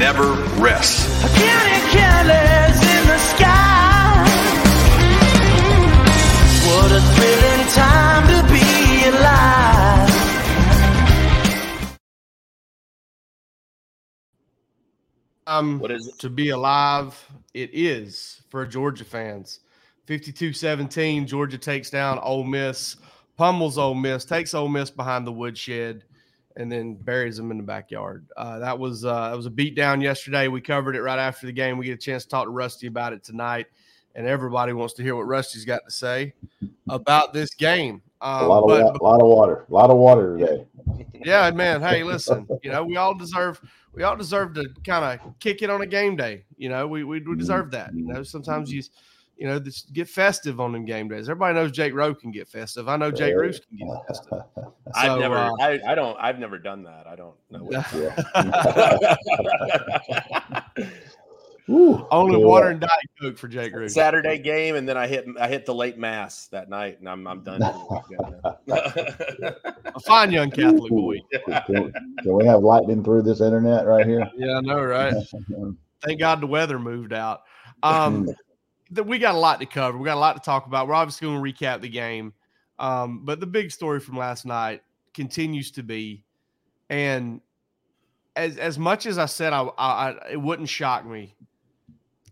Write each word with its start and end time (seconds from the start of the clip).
Never 0.00 0.32
rest. 0.58 1.06
Counting 1.20 1.84
careless 1.92 2.76
in 2.96 3.02
the 3.12 3.18
sky. 3.18 4.24
What 6.66 6.90
a 6.90 7.02
thrilling 7.14 7.66
time 7.68 8.24
to 8.32 8.38
be 8.50 9.08
alive. 9.14 10.10
Um, 15.46 15.78
What 15.80 15.90
is 15.90 16.06
it? 16.06 16.18
to 16.20 16.30
be 16.30 16.50
alive? 16.50 17.22
It 17.54 17.70
is 17.72 18.42
for 18.50 18.64
Georgia 18.66 19.04
fans. 19.04 19.60
52-17, 20.06 21.26
Georgia 21.26 21.58
takes 21.58 21.90
down 21.90 22.18
Ole 22.20 22.44
Miss, 22.44 22.96
pummels 23.36 23.78
Ole 23.78 23.94
Miss, 23.94 24.24
takes 24.24 24.54
Ole 24.54 24.68
Miss 24.68 24.90
behind 24.90 25.26
the 25.26 25.32
woodshed, 25.32 26.04
and 26.56 26.70
then 26.70 26.94
buries 26.94 27.36
them 27.36 27.50
in 27.50 27.56
the 27.56 27.62
backyard. 27.62 28.26
Uh, 28.36 28.58
that 28.58 28.78
was 28.78 29.04
uh, 29.04 29.30
that 29.30 29.36
was 29.36 29.46
a 29.46 29.50
beatdown 29.50 30.02
yesterday. 30.02 30.48
We 30.48 30.60
covered 30.60 30.96
it 30.96 31.02
right 31.02 31.18
after 31.18 31.46
the 31.46 31.52
game. 31.52 31.78
We 31.78 31.86
get 31.86 31.94
a 31.94 31.96
chance 31.96 32.24
to 32.24 32.30
talk 32.30 32.44
to 32.44 32.50
Rusty 32.50 32.86
about 32.86 33.12
it 33.12 33.22
tonight, 33.24 33.66
and 34.14 34.26
everybody 34.26 34.72
wants 34.72 34.94
to 34.94 35.02
hear 35.02 35.16
what 35.16 35.26
Rusty's 35.26 35.64
got 35.64 35.82
to 35.84 35.90
say 35.90 36.34
about 36.88 37.32
this 37.32 37.54
game. 37.54 38.02
Um, 38.22 38.44
a 38.44 38.48
lot 38.48 38.62
of 38.64 38.68
but- 38.68 39.02
wa- 39.02 39.10
lot 39.10 39.20
of 39.20 39.26
water, 39.28 39.66
a 39.68 39.72
lot 39.72 39.90
of 39.90 39.96
water 39.96 40.36
today. 40.36 40.66
yeah, 41.24 41.50
man. 41.50 41.80
Hey, 41.80 42.02
listen. 42.02 42.46
You 42.62 42.70
know, 42.70 42.84
we 42.84 42.96
all 42.96 43.14
deserve 43.14 43.60
we 43.92 44.02
all 44.02 44.16
deserve 44.16 44.54
to 44.54 44.68
kind 44.84 45.20
of 45.20 45.38
kick 45.40 45.62
it 45.62 45.70
on 45.70 45.80
a 45.82 45.86
game 45.86 46.16
day. 46.16 46.44
You 46.56 46.68
know, 46.68 46.86
we, 46.86 47.04
we 47.04 47.20
we 47.20 47.36
deserve 47.36 47.70
that. 47.72 47.94
You 47.94 48.06
know, 48.06 48.22
sometimes 48.22 48.72
you 48.72 48.82
you 49.40 49.46
know 49.46 49.58
just 49.58 49.92
get 49.94 50.06
festive 50.06 50.60
on 50.60 50.70
them 50.72 50.84
game 50.84 51.08
days. 51.08 51.28
Everybody 51.28 51.54
knows 51.54 51.72
Jake 51.72 51.94
Rowe 51.94 52.14
can 52.14 52.30
get 52.30 52.46
festive. 52.46 52.90
I 52.90 52.96
know 52.98 53.10
Jake 53.10 53.34
Reuse 53.34 53.58
can 53.66 53.78
get 53.78 54.06
festive. 54.06 54.42
I've 54.94 55.18
never, 55.18 55.34
uh, 55.36 55.50
I, 55.58 55.80
I 55.88 55.94
don't, 55.94 56.16
I've 56.20 56.38
never 56.38 56.58
done 56.58 56.82
that. 56.82 57.06
I 57.06 57.16
don't 57.16 57.34
know. 57.50 57.64
What 57.64 57.86
Woo. 61.68 62.06
Only 62.10 62.38
Yeah. 62.38 62.44
water 62.46 62.68
and 62.68 62.80
diet 62.80 62.90
coke 63.20 63.38
for 63.38 63.48
Jake 63.48 63.72
Reuse. 63.72 63.92
Saturday 63.92 64.36
game, 64.38 64.74
and 64.74 64.86
then 64.86 64.98
I 64.98 65.06
hit, 65.06 65.24
I 65.40 65.48
hit 65.48 65.64
the 65.64 65.74
late 65.74 65.96
mass 65.96 66.48
that 66.48 66.68
night, 66.68 66.98
and 66.98 67.08
I'm, 67.08 67.26
I'm 67.26 67.42
done. 67.42 67.62
A 69.94 70.00
fine 70.04 70.32
young 70.32 70.50
Catholic 70.50 70.90
boy. 70.90 71.16
Can, 71.66 71.82
we- 71.84 71.92
can 72.22 72.34
we 72.36 72.44
have 72.44 72.62
lightning 72.62 73.02
through 73.02 73.22
this 73.22 73.40
internet 73.40 73.86
right 73.86 74.06
here? 74.06 74.28
Yeah, 74.36 74.58
I 74.58 74.60
know, 74.60 74.82
right? 74.82 75.14
Thank 76.04 76.20
God 76.20 76.40
the 76.42 76.46
weather 76.46 76.78
moved 76.78 77.14
out. 77.14 77.40
Um, 77.82 78.28
th- 78.94 79.06
we 79.06 79.18
got 79.18 79.34
a 79.34 79.38
lot 79.38 79.60
to 79.60 79.66
cover. 79.66 79.98
We 79.98 80.04
got 80.04 80.16
a 80.16 80.20
lot 80.20 80.36
to 80.36 80.42
talk 80.42 80.66
about. 80.66 80.88
We're 80.88 80.94
obviously 80.94 81.26
going 81.28 81.42
to 81.42 81.52
recap 81.52 81.80
the 81.80 81.88
game, 81.88 82.32
um, 82.78 83.24
but 83.24 83.40
the 83.40 83.46
big 83.46 83.70
story 83.70 84.00
from 84.00 84.16
last 84.16 84.46
night 84.46 84.82
continues 85.14 85.70
to 85.72 85.82
be, 85.82 86.24
and 86.88 87.40
as 88.36 88.56
as 88.56 88.78
much 88.78 89.06
as 89.06 89.18
I 89.18 89.26
said, 89.26 89.52
I, 89.52 89.62
I, 89.62 90.10
I 90.10 90.30
it 90.32 90.40
wouldn't 90.40 90.68
shock 90.68 91.06
me. 91.06 91.34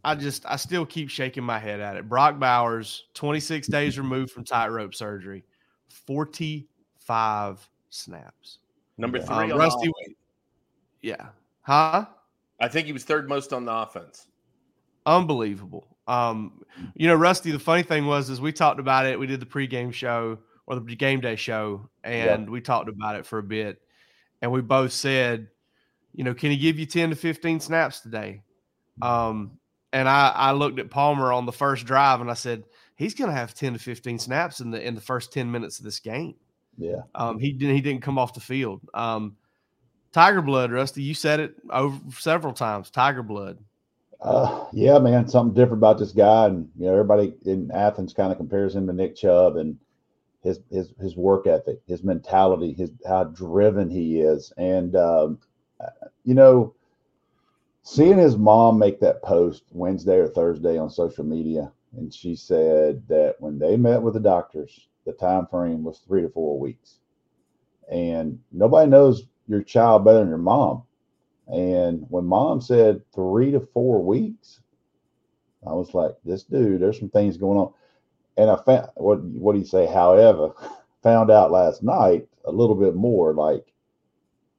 I 0.04 0.14
just 0.14 0.46
I 0.46 0.56
still 0.56 0.86
keep 0.86 1.10
shaking 1.10 1.44
my 1.44 1.58
head 1.58 1.80
at 1.80 1.96
it. 1.96 2.08
Brock 2.08 2.38
Bowers, 2.38 3.04
26 3.14 3.66
days 3.69 3.98
removed 3.98 4.30
from 4.30 4.44
tightrope 4.44 4.94
surgery, 4.94 5.44
45 5.88 7.69
snaps. 7.90 8.58
Number 8.96 9.20
three. 9.20 9.50
Um, 9.50 9.58
Rusty, 9.58 9.90
yeah, 11.02 11.26
huh? 11.62 12.06
I 12.60 12.69
think 12.69 12.86
he 12.86 12.92
was 12.92 13.04
third 13.04 13.28
most 13.28 13.52
on 13.52 13.64
the 13.64 13.72
offense. 13.72 14.26
unbelievable. 15.06 15.96
Um, 16.08 16.64
you 16.94 17.06
know, 17.06 17.14
Rusty, 17.14 17.52
the 17.52 17.58
funny 17.58 17.82
thing 17.82 18.06
was 18.06 18.30
is 18.30 18.41
we 18.41 18.52
talked 18.52 18.80
about 18.80 19.06
it. 19.06 19.19
We 19.19 19.26
did 19.26 19.41
the 19.41 19.46
pregame 19.46 19.92
show 19.92 20.38
or 20.66 20.80
the 20.80 20.96
game 20.96 21.20
day 21.20 21.36
show, 21.36 21.88
and 22.02 22.48
we 22.50 22.60
talked 22.60 22.88
about 22.88 23.16
it 23.16 23.26
for 23.26 23.38
a 23.38 23.42
bit. 23.42 23.80
And 24.41 24.50
we 24.50 24.60
both 24.60 24.92
said, 24.92 25.48
you 26.14 26.24
know, 26.24 26.34
can 26.34 26.50
he 26.50 26.56
give 26.56 26.78
you 26.78 26.86
10 26.86 27.10
to 27.10 27.16
15 27.16 27.60
snaps 27.60 28.00
today? 28.00 28.42
Um, 29.02 29.58
and 29.92 30.08
I, 30.08 30.28
I 30.34 30.52
looked 30.52 30.78
at 30.78 30.91
Palmer 30.91 31.32
on 31.32 31.46
the 31.46 31.52
first 31.52 31.86
drive 31.86 32.20
and 32.20 32.30
I 32.30 32.34
said, 32.34 32.64
he's 32.96 33.14
gonna 33.14 33.32
have 33.32 33.54
10 33.54 33.75
to 33.75 33.78
15 33.78 34.19
snaps 34.19 34.60
in 34.60 34.70
the 34.70 34.84
in 34.84 34.94
the 34.94 35.00
first 35.00 35.32
10 35.32 35.50
minutes 35.50 35.78
of 35.78 35.84
this 35.84 36.00
game. 36.00 36.34
Yeah. 36.76 37.02
Um, 37.14 37.38
he 37.38 37.52
didn't 37.52 37.75
he 37.75 37.80
didn't 37.80 38.02
come 38.02 38.19
off 38.19 38.34
the 38.34 38.40
field. 38.40 38.80
Um, 38.94 39.36
Tiger 40.12 40.42
blood, 40.42 40.72
Rusty, 40.72 41.02
you 41.02 41.14
said 41.14 41.40
it 41.40 41.54
over 41.70 41.98
several 42.12 42.52
times. 42.52 42.90
Tiger 42.90 43.22
blood. 43.22 43.58
Uh, 44.20 44.66
yeah, 44.72 44.98
man, 44.98 45.28
something 45.28 45.54
different 45.54 45.80
about 45.80 45.98
this 45.98 46.12
guy, 46.12 46.46
and 46.46 46.68
you 46.76 46.86
know, 46.86 46.92
everybody 46.92 47.34
in 47.44 47.70
Athens 47.70 48.12
kind 48.12 48.32
of 48.32 48.38
compares 48.38 48.74
him 48.74 48.86
to 48.86 48.92
Nick 48.92 49.14
Chubb 49.14 49.56
and 49.56 49.78
his 50.42 50.60
his 50.70 50.92
his 51.00 51.16
work 51.16 51.46
ethic, 51.46 51.80
his 51.86 52.02
mentality, 52.02 52.72
his 52.72 52.90
how 53.06 53.24
driven 53.24 53.88
he 53.90 54.20
is, 54.20 54.52
and 54.56 54.96
um, 54.96 55.38
you 56.24 56.34
know, 56.34 56.74
seeing 57.82 58.18
his 58.18 58.36
mom 58.36 58.78
make 58.78 58.98
that 59.00 59.22
post 59.22 59.64
Wednesday 59.70 60.16
or 60.18 60.28
Thursday 60.28 60.78
on 60.78 60.90
social 60.90 61.24
media, 61.24 61.72
and 61.96 62.12
she 62.12 62.34
said 62.34 63.02
that 63.08 63.36
when 63.40 63.58
they 63.58 63.76
met 63.76 64.02
with 64.02 64.14
the 64.14 64.20
doctors, 64.20 64.88
the 65.06 65.12
time 65.12 65.46
frame 65.46 65.84
was 65.84 66.00
three 66.00 66.22
to 66.22 66.28
four 66.28 66.58
weeks, 66.58 66.98
and 67.90 68.40
nobody 68.50 68.90
knows 68.90 69.26
your 69.46 69.62
child 69.62 70.04
better 70.04 70.18
than 70.18 70.28
your 70.28 70.38
mom. 70.38 70.82
And 71.48 72.04
when 72.10 72.26
mom 72.26 72.60
said 72.60 73.03
three 73.14 73.50
to 73.53 73.60
four 73.60 74.04
weeks, 74.04 74.60
I 75.66 75.72
was 75.72 75.94
like, 75.94 76.12
this 76.25 76.44
dude, 76.44 76.81
there's 76.81 76.98
some 76.98 77.10
things 77.10 77.36
going 77.36 77.59
on. 77.59 77.72
And 78.36 78.50
I 78.50 78.56
found 78.64 78.88
what 78.97 79.20
what 79.22 79.54
do 79.54 79.58
you 79.58 79.64
say? 79.64 79.87
However, 79.87 80.53
found 81.03 81.31
out 81.31 81.50
last 81.50 81.82
night 81.82 82.28
a 82.44 82.53
little 82.53 82.76
bit 82.76 82.94
more. 82.94 83.34
Like 83.34 83.66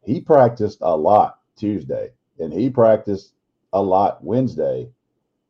he 0.04 0.20
practiced 0.22 0.80
a 0.82 0.96
lot 0.96 1.40
Tuesday 1.58 2.12
and 2.40 2.54
he 2.54 2.70
practiced 2.70 3.34
a 3.74 3.82
lot 3.82 4.24
Wednesday. 4.24 4.90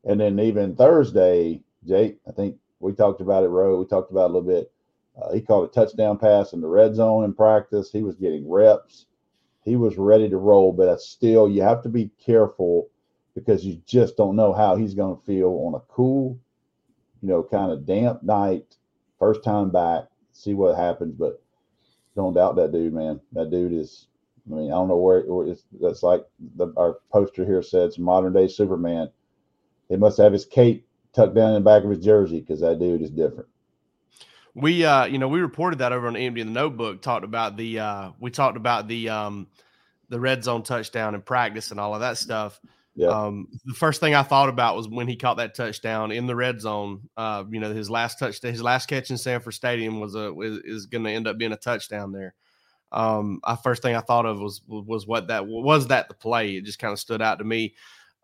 And 0.06 0.20
then 0.20 0.40
even 0.40 0.76
Thursday, 0.76 1.62
Jake, 1.88 2.20
I 2.28 2.32
think 2.32 2.58
we 2.80 2.94
talked 2.94 3.22
about 3.22 3.44
it, 3.44 3.50
Roe. 3.50 3.80
We 3.80 3.86
talked 3.86 4.12
about 4.12 4.26
a 4.32 4.34
little 4.34 4.42
bit. 4.48 4.72
Uh, 5.22 5.34
he 5.34 5.42
caught 5.42 5.66
a 5.70 5.74
touchdown 5.74 6.18
pass 6.18 6.54
in 6.54 6.62
the 6.62 6.68
red 6.68 6.96
zone 6.96 7.26
in 7.26 7.34
practice. 7.34 7.92
He 7.92 8.04
was 8.04 8.16
getting 8.16 8.50
reps 8.50 9.06
he 9.64 9.76
was 9.76 9.98
ready 9.98 10.30
to 10.30 10.38
roll, 10.38 10.72
but 10.72 10.86
that's 10.86 11.08
still 11.08 11.50
you 11.50 11.62
have 11.62 11.84
to 11.84 11.90
be 11.90 12.10
careful 12.24 12.90
because 13.36 13.66
you 13.66 13.82
just 13.86 14.18
don't 14.18 14.36
know 14.36 14.54
how 14.54 14.76
he's 14.76 14.94
going 14.94 15.16
to 15.16 15.26
feel 15.26 15.50
on 15.68 15.76
a 15.76 15.80
cool, 15.94 16.38
you 17.22 17.30
know, 17.30 17.44
kind 17.44 17.72
of 17.72 17.86
damp 17.86 18.24
night, 18.24 18.78
first 19.18 19.44
time 19.44 19.70
back. 19.70 20.06
See 20.32 20.54
what 20.54 20.78
happens, 20.78 21.14
but 21.14 21.42
don't 22.16 22.34
doubt 22.34 22.56
that 22.56 22.72
dude, 22.72 22.94
man. 22.94 23.20
That 23.34 23.52
dude 23.52 23.74
is. 23.74 24.08
I 24.50 24.56
mean, 24.56 24.72
I 24.72 24.76
don't 24.76 24.88
know 24.88 24.98
where, 24.98 25.22
where 25.22 25.48
it's. 25.48 25.64
That's 25.80 26.04
like 26.04 26.26
the, 26.56 26.74
our 26.78 27.00
poster 27.12 27.46
here 27.46 27.62
says, 27.62 28.00
modern 28.00 28.34
day 28.34 28.48
Superman. 28.48 29.10
He 29.90 29.98
must 29.98 30.18
have 30.18 30.34
his 30.34 30.46
cape 30.46 30.88
tucked 31.14 31.36
down 31.36 31.50
in 31.50 31.56
the 31.56 31.70
back 31.70 31.84
of 31.84 31.90
his 31.90 32.04
jersey 32.04 32.40
because 32.40 32.62
that 32.62 32.80
dude 32.80 33.02
is 33.02 33.12
different. 33.12 33.50
We 34.56 34.84
uh 34.84 35.06
you 35.06 35.18
know 35.18 35.28
we 35.28 35.42
reported 35.42 35.80
that 35.80 35.92
over 35.92 36.08
on 36.08 36.16
Empty 36.16 36.42
in 36.42 36.48
the 36.48 36.54
Notebook 36.54 37.02
talked 37.02 37.24
about 37.24 37.56
the 37.56 37.80
uh 37.80 38.12
we 38.20 38.32
talked 38.32 38.58
about 38.58 38.88
the 38.88 39.10
um 39.10 39.48
the 40.10 40.20
red 40.20 40.44
zone 40.44 40.64
touchdown 40.64 41.16
in 41.16 41.22
practice 41.22 41.72
and 41.72 41.80
all 41.80 41.94
of 41.94 42.02
that 42.02 42.18
stuff. 42.18 42.60
Yeah. 42.96 43.10
Um 43.10 43.48
the 43.66 43.74
first 43.74 44.02
thing 44.02 44.16
I 44.16 44.24
thought 44.24 44.50
about 44.50 44.76
was 44.76 44.88
when 44.88 45.08
he 45.08 45.16
caught 45.16 45.38
that 45.38 45.56
touchdown 45.56 46.12
in 46.12 46.28
the 46.28 46.36
red 46.36 46.60
zone. 46.60 47.10
Uh 47.16 47.44
you 47.50 47.60
know 47.60 47.74
his 47.74 47.90
last 47.90 48.20
touch 48.20 48.42
his 48.42 48.62
last 48.62 48.88
catch 48.88 49.12
in 49.12 49.18
Sanford 49.18 49.54
Stadium 49.54 50.00
was 50.00 50.16
a 50.16 50.38
is, 50.40 50.58
is 50.66 50.86
going 50.88 51.04
to 51.04 51.12
end 51.12 51.28
up 51.28 51.38
being 51.38 51.54
a 51.54 51.58
touchdown 51.58 52.12
there. 52.12 52.34
Um 52.92 53.40
I 53.44 53.56
first 53.56 53.82
thing 53.82 53.96
I 53.96 54.02
thought 54.02 54.26
of 54.26 54.40
was 54.40 54.62
was 54.68 55.06
what 55.06 55.28
that 55.28 55.46
was 55.46 55.88
that 55.88 56.08
the 56.08 56.16
play. 56.16 56.56
It 56.56 56.66
just 56.66 56.80
kind 56.80 56.92
of 56.92 57.00
stood 57.00 57.22
out 57.22 57.38
to 57.38 57.46
me. 57.46 57.76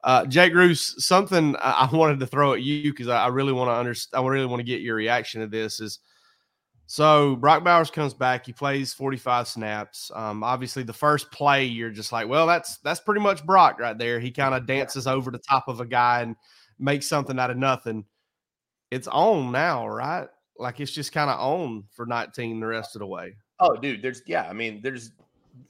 Uh, 0.04 0.24
Jake 0.24 0.54
Reuse, 0.54 1.00
something 1.01 1.56
I 1.56 1.88
I 1.92 1.95
wanted 1.95 2.19
to 2.19 2.27
throw 2.27 2.54
at 2.54 2.62
you 2.62 2.92
because 2.92 3.07
I, 3.07 3.24
I 3.24 3.27
really 3.27 3.54
want 3.54 3.69
to 3.69 3.74
understand. 3.74 4.24
I 4.24 4.27
really 4.27 4.45
want 4.45 4.60
to 4.60 4.63
get 4.63 4.81
your 4.81 4.95
reaction 4.95 5.42
to 5.42 5.48
this. 5.48 5.80
Is 5.80 5.98
so 6.88 7.36
Brock 7.36 7.64
Bowers 7.64 7.90
comes 7.90 8.14
back. 8.14 8.46
He 8.46 8.54
plays 8.54 8.94
45 8.94 9.48
snaps. 9.48 10.12
Um, 10.14 10.44
obviously, 10.44 10.84
the 10.84 10.94
first 10.94 11.32
play, 11.32 11.66
you're 11.66 11.90
just 11.90 12.12
like, 12.12 12.28
well, 12.28 12.46
that's 12.46 12.78
that's 12.78 13.00
pretty 13.00 13.22
much 13.22 13.46
Brock 13.46 13.80
right 13.80 13.98
there. 13.98 14.20
He 14.20 14.32
kind 14.32 14.54
of 14.54 14.68
dances 14.68 15.08
over 15.08 15.32
the 15.32 15.40
top 15.40 15.68
of 15.68 15.80
a 15.80 15.86
guy 15.86 16.22
and 16.22 16.36
makes 16.78 17.08
something 17.08 17.40
out 17.40 17.50
of 17.50 17.58
nothing. 17.58 18.06
It's 18.92 19.08
on 19.08 19.52
now, 19.52 19.88
right? 19.88 20.28
Like 20.58 20.80
it's 20.80 20.92
just 20.92 21.12
kind 21.12 21.30
of 21.30 21.40
on 21.40 21.86
for 21.92 22.06
19 22.06 22.60
the 22.60 22.68
rest 22.68 22.96
of 22.96 23.00
the 23.00 23.08
way. 23.08 23.36
Oh, 23.60 23.76
dude, 23.76 24.02
there's 24.02 24.22
yeah. 24.28 24.48
I 24.48 24.54
mean, 24.54 24.82
there's 24.84 25.12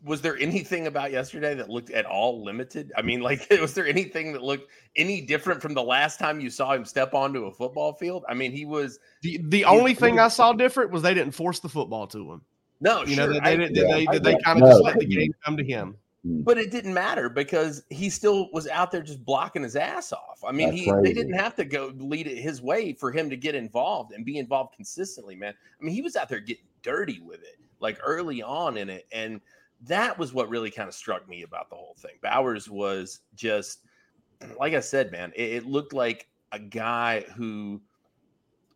was 0.03 0.21
there 0.21 0.37
anything 0.37 0.87
about 0.87 1.11
yesterday 1.11 1.55
that 1.55 1.69
looked 1.69 1.89
at 1.91 2.05
all 2.05 2.43
limited? 2.43 2.91
I 2.97 3.01
mean, 3.01 3.21
like, 3.21 3.47
was 3.59 3.73
there 3.73 3.87
anything 3.87 4.33
that 4.33 4.41
looked 4.41 4.69
any 4.95 5.21
different 5.21 5.61
from 5.61 5.73
the 5.73 5.83
last 5.83 6.19
time 6.19 6.39
you 6.39 6.49
saw 6.49 6.73
him 6.73 6.85
step 6.85 7.13
onto 7.13 7.45
a 7.45 7.51
football 7.51 7.93
field? 7.93 8.23
I 8.29 8.33
mean, 8.33 8.51
he 8.51 8.65
was 8.65 8.99
the 9.21 9.39
the 9.43 9.65
only 9.65 9.93
thing 9.93 10.19
I 10.19 10.27
saw 10.27 10.53
different 10.53 10.91
was 10.91 11.01
they 11.01 11.13
didn't 11.13 11.33
force 11.33 11.59
the 11.59 11.69
football 11.69 12.07
to 12.07 12.33
him. 12.33 12.41
No, 12.81 13.01
you 13.03 13.15
sure. 13.15 13.27
know, 13.27 13.33
they, 13.33 13.39
I- 13.39 13.55
they, 13.55 13.69
yeah, 13.71 13.83
they, 13.83 14.07
I 14.07 14.11
they, 14.13 14.19
they 14.19 14.37
kind 14.43 14.61
of 14.61 14.67
no, 14.67 14.71
just 14.71 14.83
let 14.83 14.99
the 14.99 15.05
game 15.05 15.33
come 15.45 15.57
to 15.57 15.63
him. 15.63 15.97
Hmm. 16.25 16.41
but 16.41 16.57
it 16.57 16.71
didn't 16.71 16.93
matter 16.93 17.29
because 17.29 17.83
he 17.91 18.09
still 18.09 18.49
was 18.51 18.67
out 18.67 18.89
there 18.91 19.03
just 19.03 19.23
blocking 19.23 19.61
his 19.61 19.75
ass 19.75 20.11
off. 20.11 20.43
I 20.43 20.51
mean, 20.51 20.69
That's 20.69 20.81
he 20.81 20.91
they 21.03 21.13
didn't 21.13 21.33
have 21.35 21.55
to 21.55 21.65
go 21.65 21.93
lead 21.97 22.25
it 22.25 22.37
his 22.37 22.63
way 22.63 22.93
for 22.93 23.11
him 23.11 23.29
to 23.29 23.37
get 23.37 23.53
involved 23.53 24.11
and 24.11 24.25
be 24.25 24.39
involved 24.39 24.75
consistently, 24.75 25.35
man. 25.35 25.53
I 25.79 25.83
mean, 25.83 25.93
he 25.93 26.01
was 26.01 26.15
out 26.15 26.27
there 26.27 26.39
getting 26.39 26.65
dirty 26.81 27.19
with 27.19 27.43
it, 27.43 27.59
like 27.79 27.99
early 28.03 28.41
on 28.41 28.75
in 28.77 28.89
it, 28.89 29.05
and 29.11 29.39
that 29.83 30.17
was 30.17 30.33
what 30.33 30.49
really 30.49 30.71
kind 30.71 30.87
of 30.87 30.95
struck 30.95 31.27
me 31.27 31.43
about 31.43 31.69
the 31.69 31.75
whole 31.75 31.95
thing. 31.99 32.13
Bowers 32.21 32.69
was 32.69 33.19
just 33.35 33.79
like 34.59 34.73
I 34.73 34.79
said, 34.79 35.11
man. 35.11 35.31
It, 35.35 35.53
it 35.53 35.65
looked 35.65 35.93
like 35.93 36.27
a 36.51 36.59
guy 36.59 37.21
who. 37.35 37.81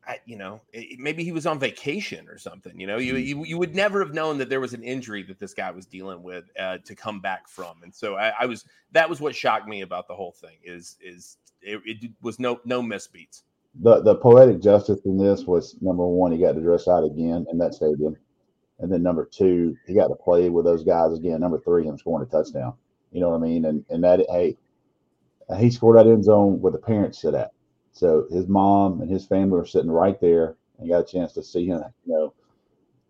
I, 0.07 0.19
you 0.25 0.38
know, 0.38 0.62
it- 0.74 0.98
maybe 1.00 1.24
he 1.24 1.31
was 1.31 1.46
on 1.46 1.60
vacation 1.60 2.28
or 2.30 2.38
something. 2.40 2.80
You 2.80 2.88
know, 2.88 2.98
you, 2.98 3.18
you 3.18 3.44
you 3.46 3.57
would 3.60 3.75
never 3.75 4.00
have 4.00 4.13
known 4.13 4.40
that 4.40 4.50
there 4.50 4.60
was 4.62 4.74
an 4.74 4.81
injury 4.81 5.22
that 5.24 5.38
this 5.38 5.54
guy 5.54 5.69
was 5.69 5.86
dealing 5.86 6.24
with 6.24 6.46
uh, 6.60 6.80
to 6.86 6.96
come 6.96 7.19
back 7.19 7.48
from. 7.48 7.84
And 7.84 7.94
so 7.94 8.16
I, 8.16 8.34
I 8.40 8.45
was 8.48 8.66
that 8.92 9.07
was 9.07 9.22
what 9.22 9.36
shocked 9.36 9.68
me 9.68 9.81
about 9.81 10.07
the 10.07 10.16
whole 10.16 10.31
thing 10.31 10.57
is 10.63 10.98
is 11.00 11.38
it, 11.62 11.80
it 11.86 12.12
was 12.22 12.40
no 12.40 12.60
no 12.66 12.81
misbeats. 12.81 13.44
the 13.81 14.02
the 14.02 14.16
poetic 14.16 14.62
justice 14.62 15.00
in 15.06 15.18
this 15.18 15.44
was 15.45 15.75
number 15.81 16.07
one, 16.07 16.31
he 16.31 16.40
got 16.40 16.54
to 16.54 16.62
dress 16.62 16.88
out 16.88 17.04
again 17.04 17.45
in 17.52 17.57
that 17.60 17.75
stadium, 17.75 18.16
and 18.80 18.92
then 18.92 19.04
number 19.04 19.26
two, 19.26 19.76
he 19.86 19.94
got 19.94 20.08
to 20.08 20.16
play 20.16 20.50
with 20.50 20.66
those 20.66 20.84
guys 20.84 21.14
again. 21.14 21.42
Number 21.42 21.60
three, 21.60 21.86
him 21.86 21.98
scoring 21.98 22.28
a 22.28 22.31
touchdown. 22.31 22.74
You 23.12 23.22
know 23.22 23.30
what 23.30 23.38
I 23.38 23.40
mean? 23.40 23.66
And 23.66 23.86
and 23.90 24.04
that 24.04 24.26
hey, 24.30 24.58
he 25.58 25.70
scored 25.72 25.98
that 25.98 26.08
end 26.08 26.24
zone 26.24 26.62
where 26.62 26.72
the 26.72 26.78
parents 26.78 27.22
sit 27.22 27.34
at. 27.34 27.52
So 27.92 28.28
his 28.31 28.48
mom 28.48 29.02
and 29.02 29.10
his 29.10 29.26
family 29.26 29.58
were 29.58 29.66
sitting 29.66 29.92
right 29.92 30.20
there 30.22 30.56
and 30.78 30.90
got 30.90 31.02
a 31.02 31.12
chance 31.12 31.34
to 31.34 31.44
see 31.44 31.68
him. 31.68 31.84
You 32.06 32.14
know, 32.14 32.34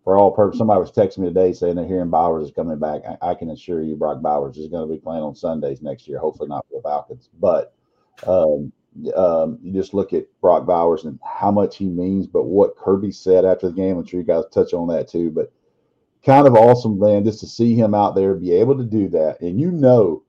for 0.03 0.17
all 0.17 0.31
purpose. 0.31 0.57
Somebody 0.57 0.79
was 0.79 0.91
texting 0.91 1.19
me 1.19 1.27
today 1.27 1.53
saying 1.53 1.75
they're 1.75 1.85
hearing 1.85 2.09
Bowers 2.09 2.47
is 2.47 2.53
coming 2.55 2.79
back. 2.79 3.01
I, 3.07 3.31
I 3.31 3.33
can 3.35 3.51
assure 3.51 3.83
you, 3.83 3.95
Brock 3.95 4.21
Bowers 4.21 4.57
is 4.57 4.67
going 4.67 4.87
to 4.87 4.93
be 4.93 4.99
playing 4.99 5.23
on 5.23 5.35
Sundays 5.35 5.81
next 5.81 6.07
year. 6.07 6.19
Hopefully 6.19 6.49
not 6.49 6.65
for 6.69 6.79
the 6.79 6.83
Falcons, 6.83 7.29
but. 7.39 7.73
Um, 8.25 8.73
um, 9.15 9.59
you 9.61 9.71
just 9.71 9.93
look 9.93 10.13
at 10.13 10.25
Brock 10.41 10.65
Bowers 10.65 11.05
and 11.05 11.19
how 11.23 11.51
much 11.51 11.77
he 11.77 11.85
means, 11.85 12.27
but 12.27 12.45
what 12.45 12.75
Kirby 12.75 13.11
said 13.11 13.45
after 13.45 13.67
the 13.67 13.73
game, 13.73 13.97
I'm 13.97 14.05
sure 14.05 14.19
you 14.19 14.25
guys 14.25 14.43
touch 14.51 14.73
on 14.73 14.87
that 14.89 15.07
too. 15.07 15.29
But 15.29 15.51
kind 16.25 16.47
of 16.47 16.55
awesome, 16.55 16.99
man, 16.99 17.23
just 17.23 17.39
to 17.41 17.47
see 17.47 17.75
him 17.75 17.93
out 17.93 18.15
there 18.15 18.33
be 18.35 18.51
able 18.53 18.77
to 18.77 18.83
do 18.83 19.09
that. 19.09 19.41
And 19.41 19.59
you 19.59 19.71
know, 19.71 20.23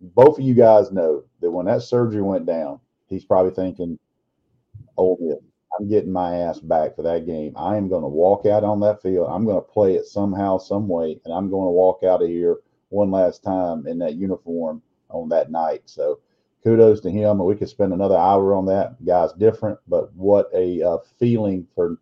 both 0.00 0.38
of 0.38 0.44
you 0.44 0.54
guys 0.54 0.92
know 0.92 1.24
that 1.40 1.50
when 1.50 1.66
that 1.66 1.82
surgery 1.82 2.22
went 2.22 2.46
down, 2.46 2.80
he's 3.06 3.24
probably 3.24 3.52
thinking, 3.52 3.98
"Oh, 4.98 5.16
yeah, 5.20 5.34
I'm 5.78 5.88
getting 5.88 6.12
my 6.12 6.36
ass 6.36 6.58
back 6.60 6.96
for 6.96 7.02
that 7.02 7.26
game. 7.26 7.52
I 7.56 7.76
am 7.76 7.88
going 7.88 8.02
to 8.02 8.08
walk 8.08 8.46
out 8.46 8.64
on 8.64 8.80
that 8.80 9.02
field. 9.02 9.28
I'm 9.30 9.44
going 9.44 9.56
to 9.56 9.72
play 9.72 9.94
it 9.94 10.06
somehow, 10.06 10.58
some 10.58 10.88
way, 10.88 11.20
and 11.24 11.34
I'm 11.34 11.50
going 11.50 11.66
to 11.66 11.70
walk 11.70 12.02
out 12.02 12.22
of 12.22 12.28
here 12.28 12.58
one 12.88 13.10
last 13.10 13.44
time 13.44 13.86
in 13.86 13.98
that 13.98 14.14
uniform 14.16 14.82
on 15.10 15.28
that 15.30 15.50
night." 15.50 15.82
So 15.86 16.18
kudos 16.62 17.00
to 17.00 17.10
him. 17.10 17.40
And 17.40 17.46
we 17.46 17.56
could 17.56 17.68
spend 17.68 17.92
another 17.92 18.16
hour 18.16 18.54
on 18.54 18.66
that. 18.66 19.04
Guy's 19.04 19.32
different, 19.34 19.78
but 19.88 20.12
what 20.14 20.50
a 20.54 20.82
uh, 20.82 20.98
feeling 21.18 21.66
for 21.74 21.98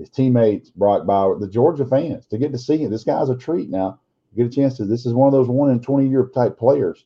his 0.00 0.10
teammates, 0.10 0.70
Brock 0.70 1.06
Bowers, 1.06 1.40
the 1.40 1.48
Georgia 1.48 1.84
fans, 1.84 2.26
to 2.26 2.38
get 2.38 2.52
to 2.52 2.58
see 2.58 2.78
him. 2.78 2.90
This 2.90 3.04
guy's 3.04 3.28
a 3.28 3.36
treat 3.36 3.68
now. 3.68 4.00
You 4.32 4.44
get 4.44 4.52
a 4.52 4.56
chance 4.56 4.76
to. 4.78 4.86
This 4.86 5.06
is 5.06 5.12
one 5.12 5.28
of 5.28 5.32
those 5.32 5.48
one 5.48 5.70
in 5.70 5.80
twenty 5.80 6.08
year 6.08 6.28
type 6.34 6.58
players. 6.58 7.04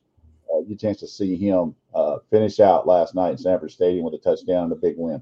Uh, 0.51 0.59
you 0.59 0.69
get 0.69 0.75
a 0.75 0.87
chance 0.87 0.99
to 1.01 1.07
see 1.07 1.35
him 1.35 1.75
uh, 1.93 2.17
finish 2.31 2.59
out 2.59 2.87
last 2.87 3.13
night 3.13 3.31
in 3.31 3.37
Sanford 3.37 3.71
Stadium 3.71 4.05
with 4.05 4.13
a 4.13 4.17
touchdown 4.17 4.63
and 4.63 4.71
a 4.71 4.75
big 4.75 4.95
win. 4.97 5.21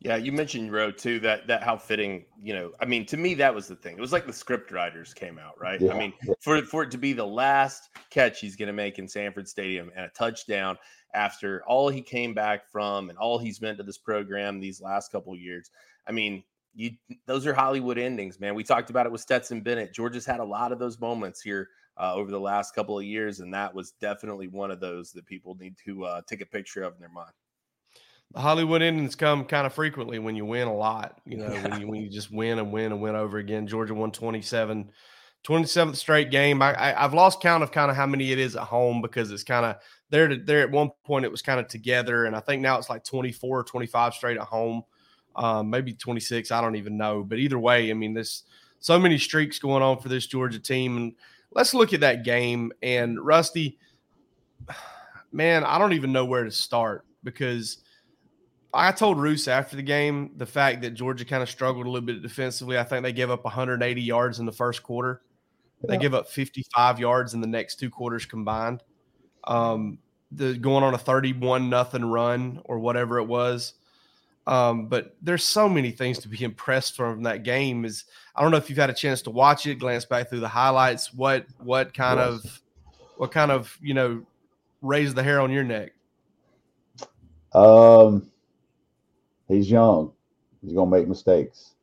Yeah, 0.00 0.14
you 0.14 0.30
mentioned 0.30 0.72
Rowe 0.72 0.92
too. 0.92 1.18
That 1.20 1.48
that 1.48 1.64
how 1.64 1.76
fitting. 1.76 2.24
You 2.40 2.54
know, 2.54 2.72
I 2.80 2.84
mean, 2.84 3.04
to 3.06 3.16
me, 3.16 3.34
that 3.34 3.52
was 3.52 3.66
the 3.66 3.74
thing. 3.74 3.96
It 3.96 4.00
was 4.00 4.12
like 4.12 4.26
the 4.26 4.32
script 4.32 4.70
writers 4.70 5.12
came 5.12 5.40
out, 5.40 5.60
right? 5.60 5.80
Yeah. 5.80 5.92
I 5.92 5.98
mean, 5.98 6.12
for 6.40 6.62
for 6.62 6.84
it 6.84 6.92
to 6.92 6.98
be 6.98 7.12
the 7.12 7.26
last 7.26 7.90
catch 8.10 8.40
he's 8.40 8.54
going 8.54 8.68
to 8.68 8.72
make 8.72 9.00
in 9.00 9.08
Sanford 9.08 9.48
Stadium 9.48 9.90
and 9.96 10.06
a 10.06 10.10
touchdown 10.10 10.78
after 11.14 11.64
all 11.66 11.88
he 11.88 12.00
came 12.00 12.32
back 12.32 12.70
from 12.70 13.08
and 13.08 13.18
all 13.18 13.38
he's 13.38 13.60
meant 13.60 13.78
to 13.78 13.82
this 13.82 13.98
program 13.98 14.60
these 14.60 14.80
last 14.80 15.10
couple 15.10 15.32
of 15.32 15.40
years. 15.40 15.70
I 16.06 16.12
mean, 16.12 16.44
you 16.74 16.92
those 17.26 17.46
are 17.46 17.54
Hollywood 17.54 17.98
endings, 17.98 18.38
man. 18.40 18.54
We 18.54 18.64
talked 18.64 18.90
about 18.90 19.06
it 19.06 19.12
with 19.12 19.20
Stetson 19.20 19.60
Bennett. 19.60 19.92
Georgia's 19.92 20.26
had 20.26 20.40
a 20.40 20.44
lot 20.44 20.72
of 20.72 20.78
those 20.78 21.00
moments 21.00 21.40
here 21.40 21.68
uh, 21.96 22.14
over 22.14 22.30
the 22.30 22.40
last 22.40 22.74
couple 22.74 22.98
of 22.98 23.04
years, 23.04 23.40
and 23.40 23.52
that 23.52 23.74
was 23.74 23.92
definitely 24.00 24.48
one 24.48 24.70
of 24.70 24.80
those 24.80 25.12
that 25.12 25.26
people 25.26 25.56
need 25.56 25.76
to 25.84 26.04
uh, 26.04 26.20
take 26.26 26.40
a 26.40 26.46
picture 26.46 26.82
of 26.82 26.94
in 26.94 27.00
their 27.00 27.08
mind. 27.08 27.32
The 28.32 28.40
Hollywood 28.40 28.82
endings 28.82 29.14
come 29.14 29.44
kind 29.44 29.66
of 29.66 29.72
frequently 29.72 30.18
when 30.18 30.36
you 30.36 30.44
win 30.44 30.68
a 30.68 30.74
lot. 30.74 31.20
You 31.24 31.38
know, 31.38 31.48
when 31.48 31.80
you 31.80 31.88
when 31.88 32.00
you 32.00 32.10
just 32.12 32.30
win 32.30 32.58
and 32.58 32.72
win 32.72 32.92
and 32.92 33.00
win 33.00 33.16
over 33.16 33.38
again. 33.38 33.66
Georgia 33.66 33.94
won 33.94 34.12
27, 34.12 34.90
27th 35.46 35.96
straight 35.96 36.30
game. 36.30 36.60
I, 36.60 36.74
I 36.74 37.04
I've 37.04 37.14
lost 37.14 37.40
count 37.40 37.62
of 37.62 37.72
kind 37.72 37.90
of 37.90 37.96
how 37.96 38.06
many 38.06 38.30
it 38.30 38.38
is 38.38 38.54
at 38.54 38.64
home 38.64 39.00
because 39.00 39.30
it's 39.30 39.44
kind 39.44 39.64
of 39.64 39.76
there. 40.10 40.36
There 40.36 40.60
at 40.60 40.70
one 40.70 40.90
point 41.04 41.24
it 41.24 41.30
was 41.30 41.42
kind 41.42 41.58
of 41.58 41.68
together, 41.68 42.26
and 42.26 42.36
I 42.36 42.40
think 42.40 42.60
now 42.60 42.78
it's 42.78 42.90
like 42.90 43.02
24 43.04 43.60
or 43.60 43.64
25 43.64 44.14
straight 44.14 44.36
at 44.36 44.46
home. 44.46 44.82
Um, 45.38 45.70
maybe 45.70 45.92
26. 45.92 46.50
I 46.50 46.60
don't 46.60 46.74
even 46.76 46.96
know. 46.96 47.22
But 47.22 47.38
either 47.38 47.58
way, 47.60 47.90
I 47.90 47.94
mean, 47.94 48.12
there's 48.12 48.42
so 48.80 48.98
many 48.98 49.16
streaks 49.18 49.58
going 49.60 49.82
on 49.84 49.98
for 50.00 50.08
this 50.08 50.26
Georgia 50.26 50.58
team. 50.58 50.96
And 50.96 51.14
let's 51.52 51.72
look 51.74 51.92
at 51.92 52.00
that 52.00 52.24
game. 52.24 52.72
And 52.82 53.24
Rusty, 53.24 53.78
man, 55.32 55.62
I 55.64 55.78
don't 55.78 55.92
even 55.92 56.12
know 56.12 56.24
where 56.24 56.42
to 56.44 56.50
start 56.50 57.04
because 57.22 57.78
I 58.74 58.90
told 58.92 59.16
Reuse 59.16 59.48
after 59.48 59.76
the 59.76 59.82
game 59.82 60.32
the 60.36 60.46
fact 60.46 60.82
that 60.82 60.90
Georgia 60.90 61.24
kind 61.24 61.42
of 61.42 61.48
struggled 61.48 61.86
a 61.86 61.90
little 61.90 62.04
bit 62.06 62.20
defensively. 62.20 62.76
I 62.76 62.82
think 62.84 63.02
they 63.04 63.12
gave 63.12 63.30
up 63.30 63.44
180 63.44 64.02
yards 64.02 64.40
in 64.40 64.46
the 64.46 64.52
first 64.52 64.82
quarter. 64.82 65.22
They 65.86 65.94
Yeah. 65.94 66.00
give 66.00 66.14
up 66.14 66.28
55 66.28 66.98
yards 66.98 67.34
in 67.34 67.40
the 67.40 67.46
next 67.46 67.76
two 67.76 67.90
quarters 67.90 68.26
combined. 68.26 68.82
Um, 69.44 69.98
the 70.32 70.58
going 70.58 70.82
on 70.84 70.94
a 70.94 70.98
31 70.98 71.70
nothing 71.70 72.04
run 72.04 72.60
or 72.64 72.80
whatever 72.80 73.18
it 73.18 73.24
was. 73.26 73.74
Um, 74.48 74.86
but 74.86 75.14
there's 75.20 75.44
so 75.44 75.68
many 75.68 75.90
things 75.90 76.18
to 76.20 76.28
be 76.28 76.42
impressed 76.42 76.96
from 76.96 77.22
that 77.24 77.42
game. 77.42 77.84
Is 77.84 78.06
I 78.34 78.40
don't 78.40 78.50
know 78.50 78.56
if 78.56 78.70
you've 78.70 78.78
had 78.78 78.88
a 78.88 78.94
chance 78.94 79.20
to 79.22 79.30
watch 79.30 79.66
it, 79.66 79.74
glance 79.78 80.06
back 80.06 80.30
through 80.30 80.40
the 80.40 80.48
highlights. 80.48 81.12
What 81.12 81.44
what 81.62 81.92
kind 81.92 82.18
Yes. 82.18 82.44
of 82.44 82.62
what 83.18 83.30
kind 83.30 83.50
of 83.50 83.76
you 83.82 83.92
know 83.92 84.24
raised 84.80 85.16
the 85.16 85.22
hair 85.22 85.40
on 85.42 85.52
your 85.52 85.64
neck? 85.64 85.92
Um, 87.52 88.30
he's 89.48 89.70
young. 89.70 90.12
He's 90.62 90.72
gonna 90.72 90.90
make 90.90 91.08
mistakes, 91.08 91.74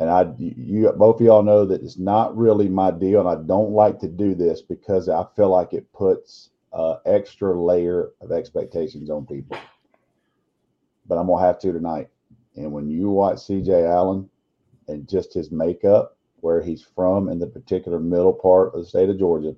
and 0.00 0.10
I, 0.10 0.32
you, 0.38 0.92
both 0.92 1.20
of 1.20 1.26
y'all 1.26 1.42
know 1.44 1.64
that 1.66 1.82
it's 1.82 1.98
not 1.98 2.36
really 2.36 2.68
my 2.68 2.90
deal, 2.90 3.20
and 3.20 3.28
I 3.28 3.40
don't 3.46 3.70
like 3.70 4.00
to 4.00 4.08
do 4.08 4.34
this 4.34 4.60
because 4.60 5.08
I 5.08 5.24
feel 5.36 5.50
like 5.50 5.72
it 5.72 5.90
puts 5.92 6.50
uh, 6.72 6.96
extra 7.06 7.54
layer 7.58 8.10
of 8.20 8.32
expectations 8.32 9.08
on 9.08 9.24
people. 9.24 9.56
But 11.08 11.18
I'm 11.18 11.26
gonna 11.28 11.44
have 11.46 11.58
to 11.60 11.72
tonight. 11.72 12.08
And 12.56 12.72
when 12.72 12.88
you 12.90 13.10
watch 13.10 13.40
C.J. 13.40 13.84
Allen 13.86 14.28
and 14.88 15.08
just 15.08 15.34
his 15.34 15.50
makeup, 15.50 16.16
where 16.40 16.62
he's 16.62 16.82
from, 16.82 17.28
in 17.28 17.38
the 17.38 17.46
particular 17.46 17.98
middle 18.00 18.32
part 18.32 18.74
of 18.74 18.80
the 18.82 18.86
state 18.88 19.08
of 19.10 19.18
Georgia, 19.18 19.54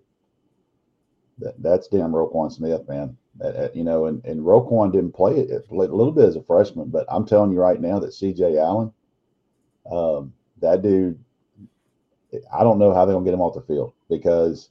that, 1.39 1.61
that's 1.63 1.89
damn 1.89 2.13
Roquan 2.13 2.53
Smith, 2.53 2.89
man. 2.89 3.17
That- 3.37 3.75
you 3.77 3.85
know, 3.85 4.07
and, 4.07 4.25
and 4.25 4.41
Roquan 4.41 4.93
didn't 4.93 5.15
play 5.15 5.39
it 5.39 5.67
a 5.71 5.75
little 5.75 6.13
bit 6.13 6.27
as 6.27 6.37
a 6.37 6.43
freshman, 6.43 6.89
but 6.91 7.07
I'm 7.09 7.27
telling 7.27 7.53
you 7.53 7.61
right 7.61 7.81
now 7.81 7.99
that 8.01 8.11
CJ 8.13 8.59
Allen, 8.59 8.93
um, 9.91 10.33
that 10.61 10.83
dude, 10.83 11.19
I 12.53 12.63
don't 12.65 12.79
know 12.79 12.95
how 12.95 13.05
they're 13.05 13.15
gonna 13.15 13.25
get 13.25 13.35
him 13.35 13.41
off 13.41 13.55
the 13.55 13.63
field 13.63 13.95
because 14.09 14.71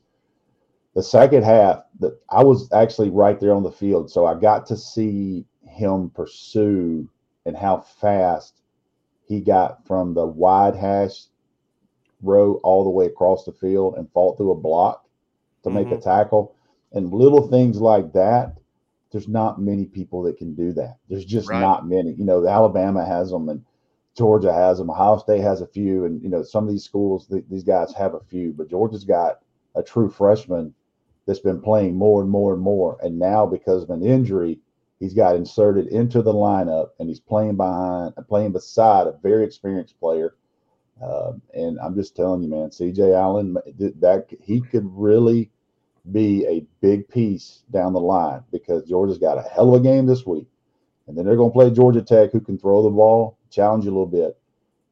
the 0.95 1.03
second 1.03 1.43
half 1.43 1.83
that 1.99 2.19
I 2.29 2.43
was 2.43 2.71
actually 2.73 3.09
right 3.09 3.39
there 3.39 3.53
on 3.53 3.63
the 3.63 3.71
field, 3.71 4.11
so 4.11 4.25
I 4.25 4.35
got 4.35 4.65
to 4.67 4.77
see 4.77 5.45
him 5.79 6.11
pursue 6.11 7.09
and 7.45 7.57
how 7.57 7.79
fast 7.79 8.61
he 9.27 9.39
got 9.39 9.85
from 9.87 10.13
the 10.13 10.25
wide 10.25 10.75
hash 10.75 11.25
row 12.21 12.59
all 12.63 12.83
the 12.83 12.89
way 12.89 13.05
across 13.05 13.45
the 13.45 13.51
field 13.51 13.95
and 13.97 14.11
fought 14.11 14.37
through 14.37 14.51
a 14.51 14.55
block 14.55 15.05
to 15.63 15.69
make 15.69 15.87
a 15.87 15.91
mm-hmm. 15.91 16.01
tackle. 16.01 16.55
And 16.91 17.13
little 17.13 17.47
things 17.47 17.79
like 17.79 18.13
that 18.13 18.55
there's 19.11 19.27
not 19.27 19.61
many 19.61 19.85
people 19.85 20.21
that 20.23 20.37
can 20.37 20.53
do 20.53 20.71
that. 20.73 20.97
There's 21.09 21.25
just 21.25 21.49
Right. 21.49 21.59
not 21.59 21.87
many. 21.87 22.11
You 22.13 22.25
know 22.25 22.45
alabama 22.45 23.03
has 23.05 23.31
them 23.31 23.49
and 23.49 23.63
georgia 24.15 24.53
has 24.53 24.77
them. 24.77 24.89
Ohio 24.89 25.17
state 25.17 25.41
has 25.41 25.61
a 25.61 25.67
few. 25.67 26.05
And 26.05 26.21
you 26.21 26.29
know 26.29 26.43
some 26.43 26.65
of 26.65 26.69
these 26.69 26.83
schools 26.83 27.27
th- 27.27 27.45
these 27.49 27.63
guys 27.63 27.93
have 27.93 28.13
a 28.13 28.19
few. 28.19 28.53
But 28.53 28.69
georgia's 28.69 29.05
got 29.05 29.39
a 29.75 29.81
true 29.81 30.09
freshman 30.09 30.73
that's 31.25 31.39
been 31.39 31.61
playing 31.61 31.95
more 31.95 32.21
and 32.21 32.29
more 32.29 32.53
and 32.53 32.61
more. 32.61 32.97
And 33.01 33.17
now 33.17 33.45
because 33.45 33.83
of 33.83 33.89
an 33.89 34.03
injury 34.03 34.59
he's 34.99 35.13
got 35.13 35.35
inserted 35.35 35.87
into 35.87 36.21
the 36.21 36.33
lineup 36.33 36.89
and 36.99 37.07
he's 37.07 37.19
playing 37.19 37.55
behind, 37.55 38.13
playing 38.27 38.51
beside 38.51 39.07
a 39.07 39.17
very 39.23 39.45
experienced 39.45 39.99
player. 39.99 40.35
Uh, 41.01 41.33
and 41.53 41.79
I'm 41.79 41.95
just 41.95 42.15
telling 42.15 42.43
you, 42.43 42.49
man, 42.49 42.69
CJ 42.69 43.15
Allen, 43.15 43.53
that 43.53 44.27
he 44.41 44.59
could 44.61 44.85
really 44.85 45.49
be 46.11 46.45
a 46.45 46.65
big 46.81 47.07
piece 47.07 47.63
down 47.71 47.93
the 47.93 47.99
line 47.99 48.43
because 48.51 48.83
Georgia's 48.83 49.17
got 49.17 49.37
a 49.37 49.49
hell 49.49 49.73
of 49.73 49.81
a 49.81 49.83
game 49.83 50.05
this 50.05 50.25
week. 50.25 50.47
And 51.07 51.17
then 51.17 51.25
they're 51.25 51.37
going 51.37 51.49
to 51.49 51.53
play 51.53 51.71
Georgia 51.71 52.01
Tech, 52.01 52.31
who 52.31 52.41
can 52.41 52.57
throw 52.57 52.83
the 52.83 52.89
ball, 52.89 53.37
challenge 53.49 53.85
you 53.85 53.91
a 53.91 53.93
little 53.93 54.05
bit. 54.05 54.37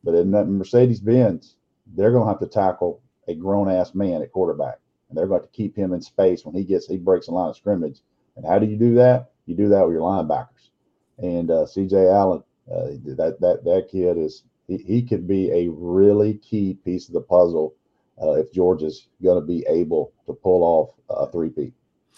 But 0.03 0.15
in 0.15 0.31
that 0.31 0.45
Mercedes 0.45 0.99
Benz, 0.99 1.57
they're 1.95 2.11
going 2.11 2.23
to 2.23 2.29
have 2.29 2.39
to 2.39 2.47
tackle 2.47 3.01
a 3.27 3.35
grown 3.35 3.69
ass 3.69 3.93
man 3.93 4.21
at 4.21 4.31
quarterback. 4.31 4.79
And 5.09 5.17
they're 5.17 5.27
going 5.27 5.41
to 5.41 5.47
keep 5.49 5.75
him 5.75 5.93
in 5.93 6.01
space 6.01 6.45
when 6.45 6.55
he 6.55 6.63
gets, 6.63 6.87
he 6.87 6.97
breaks 6.97 7.27
the 7.27 7.33
line 7.33 7.49
of 7.49 7.57
scrimmage. 7.57 7.99
And 8.35 8.45
how 8.45 8.59
do 8.59 8.65
you 8.65 8.77
do 8.77 8.95
that? 8.95 9.31
You 9.47 9.55
do 9.55 9.69
that 9.69 9.83
with 9.85 9.93
your 9.93 10.03
linebackers. 10.03 10.69
And 11.17 11.49
uh, 11.49 11.65
CJ 11.65 12.13
Allen, 12.13 12.43
uh, 12.71 13.15
that, 13.15 13.37
that, 13.39 13.63
that 13.63 13.87
kid 13.89 14.17
is, 14.17 14.43
he, 14.67 14.77
he 14.77 15.01
could 15.01 15.27
be 15.27 15.49
a 15.51 15.69
really 15.69 16.35
key 16.35 16.75
piece 16.85 17.07
of 17.07 17.13
the 17.13 17.21
puzzle 17.21 17.73
uh, 18.21 18.33
if 18.33 18.51
Georgia's 18.51 19.07
going 19.23 19.39
to 19.41 19.45
be 19.45 19.65
able 19.67 20.11
to 20.27 20.33
pull 20.33 20.63
off 20.63 20.89
a 21.09 21.31
three-peat. 21.31 21.73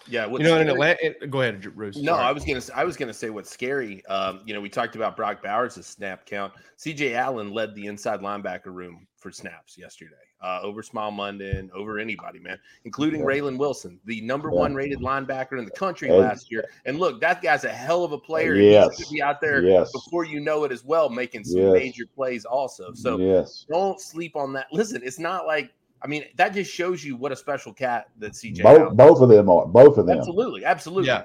Yeah, 0.07 0.27
you 0.27 0.39
know, 0.39 0.59
in 0.59 0.69
Atlanta, 0.69 1.27
go 1.27 1.41
ahead, 1.41 1.61
Bruce. 1.75 1.97
No, 1.97 2.13
Sorry. 2.13 2.25
I 2.25 2.31
was 2.31 2.43
gonna, 2.43 2.61
I 2.75 2.83
was 2.83 2.97
gonna 2.97 3.13
say 3.13 3.29
what's 3.29 3.49
scary. 3.49 4.05
Um, 4.07 4.41
you 4.45 4.53
know, 4.53 4.61
we 4.61 4.69
talked 4.69 4.95
about 4.95 5.15
Brock 5.15 5.43
Bowers' 5.43 5.85
snap 5.85 6.25
count. 6.25 6.53
C.J. 6.77 7.13
Allen 7.15 7.51
led 7.51 7.75
the 7.75 7.85
inside 7.85 8.21
linebacker 8.21 8.67
room 8.67 9.07
for 9.19 9.31
snaps 9.31 9.77
yesterday, 9.77 10.15
uh, 10.41 10.59
over 10.63 10.81
Smael 10.81 11.11
Mondon, 11.11 11.69
over 11.71 11.99
anybody, 11.99 12.39
man, 12.39 12.57
including 12.85 13.19
yeah. 13.19 13.25
Raylen 13.27 13.57
Wilson, 13.57 13.99
the 14.05 14.21
number 14.21 14.49
yeah. 14.49 14.59
one 14.59 14.73
rated 14.73 14.99
linebacker 14.99 15.59
in 15.59 15.65
the 15.65 15.71
country 15.71 16.09
and, 16.09 16.17
last 16.17 16.49
year. 16.49 16.67
And 16.85 16.99
look, 16.99 17.19
that 17.21 17.41
guy's 17.41 17.65
a 17.65 17.71
hell 17.71 18.03
of 18.03 18.13
a 18.13 18.17
player. 18.17 18.55
Yes, 18.55 18.97
he's 18.97 19.09
be 19.09 19.21
out 19.21 19.41
there 19.41 19.61
yes. 19.61 19.91
before 19.91 20.23
you 20.23 20.39
know 20.39 20.63
it 20.63 20.71
as 20.71 20.83
well, 20.83 21.09
making 21.09 21.43
some 21.43 21.61
yes. 21.61 21.73
major 21.73 22.05
plays 22.05 22.45
also. 22.45 22.93
So 22.93 23.17
yes. 23.17 23.65
don't 23.69 23.99
sleep 23.99 24.35
on 24.35 24.53
that. 24.53 24.67
Listen, 24.71 25.01
it's 25.03 25.19
not 25.19 25.45
like 25.45 25.71
I 26.01 26.07
mean, 26.07 26.25
that 26.35 26.53
just 26.53 26.71
shows 26.71 27.03
you 27.03 27.15
what 27.15 27.31
a 27.31 27.35
special 27.35 27.73
cat 27.73 28.09
that 28.17 28.33
CJ. 28.33 28.63
Both, 28.63 28.95
both 28.95 29.21
of 29.21 29.29
them 29.29 29.49
are. 29.49 29.65
Both 29.65 29.97
of 29.97 30.05
them. 30.05 30.17
Absolutely, 30.17 30.63
absolutely. 30.65 31.07
Yeah. 31.07 31.23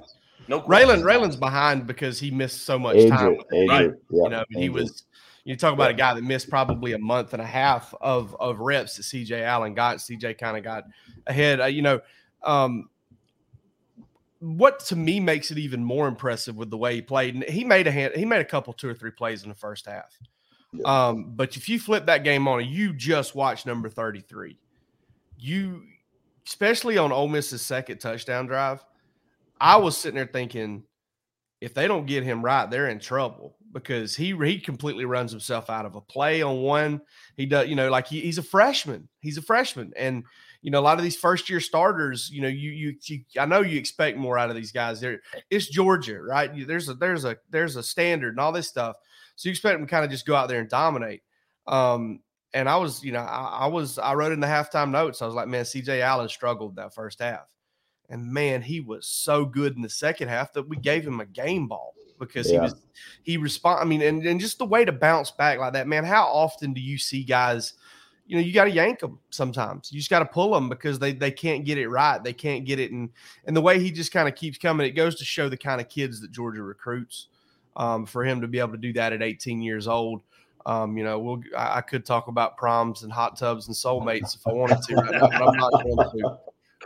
No. 0.49 0.63
Raylen 0.63 1.03
Raylen's 1.03 1.37
behind 1.37 1.87
because 1.87 2.19
he 2.19 2.31
missed 2.31 2.65
so 2.65 2.79
much 2.79 2.97
time. 3.09 3.39
right. 3.53 3.91
Yeah, 4.11 4.23
you 4.23 4.29
know, 4.29 4.45
he 4.51 4.69
was. 4.69 5.05
You 5.45 5.57
talk 5.57 5.75
about 5.75 5.91
a 5.91 5.95
guy 5.95 6.15
that 6.15 6.25
missed 6.25 6.49
probably 6.49 6.93
a 6.93 6.99
month 6.99 7.35
and 7.35 7.43
a 7.43 7.47
half 7.47 7.95
of 8.01 8.35
of 8.41 8.61
reps 8.61 8.97
that 8.97 9.03
CJ 9.03 9.43
Allen 9.43 9.75
got. 9.75 9.99
CJ 9.99 10.39
kind 10.39 10.57
of 10.57 10.65
got 10.65 10.85
ahead. 11.27 11.61
Uh, 11.61 11.67
you 11.67 11.83
know, 11.83 12.01
um, 12.43 12.89
what 14.41 14.81
to 14.81 14.97
me 14.97 15.21
makes 15.21 15.51
it 15.51 15.59
even 15.59 15.85
more 15.85 16.09
impressive 16.09 16.57
with 16.57 16.71
the 16.71 16.79
way 16.79 16.95
he 16.95 17.03
played. 17.03 17.35
And 17.35 17.45
he 17.45 17.63
made 17.63 17.87
a 17.87 17.91
hand, 17.91 18.15
he 18.17 18.25
made 18.25 18.41
a 18.41 18.45
couple, 18.45 18.73
two 18.73 18.89
or 18.89 18.95
three 18.95 19.11
plays 19.11 19.43
in 19.43 19.51
the 19.51 19.55
first 19.55 19.87
half. 19.87 20.19
Yeah. 20.73 21.09
Um, 21.09 21.33
but 21.37 21.57
if 21.57 21.69
you 21.69 21.79
flip 21.79 22.07
that 22.07 22.25
game 22.25 22.49
on, 22.49 22.67
you 22.67 22.93
just 22.93 23.35
watch 23.35 23.65
number 23.67 23.89
thirty 23.89 24.21
three 24.21 24.59
you, 25.45 25.83
especially 26.47 26.97
on 26.97 27.13
Ole 27.13 27.29
Miss's 27.29 27.61
second 27.61 27.99
touchdown 27.99 28.47
drive, 28.47 28.83
I 29.61 29.77
was 29.77 29.97
sitting 29.97 30.17
there 30.17 30.27
thinking, 30.27 30.85
if 31.61 31.75
they 31.75 31.87
don't 31.87 32.07
get 32.07 32.25
him 32.25 32.43
right, 32.43 32.71
they're 32.71 32.89
in 32.89 32.99
trouble 32.99 33.57
because 33.73 34.17
he 34.17 34.35
he 34.37 34.59
completely 34.59 35.05
runs 35.05 35.31
himself 35.31 35.69
out 35.69 35.85
of 35.85 35.97
a 35.97 36.01
play 36.01 36.41
on 36.41 36.63
one. 36.63 37.03
He 37.37 37.47
does, 37.47 37.69
you 37.69 37.77
know, 37.77 37.91
like 37.91 38.07
he, 38.07 38.21
he's 38.21 38.39
a 38.39 38.43
freshman. 38.43 39.09
He's 39.21 39.37
a 39.37 39.43
freshman, 39.43 39.93
and 39.97 40.25
you 40.63 40.71
know 40.71 40.81
a 40.81 40.83
lot 40.83 40.99
of 40.99 41.05
these 41.05 41.17
first 41.17 41.51
year 41.51 41.61
starters. 41.61 42.31
You 42.33 42.43
know, 42.43 42.49
you, 42.49 42.71
you 42.71 42.95
you 43.03 43.21
I 43.39 43.47
know 43.47 43.61
you 43.61 43.79
expect 43.79 44.17
more 44.17 44.39
out 44.39 44.51
of 44.51 44.57
these 44.57 44.73
guys. 44.73 45.01
There, 45.01 45.21
it's 45.51 45.69
Georgia, 45.69 46.21
right? 46.23 46.51
There's 46.67 46.89
a 46.89 46.95
there's 46.95 47.25
a 47.25 47.37
there's 47.51 47.77
a 47.77 47.83
standard 47.83 48.31
and 48.31 48.41
all 48.41 48.53
this 48.53 48.69
stuff. 48.69 48.97
So 49.37 49.49
you 49.49 49.51
expect 49.51 49.79
them 49.79 49.87
to 49.87 49.91
kind 49.91 50.05
of 50.05 50.11
just 50.11 50.27
go 50.27 50.35
out 50.35 50.49
there 50.49 50.61
and 50.61 50.69
dominate. 50.71 51.23
Um, 51.67 52.21
and 52.55 52.69
I 52.69 52.77
was, 52.77 53.03
you 53.03 53.13
know, 53.13 53.19
I, 53.19 53.59
I, 53.63 53.67
was, 53.67 53.99
I 53.99 54.15
wrote 54.15 54.33
in 54.33 54.39
the 54.39 54.47
halftime 54.47 54.91
notes. 54.91 55.21
I 55.21 55.27
was 55.27 55.35
like, 55.35 55.49
man, 55.49 55.65
CJ 55.65 56.01
Allen 56.01 56.29
struggled 56.29 56.77
that 56.77 56.95
first 56.95 57.19
half. 57.19 57.53
And 58.09 58.33
man, 58.33 58.63
he 58.63 58.81
was 58.81 59.09
so 59.09 59.45
good 59.45 59.75
in 59.75 59.83
the 59.83 59.89
second 59.89 60.29
half 60.29 60.53
that 60.53 60.69
we 60.69 60.77
gave 60.77 61.05
him 61.05 61.19
a 61.19 61.27
game 61.27 61.67
ball 61.67 61.95
because 62.19 62.49
yeah. 62.49 62.59
he 62.59 62.61
was, 62.61 62.75
he 63.25 63.37
respond. 63.39 63.81
I 63.81 63.85
mean, 63.85 64.03
and, 64.03 64.25
and 64.25 64.39
just 64.39 64.59
the 64.59 64.65
way 64.65 64.85
to 64.85 64.93
bounce 64.93 65.33
back 65.33 65.59
like 65.59 65.73
that, 65.73 65.89
man. 65.89 66.05
How 66.05 66.27
often 66.27 66.73
do 66.73 66.81
you 66.81 66.97
see 66.97 67.25
guys, 67.25 67.75
you 68.25 68.37
know, 68.37 68.43
you 68.43 68.53
got 68.53 68.65
to 68.65 68.71
yank 68.71 69.01
them 69.01 69.19
sometimes. 69.31 69.91
You 69.91 69.99
just 69.99 70.11
got 70.11 70.21
to 70.21 70.27
pull 70.27 70.53
them 70.53 70.69
because 70.69 71.01
they 71.01 71.13
they 71.13 71.33
can't 71.33 71.65
get 71.65 71.77
it 71.77 71.89
right. 71.89 72.23
They 72.23 72.33
can't 72.33 72.65
get 72.65 72.79
it, 72.79 72.93
and 72.93 73.11
and 73.47 73.57
the 73.57 73.61
way 73.61 73.81
he 73.81 73.91
just 73.91 74.13
kind 74.13 74.29
of 74.29 74.35
keeps 74.35 74.59
coming, 74.59 74.87
it 74.87 74.93
goes 74.93 75.17
to 75.17 75.25
show 75.25 75.49
the 75.49 75.57
kind 75.57 75.81
of 75.81 75.89
kids 75.89 76.21
that 76.21 76.31
Georgia 76.31 76.63
recruits. 76.63 77.29
Um, 77.77 78.07
for 78.07 78.25
him 78.25 78.41
to 78.41 78.47
be 78.47 78.61
able 78.61 78.71
to 78.71 78.79
do 78.79 78.93
that 78.93 79.13
at 79.13 79.21
18 79.21 79.61
years 79.61 79.89
old, 79.89 80.23
um, 80.67 80.97
you 80.97 81.05
know, 81.05 81.19
we'll 81.19 81.43
I, 81.57 81.79
I, 81.79 81.81
could 81.81 82.07
talk 82.07 82.29
about 82.29 82.57
proms 82.57 83.03
and 83.03 83.13
hot 83.13 83.37
tubs 83.37 83.67
and 83.67 83.77
soulmates 83.77 84.35
if 84.35 84.47
I 84.47 84.53
wanted 84.53 84.83
to, 84.83 84.95
right 84.97 85.13
now, 85.13 85.29
but 85.29 85.49
I'm 85.49 85.57
not 85.57 85.73
going 85.73 85.97
to. 85.97 86.39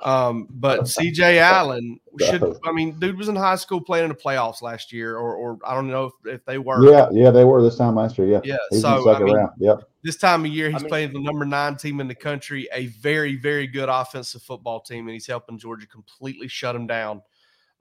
Um, 0.02 0.47
but 0.50 0.82
CJ 0.82 1.38
Allen 1.38 1.99
should 2.20 2.42
I 2.64 2.73
mean, 2.73 2.99
dude 2.99 3.18
was 3.18 3.28
in 3.28 3.37
high 3.37 3.56
school 3.56 3.80
playing 3.80 4.04
in 4.04 4.11
the 4.11 4.14
playoffs 4.14 4.62
last 4.62 4.92
year, 4.92 5.16
or 5.16 5.35
or 5.35 5.58
I 5.66 5.75
don't 5.75 5.88
know 5.88 6.04
if, 6.04 6.35
if 6.35 6.44
they 6.44 6.58
were. 6.58 6.88
Yeah, 6.88 7.08
yeah, 7.12 7.30
they 7.30 7.44
were 7.44 7.62
this 7.62 7.76
time 7.76 7.97
last 7.97 8.18
year. 8.18 8.28
Yeah. 8.28 8.40
Yeah. 8.44 8.56
He's 8.70 8.82
so 8.82 9.11
I 9.11 9.18
mean, 9.18 9.35
round. 9.35 9.50
Yep. 9.58 9.82
This 10.04 10.16
time 10.16 10.44
of 10.44 10.52
year, 10.52 10.68
he's 10.70 10.76
I 10.76 10.78
mean, 10.80 10.88
playing 10.88 11.12
the 11.12 11.20
number 11.20 11.44
nine 11.44 11.76
team 11.76 12.00
in 12.00 12.06
the 12.06 12.14
country, 12.14 12.68
a 12.73 12.87
very, 12.87 13.37
very 13.37 13.66
good 13.66 13.88
offensive 13.88 14.42
football 14.42 14.80
team, 14.80 15.08
and 15.08 15.14
he's 15.14 15.26
helping 15.26 15.58
Georgia 15.58 15.87
completely 15.87 16.49
shut 16.49 16.75
them 16.75 16.87
down. 16.87 17.23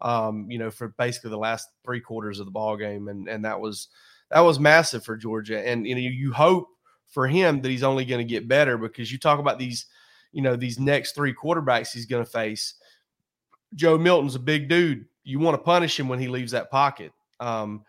Um, 0.01 0.49
you 0.49 0.59
know, 0.59 0.69
for 0.69 0.89
basically 0.89 1.31
the 1.31 1.37
last 1.37 1.69
three 1.83 1.99
quarters 1.99 2.39
of 2.39 2.45
the 2.45 2.51
ball 2.51 2.77
game. 2.77 3.07
And 3.07 3.27
and 3.27 3.45
that 3.45 3.59
was 3.59 3.89
that 4.31 4.41
was 4.41 4.59
massive 4.59 5.03
for 5.03 5.15
Georgia. 5.15 5.65
And 5.65 5.85
you 5.87 5.95
know, 5.95 6.01
you 6.01 6.33
hope 6.33 6.69
for 7.07 7.27
him 7.27 7.61
that 7.61 7.69
he's 7.69 7.83
only 7.83 8.05
going 8.05 8.25
to 8.25 8.29
get 8.29 8.47
better 8.47 8.77
because 8.77 9.11
you 9.11 9.17
talk 9.17 9.39
about 9.39 9.59
these, 9.59 9.85
you 10.31 10.41
know, 10.41 10.55
these 10.55 10.79
next 10.79 11.13
three 11.13 11.33
quarterbacks 11.33 11.91
he's 11.91 12.05
going 12.05 12.23
to 12.23 12.29
face. 12.29 12.75
Joe 13.75 13.97
Milton's 13.97 14.35
a 14.35 14.39
big 14.39 14.69
dude. 14.69 15.05
You 15.23 15.39
want 15.39 15.55
to 15.55 15.63
punish 15.63 15.99
him 15.99 16.07
when 16.07 16.19
he 16.19 16.27
leaves 16.27 16.51
that 16.51 16.71
pocket. 16.71 17.11
Um, 17.39 17.83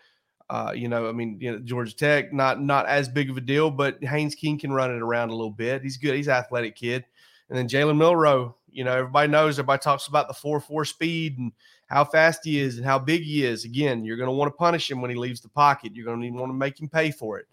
uh, 0.51 0.73
you 0.75 0.89
know, 0.89 1.09
I 1.09 1.13
mean, 1.13 1.39
you 1.41 1.53
know, 1.53 1.59
Georgia 1.59 1.95
Tech, 1.95 2.33
not 2.33 2.61
not 2.61 2.87
as 2.87 3.09
big 3.09 3.29
of 3.29 3.37
a 3.37 3.41
deal, 3.41 3.71
but 3.71 4.03
Haynes 4.03 4.35
King 4.35 4.59
can 4.59 4.73
run 4.73 4.91
it 4.91 5.03
around 5.03 5.29
a 5.29 5.35
little 5.35 5.51
bit. 5.51 5.83
He's 5.83 5.99
good. 5.99 6.15
He's 6.15 6.29
athletic 6.29 6.75
kid. 6.75 7.05
And 7.49 7.59
then 7.59 7.69
Jalen 7.69 7.99
Milroe, 7.99 8.57
you 8.71 8.85
know, 8.85 8.93
everybody 8.93 9.31
knows, 9.31 9.59
everybody 9.59 9.81
talks 9.81 10.07
about 10.07 10.29
the 10.29 10.35
4 10.35 10.61
4 10.61 10.85
speed 10.85 11.39
and 11.39 11.53
how 11.89 12.05
fast 12.05 12.45
he 12.45 12.61
is 12.61 12.77
and 12.77 12.87
how 12.87 12.99
big 12.99 13.23
he 13.23 13.45
is. 13.45 13.65
Again, 13.65 14.05
you're 14.05 14.17
going 14.17 14.29
to 14.29 14.35
want 14.35 14.53
to 14.53 14.57
punish 14.57 14.91
him 14.91 15.01
when 15.01 15.11
he 15.11 15.17
leaves 15.17 15.41
the 15.41 15.49
pocket. 15.49 15.95
You're 15.95 16.05
going 16.05 16.23
to 16.23 16.31
want 16.31 16.51
to 16.51 16.55
make 16.55 16.81
him 16.81 16.89
pay 16.89 17.11
for 17.11 17.39
it. 17.39 17.47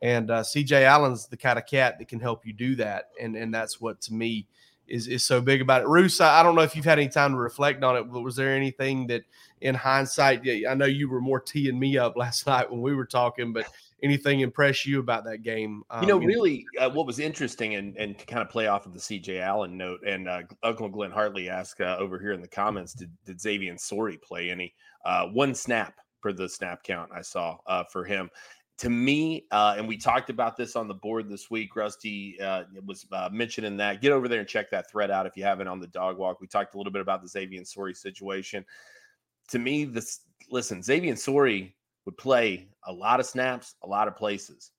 And 0.00 0.30
uh, 0.30 0.42
CJ 0.42 0.84
Allen's 0.84 1.26
the 1.26 1.36
kind 1.36 1.58
of 1.58 1.66
cat 1.66 1.98
that 1.98 2.08
can 2.08 2.20
help 2.20 2.46
you 2.46 2.52
do 2.52 2.76
that. 2.76 3.10
And 3.20 3.34
and 3.34 3.52
that's 3.52 3.80
what 3.80 4.00
to 4.02 4.14
me 4.14 4.46
is 4.86 5.08
is 5.08 5.24
so 5.24 5.40
big 5.40 5.60
about 5.60 5.82
it. 5.82 5.88
Reuse, 5.88 6.20
I, 6.20 6.40
I 6.40 6.42
don't 6.42 6.54
know 6.54 6.62
if 6.62 6.76
you've 6.76 6.84
had 6.84 6.98
any 6.98 7.08
time 7.08 7.32
to 7.32 7.38
reflect 7.38 7.82
on 7.82 7.96
it, 7.96 8.04
but 8.04 8.20
was 8.20 8.36
there 8.36 8.54
anything 8.54 9.06
that 9.08 9.24
in 9.60 9.74
hindsight, 9.74 10.46
I 10.68 10.74
know 10.74 10.86
you 10.86 11.08
were 11.08 11.20
more 11.20 11.40
teeing 11.40 11.78
me 11.78 11.98
up 11.98 12.16
last 12.16 12.46
night 12.46 12.70
when 12.70 12.80
we 12.80 12.94
were 12.94 13.06
talking, 13.06 13.52
but 13.52 13.66
anything 14.02 14.40
impress 14.40 14.86
you 14.86 15.00
about 15.00 15.24
that 15.24 15.42
game? 15.42 15.82
Um, 15.90 16.02
you 16.02 16.08
know, 16.08 16.18
really, 16.18 16.64
uh, 16.78 16.90
what 16.90 17.06
was 17.06 17.18
interesting 17.18 17.74
and, 17.74 17.96
and 17.96 18.18
to 18.18 18.26
kind 18.26 18.42
of 18.42 18.48
play 18.48 18.66
off 18.66 18.86
of 18.86 18.92
the 18.92 19.00
CJ 19.00 19.40
Allen 19.40 19.76
note, 19.76 20.00
and 20.06 20.28
uh, 20.28 20.42
Uncle 20.62 20.88
Glenn 20.88 21.10
Hartley 21.10 21.48
asked 21.48 21.80
uh, 21.80 21.96
over 21.98 22.18
here 22.18 22.32
in 22.32 22.40
the 22.40 22.48
comments, 22.48 22.92
did, 22.92 23.10
did 23.24 23.40
Xavian 23.40 23.78
Sorey 23.78 24.16
play 24.16 24.50
any? 24.50 24.74
Uh, 25.04 25.26
one 25.26 25.54
snap 25.54 25.94
for 26.20 26.32
the 26.32 26.48
snap 26.48 26.82
count 26.82 27.10
I 27.14 27.22
saw 27.22 27.58
uh, 27.66 27.84
for 27.84 28.04
him. 28.04 28.30
To 28.78 28.90
me, 28.90 29.44
uh, 29.50 29.74
and 29.76 29.88
we 29.88 29.96
talked 29.96 30.30
about 30.30 30.56
this 30.56 30.76
on 30.76 30.86
the 30.86 30.94
board 30.94 31.28
this 31.28 31.50
week. 31.50 31.74
Rusty 31.74 32.36
was 32.86 33.06
mentioning 33.32 33.76
that. 33.78 34.00
Get 34.00 34.12
over 34.12 34.28
there 34.28 34.38
and 34.38 34.48
check 34.48 34.70
that 34.70 34.88
thread 34.88 35.10
out 35.10 35.26
if 35.26 35.36
you 35.36 35.42
haven't 35.42 35.66
on 35.66 35.80
the 35.80 35.88
dog 35.88 36.16
walk. 36.16 36.40
We 36.40 36.46
talked 36.46 36.74
a 36.74 36.78
little 36.78 36.92
bit 36.92 37.02
about 37.02 37.20
the 37.20 37.28
Xavian 37.28 37.64
Sorey 37.64 37.92
situation. 37.92 38.64
To 39.48 39.58
me, 39.58 39.84
this 39.84 40.20
listen, 40.48 40.80
Xavian 40.80 41.16
Sorey 41.16 41.74
would 42.08 42.16
play 42.16 42.66
a 42.84 42.92
lot 42.92 43.20
of 43.20 43.26
snaps, 43.26 43.74
a 43.82 43.86
lot 43.86 44.08
of 44.08 44.16
places. 44.16 44.70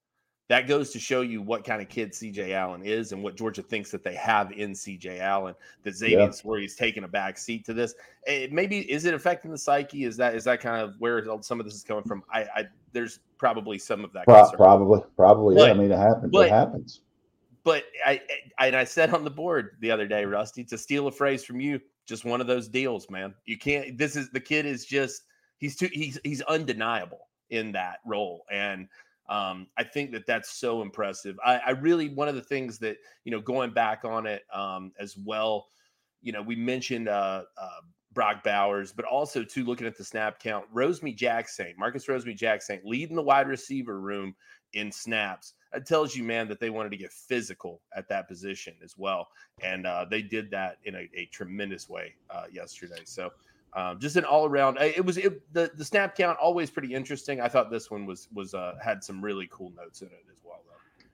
That 0.48 0.68
goes 0.68 0.90
to 0.94 1.00
show 1.00 1.22
you 1.22 1.44
what 1.44 1.64
kind 1.64 1.80
of 1.80 1.88
kid 1.88 2.12
CJ 2.12 2.54
Allen 2.54 2.82
is 2.84 3.12
and 3.12 3.22
what 3.22 3.38
Georgia 3.38 3.62
thinks 3.62 3.92
that 3.92 4.04
they 4.04 4.16
have 4.16 4.52
in 4.52 4.72
CJ 4.72 5.20
Allen. 5.20 5.54
That 5.84 5.96
Xavian 5.96 6.22
yeah. 6.22 6.32
where 6.42 6.60
he's 6.60 6.76
taking 6.76 7.04
a 7.04 7.08
back 7.08 7.38
seat 7.38 7.66
to 7.66 7.74
this. 7.76 7.94
It, 8.26 8.50
eh, 8.50 8.52
maybe 8.52 8.80
is 8.92 9.06
it 9.06 9.14
affecting 9.14 9.52
the 9.52 9.60
psyche? 9.60 10.06
Is 10.06 10.18
that 10.18 10.34
is 10.34 10.44
that 10.46 10.60
kind 10.60 10.82
of 10.82 10.96
where 10.98 11.24
some 11.42 11.60
of 11.60 11.68
this 11.68 11.76
is 11.76 11.84
coming 11.84 12.04
from? 12.04 12.24
I, 12.34 12.42
I 12.56 12.68
there's 12.94 13.20
probably 13.38 13.78
some 13.78 14.04
of 14.04 14.12
that. 14.14 14.26
Pro- 14.26 14.50
probably, 14.54 15.02
probably. 15.16 15.54
But, 15.54 15.66
yeah, 15.68 15.72
I 15.72 15.76
mean, 15.76 15.92
it 15.92 16.00
happens. 16.00 16.32
But, 16.32 16.48
it 16.48 16.52
happens. 16.52 17.02
But 17.64 17.84
I, 18.04 18.20
I 18.58 18.68
and 18.68 18.76
I 18.76 18.86
said 18.86 19.14
on 19.14 19.24
the 19.24 19.30
board 19.30 19.78
the 19.82 19.92
other 19.92 20.08
day, 20.08 20.26
Rusty, 20.26 20.64
to 20.64 20.80
steal 20.80 21.06
a 21.06 21.12
phrase 21.12 21.44
from 21.44 21.60
you, 21.60 21.80
just 22.08 22.26
one 22.26 22.42
of 22.42 22.48
those 22.48 22.68
deals, 22.68 23.08
man. 23.12 23.36
You 23.46 23.60
can't. 23.60 24.00
This 24.00 24.16
is 24.16 24.32
the 24.32 24.40
kid 24.40 24.66
is 24.66 24.84
just 24.84 25.26
he's 25.60 25.76
too 25.76 25.90
he's 25.92 26.20
he's 26.24 26.42
undeniable 26.44 27.28
in 27.50 27.72
that 27.72 28.00
role 28.06 28.46
and 28.52 28.88
um, 29.30 29.68
I 29.78 29.84
think 29.84 30.12
that 30.12 30.26
that's 30.26 30.50
so 30.50 30.82
impressive. 30.82 31.38
I, 31.46 31.58
I, 31.60 31.70
really 31.72 32.10
one 32.10 32.28
of 32.28 32.34
the 32.34 32.42
things 32.42 32.80
that 32.80 32.98
you 33.26 33.32
know 33.32 33.40
going 33.40 33.70
back 33.70 34.04
on 34.04 34.26
it 34.26 34.42
um, 34.52 34.92
as 35.00 35.16
well. 35.18 35.68
You 36.22 36.32
know, 36.32 36.42
we 36.42 36.56
mentioned 36.56 37.08
uh, 37.08 37.44
uh, 37.56 37.80
Brock 38.12 38.44
Bowers, 38.44 38.92
but 38.92 39.06
also 39.06 39.44
to 39.44 39.64
looking 39.64 39.88
at 39.88 39.96
the 39.96 40.04
snap 40.04 40.40
count, 40.40 40.66
Rosemy-Jacksaint, 40.74 41.78
Marcus 41.78 42.08
Rosemy-Jacksaint 42.08 42.82
leading 42.84 43.16
the 43.16 43.22
wide 43.22 43.48
receiver 43.48 44.02
room 44.02 44.36
in 44.74 44.92
snaps. 44.92 45.54
That 45.72 45.86
tells 45.86 46.16
you, 46.16 46.24
man, 46.24 46.48
that 46.48 46.60
they 46.60 46.72
wanted 46.72 46.90
to 46.90 46.98
get 46.98 47.12
physical 47.12 47.82
at 47.96 48.10
that 48.10 48.28
position 48.28 48.74
as 48.84 48.96
well, 48.98 49.28
and 49.62 49.86
uh, 49.86 50.06
they 50.10 50.24
did 50.24 50.50
that 50.52 50.78
in 50.86 50.96
a, 50.96 51.08
a 51.14 51.30
tremendous 51.32 51.88
way 51.88 52.16
uh, 52.32 52.46
yesterday. 52.52 53.02
So, 53.06 53.30
um, 53.74 54.00
just 54.00 54.16
an 54.16 54.26
all 54.26 54.46
around. 54.46 54.78
It 54.80 55.06
was 55.06 55.18
it, 55.18 55.42
the 55.54 55.72
the 55.76 55.86
snap 55.86 56.16
count 56.16 56.38
always 56.42 56.70
pretty 56.70 56.94
interesting. 56.94 57.42
I 57.42 57.48
thought 57.48 57.70
this 57.70 57.92
one 57.92 58.06
was 58.06 58.28
was 58.34 58.54
uh, 58.54 58.76
had 58.84 59.04
some 59.04 59.24
really 59.24 59.48
cool 59.52 59.72
notes 59.78 60.02
in 60.02 60.08
it 60.08 60.26
as 60.32 60.40
well. 60.44 60.62
Though. 60.66 61.06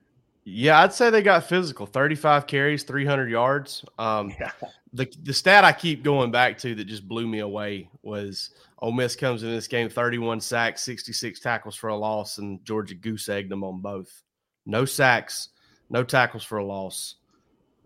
Yeah, 0.44 0.80
I'd 0.80 0.92
say 0.92 1.10
they 1.10 1.22
got 1.22 1.44
physical. 1.44 1.86
Thirty-five 1.86 2.46
carries, 2.46 2.84
three 2.84 3.04
hundred 3.04 3.30
yards. 3.30 3.84
Um, 3.98 4.32
yeah. 4.38 4.52
The 4.92 5.12
the 5.24 5.34
stat 5.34 5.64
I 5.64 5.72
keep 5.72 6.02
going 6.02 6.30
back 6.30 6.56
to 6.58 6.74
that 6.74 6.84
just 6.84 7.06
blew 7.06 7.26
me 7.26 7.40
away 7.40 7.90
was 8.02 8.50
Ole 8.78 8.92
Miss 8.92 9.16
comes 9.16 9.42
in 9.42 9.50
this 9.50 9.66
game 9.68 9.88
thirty-one 9.88 10.40
sacks, 10.40 10.82
sixty-six 10.82 11.40
tackles 11.40 11.76
for 11.76 11.88
a 11.88 11.96
loss, 11.96 12.38
and 12.38 12.64
Georgia 12.64 12.94
goose 12.94 13.28
egged 13.28 13.50
them 13.50 13.64
on 13.64 13.80
both. 13.80 14.22
No 14.64 14.84
sacks, 14.84 15.50
no 15.90 16.02
tackles 16.04 16.44
for 16.44 16.58
a 16.58 16.64
loss 16.64 17.16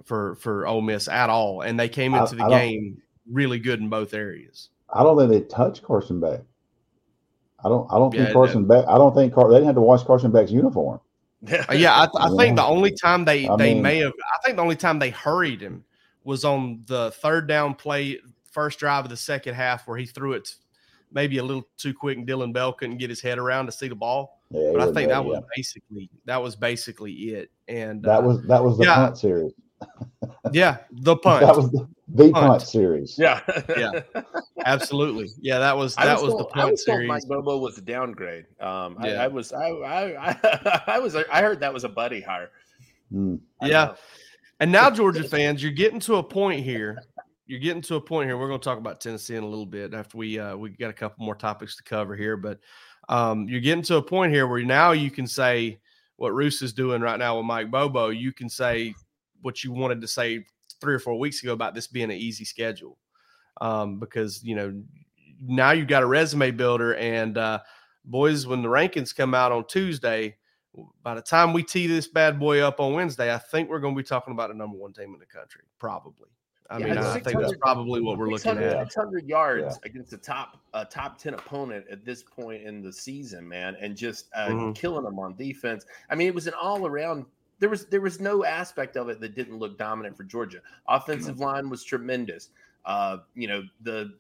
for 0.05 0.37
for 0.37 0.67
Ole 0.67 0.83
Miss 0.83 1.09
at 1.09 1.31
all, 1.31 1.63
and 1.63 1.81
they 1.81 1.89
came 1.89 2.15
into 2.15 2.37
the 2.37 2.49
game 2.49 3.03
really 3.31 3.59
good 3.59 3.81
in 3.81 3.89
both 3.89 4.15
areas. 4.15 4.71
I 4.93 5.03
don't 5.03 5.17
think 5.17 5.31
they 5.31 5.49
touch 5.55 5.83
Carson 5.83 6.21
Beck. 6.21 6.41
I 7.63 7.69
don't. 7.69 7.91
I 7.93 7.97
don't 7.97 8.15
yeah, 8.15 8.25
think 8.25 8.35
Carson 8.35 8.67
Beck. 8.67 8.87
I 8.89 8.97
don't 8.97 9.15
think 9.15 9.35
Car, 9.35 9.49
they 9.49 9.57
didn't 9.57 9.67
have 9.67 9.75
to 9.77 9.81
watch 9.81 10.05
Carson 10.05 10.31
Beck's 10.31 10.53
uniform. 10.53 11.01
Uh, 11.43 11.73
yeah, 11.73 11.95
I, 11.95 12.27
I 12.27 12.37
think 12.37 12.57
the 12.57 12.63
only 12.63 12.93
time 12.93 13.25
they 13.25 13.49
I 13.49 13.57
they 13.57 13.73
mean, 13.73 13.83
may 13.83 13.97
have. 14.01 14.13
I 14.13 14.45
think 14.45 14.57
the 14.57 14.63
only 14.63 14.77
time 14.77 14.99
they 14.99 15.09
hurried 15.09 15.63
him 15.63 15.85
was 16.23 16.45
on 16.45 16.83
the 16.87 17.13
third 17.13 17.49
down 17.49 17.75
play, 17.75 18.19
first 18.51 18.79
drive 18.79 19.05
of 19.05 19.11
the 19.11 19.17
second 19.17 19.55
half, 19.55 19.89
where 19.89 19.97
he 19.97 20.05
threw 20.05 20.35
it 20.35 20.55
maybe 21.13 21.39
a 21.39 21.43
little 21.43 21.67
too 21.79 21.95
quick, 21.95 22.19
and 22.19 22.27
Dillon 22.27 22.53
Bell 22.53 22.75
couldn't 22.75 22.99
get 22.99 23.09
his 23.09 23.23
head 23.23 23.39
around 23.39 23.67
to 23.67 23.73
see 23.73 23.89
the 23.89 23.95
ball. 23.95 24.41
Yeah, 24.51 24.73
but 24.73 24.89
I 24.89 24.93
think 24.93 25.09
that 25.09 25.25
was 25.25 25.43
basically 25.57 26.11
that 26.25 26.43
was 26.43 26.57
basically 26.57 27.13
it. 27.13 27.51
And 27.69 28.03
that 28.03 28.19
uh, 28.19 28.23
was 28.23 28.43
that 28.43 28.63
was 28.63 28.77
the 28.79 28.85
yeah, 28.85 28.97
punt 28.97 29.19
series. 29.19 29.53
Yeah, 30.53 30.79
the 30.91 31.17
punt. 31.17 31.47
That 31.47 31.57
was 31.57 31.71
the, 31.71 31.89
the 32.09 32.33
punt. 32.33 32.47
punt 32.47 32.63
series. 32.63 33.17
Yeah, 33.19 33.41
yeah, 33.77 34.01
absolutely. 34.65 35.29
Yeah, 35.41 35.59
that 35.59 35.77
was 35.77 35.95
that 35.97 36.15
was, 36.15 36.23
was 36.23 36.33
told, 36.33 36.41
the 36.41 36.45
punt 36.47 36.69
I 36.69 36.71
was 36.73 36.85
series. 36.85 37.09
Mike 37.09 37.29
Bobo 37.29 37.59
was 37.59 37.79
a 37.79 37.83
downgrade. 37.83 38.47
Um, 38.61 38.97
yeah. 39.03 39.21
I, 39.21 39.25
I 39.25 39.29
was 39.29 39.53
I, 39.53 39.69
I 39.69 40.83
I 40.87 40.99
was 40.99 41.15
I 41.15 41.41
heard 41.41 41.61
that 41.61 41.73
was 41.73 41.85
a 41.85 41.89
buddy 41.89 42.21
hire. 42.21 42.51
Mm. 43.13 43.41
Yeah, 43.63 43.95
and 44.61 44.71
now 44.71 44.91
Georgia 44.91 45.25
fans, 45.25 45.63
you're 45.63 45.73
getting 45.73 46.01
to 46.01 46.17
a 46.17 46.23
point 46.23 46.65
here. 46.65 47.03
You're 47.47 47.61
getting 47.61 47.83
to 47.83 47.97
a 47.97 48.01
point 48.01 48.29
here. 48.29 48.39
We're 48.39 48.49
going 48.49 48.61
to 48.61 48.65
talk 48.65 48.79
about 48.79 49.01
Tennessee 49.01 49.35
in 49.35 49.43
a 49.43 49.49
little 49.49 49.67
bit 49.67 49.93
after 49.95 50.17
we 50.17 50.39
uh, 50.39 50.57
we 50.57 50.71
got 50.71 50.91
a 50.91 50.95
couple 50.95 51.25
more 51.25 51.35
topics 51.35 51.77
to 51.77 51.83
cover 51.83 52.15
here, 52.15 52.37
but 52.37 52.61
um, 53.09 53.49
you're 53.49 53.61
getting 53.61 53.83
to 53.85 53.97
a 53.97 54.03
point 54.03 54.33
here 54.33 54.47
where 54.47 54.63
now 54.63 54.93
you 54.93 55.11
can 55.11 55.27
say 55.27 55.81
what 56.17 56.33
Reuse 56.33 56.63
is 56.63 56.73
doing 56.73 57.01
right 57.01 57.19
now 57.19 57.39
with 57.39 57.47
Mike 57.47 57.71
Bobo. 57.71 58.11
You 58.11 58.33
can 58.33 58.49
say 58.49 58.95
what 59.43 59.65
you 59.65 59.73
wanted 59.73 60.01
to 60.01 60.09
say 60.09 60.45
three 60.81 60.95
or 60.95 60.99
four 60.99 61.19
weeks 61.19 61.43
ago 61.43 61.53
about 61.53 61.75
this 61.75 61.87
being 61.87 62.11
an 62.11 62.17
easy 62.17 62.45
schedule, 62.45 62.99
um, 63.61 63.99
because 63.99 64.43
you 64.43 64.55
know 64.55 64.83
now 65.43 65.73
you've 65.73 65.89
got 65.89 66.03
a 66.03 66.07
resume 66.07 66.51
builder, 66.51 66.95
and 66.95 67.39
uh, 67.39 67.61
boys, 68.05 68.47
when 68.47 68.63
the 68.63 68.69
rankings 68.69 69.15
come 69.15 69.35
out 69.35 69.53
on 69.53 69.67
Tuesday, 69.67 70.37
by 71.03 71.15
the 71.15 71.23
time 71.23 71.53
we 71.53 71.63
tee 71.63 71.87
this 71.87 72.07
bad 72.07 72.39
boy 72.39 72.61
up 72.61 72.81
on 72.81 72.93
Wednesday, 72.93 73.35
I 73.35 73.39
think 73.39 73.69
we're 73.69 73.81
going 73.81 73.95
to 73.95 73.99
be 73.99 74.07
talking 74.07 74.33
about 74.33 74.51
a 74.51 74.55
number 74.55 74.77
one 74.77 74.93
team 74.93 75.13
in 75.15 75.21
the 75.21 75.27
country, 75.27 75.63
probably. 75.79 76.29
I 76.71 76.79
yeah, 76.79 76.87
mean, 76.87 76.99
I 76.99 77.19
think 77.19 77.41
that's 77.41 77.57
probably 77.57 78.01
what 78.01 78.17
we're 78.17 78.31
looking 78.31 78.59
at. 78.59 78.93
600 78.93 79.27
yards 79.27 79.81
yeah. 79.83 79.91
against 79.91 80.13
a 80.13 80.17
top 80.17 80.57
a 80.73 80.85
top 80.85 81.19
10 81.19 81.35
opponent 81.35 81.85
at 81.91 82.05
this 82.05 82.23
point 82.23 82.63
in 82.63 82.81
the 82.81 82.93
season, 82.93 83.49
man, 83.49 83.77
and 83.81 83.97
just 83.97 84.29
uh, 84.37 84.47
mm-hmm. 84.47 84.73
killing 84.73 85.03
them 85.03 85.19
on 85.19 85.35
defense. 85.35 85.85
I 86.11 86.15
mean, 86.15 86.29
it 86.29 86.35
was 86.35 86.47
an 86.47 86.55
all 86.61 86.87
around 86.87 87.27
there 87.61 87.69
was 87.69 87.87
there 87.87 88.01
was 88.01 88.21
no 88.21 88.45
aspect 88.45 88.97
of 88.97 89.09
it 89.09 89.21
that 89.21 89.35
didn't 89.35 89.59
look 89.59 89.79
dominant 89.79 90.17
for 90.17 90.25
Georgia. 90.25 90.61
Offensive 90.89 91.39
line 91.39 91.71
was 91.71 91.85
tremendous. 91.85 92.49
Uh, 92.85 93.19
you 93.35 93.47
know 93.47 93.63
the 93.83 94.13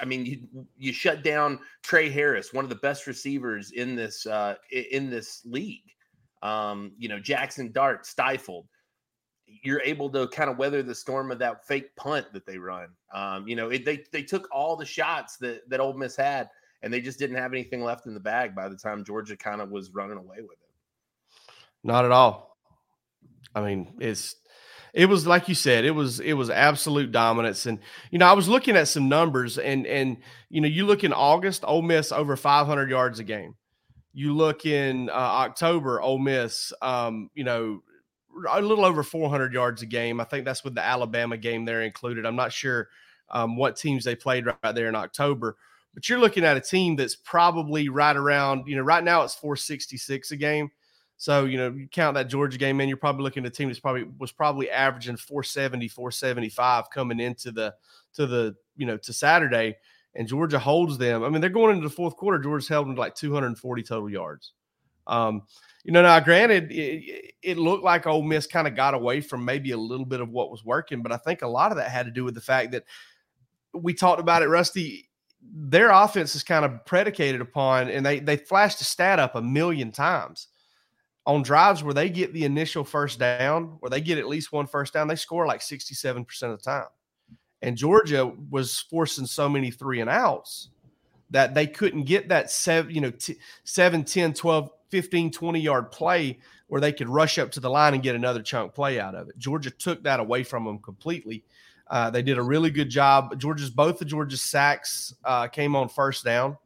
I 0.00 0.04
mean, 0.04 0.24
you, 0.24 0.66
you 0.78 0.92
shut 0.92 1.22
down 1.22 1.58
Tre 1.82 2.08
Harris, 2.08 2.52
one 2.52 2.64
of 2.64 2.70
the 2.70 2.76
best 2.76 3.06
receivers 3.06 3.72
in 3.72 3.94
this 3.94 4.26
uh, 4.26 4.54
in 4.70 5.10
this 5.10 5.42
league. 5.44 5.94
Um, 6.42 6.92
you 6.98 7.08
know, 7.08 7.18
Jackson 7.18 7.72
Dart 7.72 8.06
stifled. 8.06 8.66
You're 9.46 9.82
able 9.82 10.10
to 10.10 10.26
kind 10.28 10.50
of 10.50 10.58
weather 10.58 10.82
the 10.82 10.94
storm 10.94 11.30
of 11.30 11.38
that 11.38 11.66
fake 11.66 11.94
punt 11.96 12.26
that 12.32 12.46
they 12.46 12.58
run. 12.58 12.88
Um, 13.12 13.46
you 13.46 13.56
know, 13.56 13.70
it, 13.70 13.84
they 13.84 14.04
they 14.10 14.22
took 14.22 14.48
all 14.50 14.76
the 14.76 14.86
shots 14.86 15.36
that 15.38 15.68
that 15.68 15.80
Ole 15.80 15.94
Miss 15.94 16.16
had, 16.16 16.48
and 16.82 16.92
they 16.92 17.00
just 17.00 17.18
didn't 17.18 17.36
have 17.36 17.52
anything 17.52 17.82
left 17.82 18.06
in 18.06 18.14
the 18.14 18.20
bag 18.20 18.54
by 18.54 18.68
the 18.68 18.76
time 18.76 19.04
Georgia 19.04 19.36
kind 19.36 19.60
of 19.60 19.70
was 19.70 19.90
running 19.92 20.18
away 20.18 20.38
with 20.40 20.52
it. 20.52 21.52
Not 21.82 22.04
at 22.04 22.12
all. 22.12 22.53
I 23.54 23.60
mean, 23.60 23.94
it's 24.00 24.36
it 24.94 25.06
was 25.06 25.26
like 25.26 25.48
you 25.48 25.54
said, 25.54 25.84
it 25.84 25.90
was 25.90 26.20
it 26.20 26.34
was 26.34 26.50
absolute 26.50 27.10
dominance. 27.10 27.66
And 27.66 27.80
you 28.10 28.18
know, 28.18 28.26
I 28.26 28.32
was 28.32 28.48
looking 28.48 28.76
at 28.76 28.88
some 28.88 29.08
numbers, 29.08 29.58
and 29.58 29.86
and 29.86 30.16
you 30.48 30.60
know, 30.60 30.68
you 30.68 30.86
look 30.86 31.04
in 31.04 31.12
August, 31.12 31.64
Ole 31.66 31.82
Miss 31.82 32.12
over 32.12 32.36
500 32.36 32.88
yards 32.88 33.18
a 33.18 33.24
game. 33.24 33.56
You 34.12 34.32
look 34.32 34.64
in 34.64 35.10
uh, 35.10 35.12
October, 35.12 36.00
Ole 36.00 36.18
Miss, 36.18 36.72
um, 36.80 37.28
you 37.34 37.42
know, 37.42 37.82
a 38.48 38.62
little 38.62 38.84
over 38.84 39.02
400 39.02 39.52
yards 39.52 39.82
a 39.82 39.86
game. 39.86 40.20
I 40.20 40.24
think 40.24 40.44
that's 40.44 40.62
with 40.62 40.76
the 40.76 40.84
Alabama 40.84 41.36
game 41.36 41.64
there 41.64 41.82
included. 41.82 42.24
I'm 42.24 42.36
not 42.36 42.52
sure 42.52 42.88
um, 43.30 43.56
what 43.56 43.76
teams 43.76 44.04
they 44.04 44.14
played 44.14 44.46
right 44.46 44.74
there 44.74 44.88
in 44.88 44.94
October, 44.94 45.56
but 45.92 46.08
you're 46.08 46.20
looking 46.20 46.44
at 46.44 46.56
a 46.56 46.60
team 46.60 46.94
that's 46.94 47.16
probably 47.16 47.88
right 47.88 48.16
around, 48.16 48.68
you 48.68 48.76
know, 48.76 48.82
right 48.82 49.02
now 49.02 49.22
it's 49.22 49.34
466 49.34 50.30
a 50.30 50.36
game. 50.36 50.70
So, 51.16 51.44
you 51.44 51.56
know, 51.56 51.70
you 51.70 51.88
count 51.88 52.14
that 52.14 52.28
Georgia 52.28 52.58
game 52.58 52.80
in, 52.80 52.88
you're 52.88 52.96
probably 52.96 53.22
looking 53.22 53.44
at 53.44 53.52
a 53.52 53.54
team 53.54 53.68
that's 53.68 53.80
probably 53.80 54.04
was 54.18 54.32
probably 54.32 54.70
averaging 54.70 55.16
470, 55.16 55.88
475 55.88 56.90
coming 56.90 57.20
into 57.20 57.52
the 57.52 57.74
to 58.14 58.26
the, 58.26 58.56
you 58.76 58.86
know, 58.86 58.96
to 58.98 59.12
Saturday. 59.12 59.76
And 60.16 60.28
Georgia 60.28 60.58
holds 60.58 60.96
them. 60.96 61.24
I 61.24 61.28
mean, 61.28 61.40
they're 61.40 61.50
going 61.50 61.76
into 61.76 61.88
the 61.88 61.94
fourth 61.94 62.16
quarter. 62.16 62.38
Georgia's 62.38 62.68
held 62.68 62.86
them 62.86 62.94
to 62.94 63.00
like 63.00 63.16
240 63.16 63.82
total 63.82 64.08
yards. 64.08 64.52
Um, 65.06 65.42
you 65.84 65.92
know, 65.92 66.02
now 66.02 66.18
granted, 66.20 66.70
it, 66.70 67.34
it 67.42 67.58
looked 67.58 67.84
like 67.84 68.06
Ole 68.06 68.22
Miss 68.22 68.46
kind 68.46 68.66
of 68.66 68.74
got 68.74 68.94
away 68.94 69.20
from 69.20 69.44
maybe 69.44 69.72
a 69.72 69.76
little 69.76 70.06
bit 70.06 70.20
of 70.20 70.30
what 70.30 70.50
was 70.50 70.64
working, 70.64 71.02
but 71.02 71.12
I 71.12 71.16
think 71.18 71.42
a 71.42 71.48
lot 71.48 71.72
of 71.72 71.76
that 71.76 71.90
had 71.90 72.06
to 72.06 72.12
do 72.12 72.24
with 72.24 72.34
the 72.34 72.40
fact 72.40 72.72
that 72.72 72.84
we 73.74 73.92
talked 73.92 74.20
about 74.20 74.42
it, 74.42 74.48
Rusty. 74.48 75.10
Their 75.42 75.90
offense 75.90 76.34
is 76.34 76.42
kind 76.42 76.64
of 76.64 76.86
predicated 76.86 77.42
upon, 77.42 77.90
and 77.90 78.06
they 78.06 78.18
they 78.18 78.38
flashed 78.38 78.80
a 78.80 78.84
stat 78.84 79.18
up 79.18 79.34
a 79.34 79.42
million 79.42 79.92
times 79.92 80.48
on 81.26 81.42
drives 81.42 81.82
where 81.82 81.94
they 81.94 82.10
get 82.10 82.32
the 82.32 82.44
initial 82.44 82.84
first 82.84 83.18
down, 83.18 83.76
where 83.80 83.90
they 83.90 84.00
get 84.00 84.18
at 84.18 84.28
least 84.28 84.52
one 84.52 84.66
first 84.66 84.92
down, 84.92 85.08
they 85.08 85.16
score 85.16 85.46
like 85.46 85.60
67% 85.60 86.42
of 86.42 86.58
the 86.58 86.64
time. 86.64 86.86
And 87.62 87.76
Georgia 87.76 88.30
was 88.50 88.78
forcing 88.78 89.26
so 89.26 89.48
many 89.48 89.70
three 89.70 90.00
and 90.00 90.10
outs 90.10 90.68
that 91.30 91.54
they 91.54 91.66
couldn't 91.66 92.04
get 92.04 92.28
that 92.28 92.50
seven, 92.50 92.94
you 92.94 93.00
know, 93.00 93.10
t- 93.10 93.38
7, 93.64 94.04
10, 94.04 94.34
12, 94.34 94.70
15, 94.90 95.30
20 95.30 95.60
yard 95.60 95.90
play 95.90 96.38
where 96.66 96.80
they 96.80 96.92
could 96.92 97.08
rush 97.08 97.38
up 97.38 97.50
to 97.52 97.60
the 97.60 97.70
line 97.70 97.94
and 97.94 98.02
get 98.02 98.14
another 98.14 98.42
chunk 98.42 98.74
play 98.74 99.00
out 99.00 99.14
of 99.14 99.28
it. 99.28 99.38
Georgia 99.38 99.70
took 99.70 100.02
that 100.02 100.20
away 100.20 100.42
from 100.42 100.64
them 100.64 100.78
completely. 100.78 101.42
Uh, 101.88 102.10
they 102.10 102.22
did 102.22 102.38
a 102.38 102.42
really 102.42 102.70
good 102.70 102.90
job. 102.90 103.38
Georgia's 103.38 103.70
both 103.70 104.00
of 104.00 104.06
Georgia's 104.06 104.42
sacks 104.42 105.14
uh, 105.24 105.46
came 105.46 105.74
on 105.74 105.88
first 105.88 106.24
down 106.24 106.56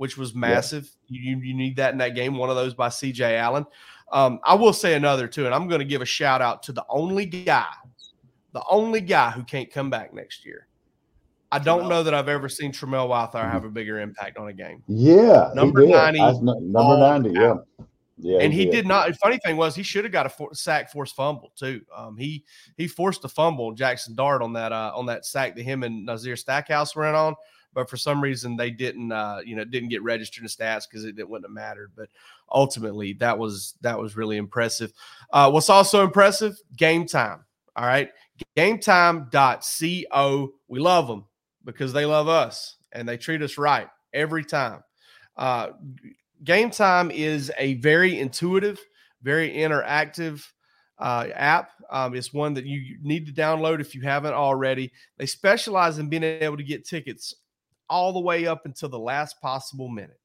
which 0.00 0.16
was 0.16 0.34
massive. 0.34 0.90
Yeah. 1.08 1.20
You, 1.32 1.38
you 1.40 1.52
need 1.52 1.76
that 1.76 1.92
in 1.92 1.98
that 1.98 2.14
game. 2.14 2.34
One 2.38 2.48
of 2.48 2.56
those 2.56 2.72
by 2.72 2.88
CJ 2.88 3.36
Allen. 3.36 3.66
Um, 4.10 4.40
I 4.44 4.54
will 4.54 4.72
say 4.72 4.94
another 4.94 5.28
too, 5.28 5.44
and 5.44 5.54
I'm 5.54 5.68
going 5.68 5.80
to 5.80 5.84
give 5.84 6.00
a 6.00 6.06
shout 6.06 6.40
out 6.40 6.62
to 6.62 6.72
the 6.72 6.86
only 6.88 7.26
guy, 7.26 7.66
the 8.54 8.62
only 8.70 9.02
guy 9.02 9.30
who 9.30 9.42
can't 9.44 9.70
come 9.70 9.90
back 9.90 10.14
next 10.14 10.46
year. 10.46 10.68
I 11.52 11.58
don't 11.58 11.86
know 11.86 12.02
that 12.02 12.14
I've 12.14 12.30
ever 12.30 12.48
seen 12.48 12.72
Tramel 12.72 13.10
Walthour 13.10 13.52
have 13.52 13.66
a 13.66 13.68
bigger 13.68 14.00
impact 14.00 14.38
on 14.38 14.48
a 14.48 14.54
game. 14.54 14.82
Yeah, 14.88 15.50
number 15.54 15.86
ninety, 15.86 16.18
number 16.18 16.96
ninety, 16.96 17.32
yeah. 17.32 17.56
Yeah, 18.16 18.38
and 18.40 18.54
he, 18.54 18.60
he 18.60 18.64
did. 18.66 18.72
did. 18.72 18.86
not. 18.86 19.14
Funny 19.16 19.38
thing 19.44 19.58
was, 19.58 19.74
he 19.74 19.82
should 19.82 20.04
have 20.04 20.12
got 20.12 20.24
a 20.24 20.30
for, 20.30 20.54
sack, 20.54 20.90
forced 20.90 21.14
fumble 21.14 21.52
too. 21.56 21.82
Um, 21.94 22.16
he 22.16 22.42
he 22.78 22.88
forced 22.88 23.22
a 23.26 23.28
fumble, 23.28 23.72
Jackson 23.72 24.14
Dart 24.14 24.40
on 24.40 24.54
that 24.54 24.72
uh, 24.72 24.92
on 24.94 25.04
that 25.06 25.26
sack 25.26 25.56
that 25.56 25.62
him 25.62 25.82
and 25.82 26.06
Nazir 26.06 26.36
Stackhouse 26.36 26.96
ran 26.96 27.14
on 27.14 27.34
but 27.72 27.88
for 27.88 27.96
some 27.96 28.20
reason 28.20 28.56
they 28.56 28.70
didn't 28.70 29.12
uh, 29.12 29.40
you 29.44 29.56
know 29.56 29.64
didn't 29.64 29.88
get 29.88 30.02
registered 30.02 30.42
in 30.42 30.48
stats 30.48 30.84
because 30.88 31.04
it, 31.04 31.18
it, 31.18 31.28
wouldn't 31.28 31.46
have 31.46 31.54
mattered 31.54 31.90
but 31.96 32.08
ultimately 32.50 33.12
that 33.14 33.38
was 33.38 33.74
that 33.80 33.98
was 33.98 34.16
really 34.16 34.36
impressive 34.36 34.92
uh, 35.32 35.50
what's 35.50 35.70
also 35.70 36.04
impressive 36.04 36.56
game 36.76 37.06
time 37.06 37.44
all 37.76 37.86
right 37.86 38.10
gametime.co 38.56 40.52
we 40.68 40.80
love 40.80 41.06
them 41.06 41.24
because 41.64 41.92
they 41.92 42.06
love 42.06 42.28
us 42.28 42.76
and 42.92 43.08
they 43.08 43.16
treat 43.16 43.42
us 43.42 43.58
right 43.58 43.88
every 44.12 44.44
time 44.44 44.82
uh, 45.36 45.68
game 46.44 46.70
time 46.70 47.10
is 47.10 47.52
a 47.58 47.74
very 47.74 48.18
intuitive 48.18 48.80
very 49.22 49.50
interactive 49.50 50.46
uh, 51.00 51.28
app. 51.34 51.70
Um, 51.90 52.14
it's 52.14 52.32
one 52.32 52.54
that 52.54 52.66
you 52.66 52.98
need 53.02 53.26
to 53.26 53.32
download 53.32 53.80
if 53.80 53.94
you 53.94 54.02
haven't 54.02 54.34
already. 54.34 54.92
They 55.16 55.26
specialize 55.26 55.98
in 55.98 56.08
being 56.08 56.22
able 56.22 56.58
to 56.58 56.62
get 56.62 56.86
tickets 56.86 57.34
all 57.90 58.12
the 58.12 58.20
way 58.20 58.46
up 58.46 58.64
until 58.64 58.88
the 58.88 58.98
last 58.98 59.40
possible 59.42 59.88
minute. 59.88 60.20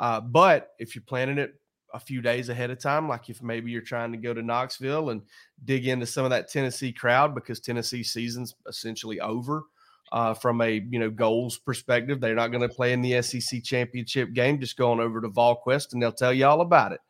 Uh, 0.00 0.20
but 0.20 0.70
if 0.80 0.96
you're 0.96 1.04
planning 1.06 1.38
it 1.38 1.54
a 1.92 2.00
few 2.00 2.20
days 2.20 2.48
ahead 2.48 2.70
of 2.70 2.80
time, 2.80 3.08
like 3.08 3.30
if 3.30 3.40
maybe 3.42 3.70
you're 3.70 3.80
trying 3.80 4.10
to 4.10 4.18
go 4.18 4.34
to 4.34 4.42
Knoxville 4.42 5.10
and 5.10 5.22
dig 5.64 5.86
into 5.86 6.06
some 6.06 6.24
of 6.24 6.30
that 6.30 6.50
Tennessee 6.50 6.92
crowd 6.92 7.34
because 7.34 7.60
Tennessee 7.60 8.02
season's 8.02 8.56
essentially 8.66 9.20
over 9.20 9.62
uh, 10.10 10.34
from 10.34 10.60
a 10.60 10.84
you 10.90 10.98
know 10.98 11.10
goals 11.10 11.58
perspective. 11.58 12.20
They're 12.20 12.34
not 12.34 12.50
going 12.50 12.68
to 12.68 12.74
play 12.74 12.92
in 12.92 13.02
the 13.02 13.22
SEC 13.22 13.62
championship 13.62 14.32
game. 14.32 14.60
Just 14.60 14.76
going 14.76 15.00
over 15.00 15.20
to 15.20 15.28
VolQuest 15.28 15.92
and 15.92 16.02
they'll 16.02 16.12
tell 16.12 16.32
you 16.32 16.46
all 16.46 16.60
about 16.60 16.92
it. 16.92 17.00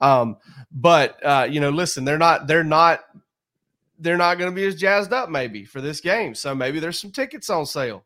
Um, 0.00 0.38
but 0.72 1.24
uh, 1.24 1.46
you 1.48 1.60
know, 1.60 1.70
listen, 1.70 2.04
they're 2.04 2.18
not 2.18 2.46
they're 2.46 2.64
not 2.64 3.00
they're 3.98 4.16
not 4.16 4.38
going 4.38 4.50
to 4.50 4.54
be 4.54 4.66
as 4.66 4.74
jazzed 4.74 5.12
up 5.12 5.30
maybe 5.30 5.64
for 5.64 5.80
this 5.80 6.00
game. 6.00 6.34
So 6.34 6.54
maybe 6.54 6.80
there's 6.80 6.98
some 6.98 7.12
tickets 7.12 7.50
on 7.50 7.66
sale. 7.66 8.04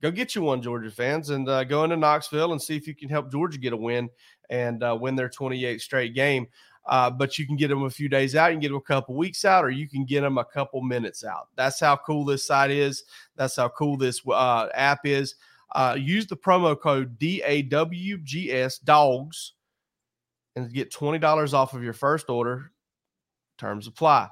Go 0.00 0.10
get 0.10 0.34
you 0.34 0.42
one, 0.42 0.62
Georgia 0.62 0.90
fans, 0.90 1.30
and 1.30 1.48
uh, 1.48 1.64
go 1.64 1.82
into 1.84 1.96
Knoxville 1.96 2.52
and 2.52 2.62
see 2.62 2.76
if 2.76 2.86
you 2.86 2.94
can 2.94 3.08
help 3.08 3.32
Georgia 3.32 3.58
get 3.58 3.72
a 3.72 3.76
win 3.76 4.08
and 4.48 4.82
uh, 4.82 4.96
win 4.98 5.16
their 5.16 5.28
28th 5.28 5.80
straight 5.80 6.14
game. 6.14 6.46
Uh, 6.86 7.10
but 7.10 7.38
you 7.38 7.46
can 7.46 7.56
get 7.56 7.68
them 7.68 7.82
a 7.82 7.90
few 7.90 8.08
days 8.08 8.34
out, 8.34 8.46
you 8.46 8.54
can 8.54 8.60
get 8.60 8.68
them 8.68 8.78
a 8.78 8.80
couple 8.80 9.14
weeks 9.14 9.44
out, 9.44 9.64
or 9.64 9.70
you 9.70 9.88
can 9.88 10.06
get 10.06 10.22
them 10.22 10.38
a 10.38 10.44
couple 10.44 10.80
minutes 10.80 11.22
out. 11.22 11.48
That's 11.54 11.80
how 11.80 11.96
cool 11.96 12.24
this 12.24 12.46
site 12.46 12.70
is. 12.70 13.04
That's 13.36 13.56
how 13.56 13.68
cool 13.68 13.98
this 13.98 14.22
uh, 14.26 14.68
app 14.72 15.00
is. 15.04 15.34
Uh, 15.74 15.96
use 15.98 16.26
the 16.26 16.36
promo 16.36 16.80
code 16.80 17.18
DAWGS 17.18 18.78
dogs 18.84 19.52
and 20.56 20.72
get 20.72 20.90
$20 20.90 21.52
off 21.52 21.74
of 21.74 21.82
your 21.82 21.92
first 21.92 22.30
order. 22.30 22.72
Terms 23.58 23.86
apply. 23.86 24.28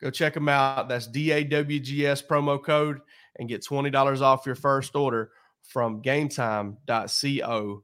Go 0.00 0.10
check 0.10 0.34
them 0.34 0.48
out. 0.48 0.88
That's 0.88 1.08
DAWGS 1.08 2.26
promo 2.26 2.62
code 2.62 3.00
and 3.38 3.48
get 3.48 3.64
$20 3.64 4.20
off 4.20 4.46
your 4.46 4.54
first 4.54 4.96
order 4.96 5.30
from 5.62 6.02
gametime.co 6.02 7.82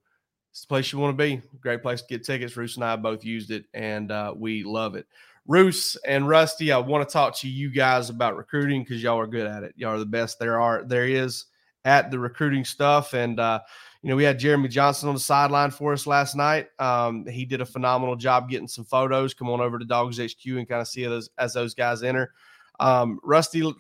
it's 0.53 0.61
the 0.61 0.67
place 0.67 0.93
you 0.93 0.99
want 0.99 1.17
to 1.17 1.25
be. 1.25 1.41
Great 1.61 1.81
place 1.81 2.03
to 2.03 2.09
get 2.09 2.25
tickets. 2.25 2.55
Reuse 2.55 2.77
and 2.77 2.85
I 2.85 2.95
both 2.97 3.25
used 3.25 3.51
it, 3.51 3.65
and 3.73 4.13
uh, 4.13 4.35
we 4.37 4.63
love 4.65 4.95
it. 4.97 5.07
Reuse 5.49 5.97
and 6.07 6.29
Rusty, 6.29 6.71
I 6.71 6.79
want 6.79 7.09
to 7.09 7.13
talk 7.13 7.35
to 7.39 7.49
you 7.49 7.71
guys 7.71 8.11
about 8.11 8.37
recruiting 8.37 8.85
because 8.85 9.03
y'all 9.03 9.19
are 9.19 9.27
good 9.27 9.47
at 9.47 9.63
it. 9.63 9.73
Y'all 9.77 9.95
are 9.95 9.99
the 9.99 10.07
best 10.07 10.39
there 10.39 10.61
are 10.61 10.85
there 10.85 11.07
is 11.07 11.47
at 11.85 12.11
the 12.11 12.19
recruiting 12.19 12.65
stuff. 12.67 13.15
And 13.15 13.41
uh, 13.41 13.61
you 14.03 14.11
know, 14.11 14.17
we 14.17 14.25
had 14.25 14.39
Jeremy 14.39 14.69
Johnson 14.69 15.09
on 15.09 15.15
the 15.15 15.21
sideline 15.21 15.71
for 15.71 15.95
us 15.95 16.07
last 16.07 16.37
night. 16.37 16.69
Um, 16.79 17.27
he 17.27 17.47
did 17.47 17.63
a 17.63 17.67
phenomenal 17.67 18.15
job 18.15 18.51
getting 18.51 18.69
some 18.69 18.85
photos. 18.85 19.33
Come 19.33 19.49
on 19.49 19.61
over 19.61 19.79
to 19.79 19.87
DawgsHQ 19.87 20.59
and 20.59 20.69
kind 20.69 20.83
of 20.83 20.87
see 20.87 21.05
those 21.05 21.31
as 21.39 21.55
those 21.55 21.75
guys 21.75 22.03
enter. 22.03 22.35
Um, 22.79 23.19
Rusty, 23.25 23.73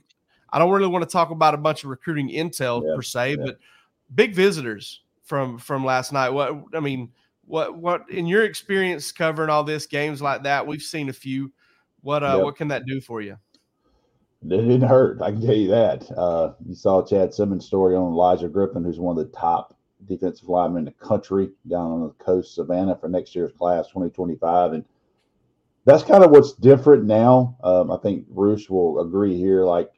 I 0.52 0.58
don't 0.58 0.70
really 0.70 0.86
want 0.86 1.02
to 1.02 1.10
talk 1.10 1.30
about 1.30 1.54
a 1.54 1.58
bunch 1.58 1.84
of 1.84 1.90
recruiting 1.90 2.28
intel 2.28 2.82
yeah, 2.84 2.94
per 2.94 3.02
se, 3.02 3.30
yeah. 3.30 3.36
but 3.44 3.58
big 4.14 4.34
visitors 4.34 5.02
from 5.22 5.58
from 5.58 5.84
last 5.84 6.12
night. 6.12 6.30
What 6.30 6.62
I 6.74 6.80
mean, 6.80 7.10
what 7.44 7.76
what 7.76 8.08
in 8.10 8.26
your 8.26 8.44
experience 8.44 9.12
covering 9.12 9.50
all 9.50 9.64
this 9.64 9.86
games 9.86 10.20
like 10.20 10.42
that? 10.42 10.66
We've 10.66 10.82
seen 10.82 11.08
a 11.08 11.12
few. 11.12 11.52
What 12.02 12.22
uh, 12.22 12.40
what 12.40 12.56
can 12.56 12.68
that 12.68 12.84
do 12.86 13.00
for 13.00 13.22
you? 13.22 13.36
It 14.44 14.48
didn't 14.48 14.82
hurt. 14.82 15.22
I 15.22 15.30
can 15.30 15.40
tell 15.40 15.54
you 15.54 15.68
that. 15.68 16.10
Uh, 16.16 16.54
you 16.66 16.74
saw 16.74 17.04
Chad 17.04 17.32
Simmons' 17.32 17.66
story 17.66 17.94
on 17.94 18.12
Elijah 18.12 18.48
Griffin, 18.48 18.82
who's 18.82 18.98
one 18.98 19.16
of 19.16 19.24
the 19.24 19.36
top 19.36 19.76
defensive 20.08 20.48
linemen 20.48 20.78
in 20.78 20.84
the 20.86 21.06
country 21.06 21.50
down 21.68 21.92
on 21.92 22.00
the 22.02 22.24
coast, 22.24 22.56
Savannah, 22.56 22.96
for 22.96 23.08
next 23.08 23.36
year's 23.36 23.52
class 23.52 23.86
2025. 23.86 24.72
And 24.72 24.84
that's 25.84 26.02
kind 26.02 26.24
of 26.24 26.32
what's 26.32 26.54
different 26.54 27.04
now. 27.04 27.56
Um, 27.62 27.92
I 27.92 27.96
think 27.98 28.26
Bruce 28.28 28.68
will 28.68 29.00
agree 29.00 29.36
here. 29.36 29.64
Like 29.64 29.92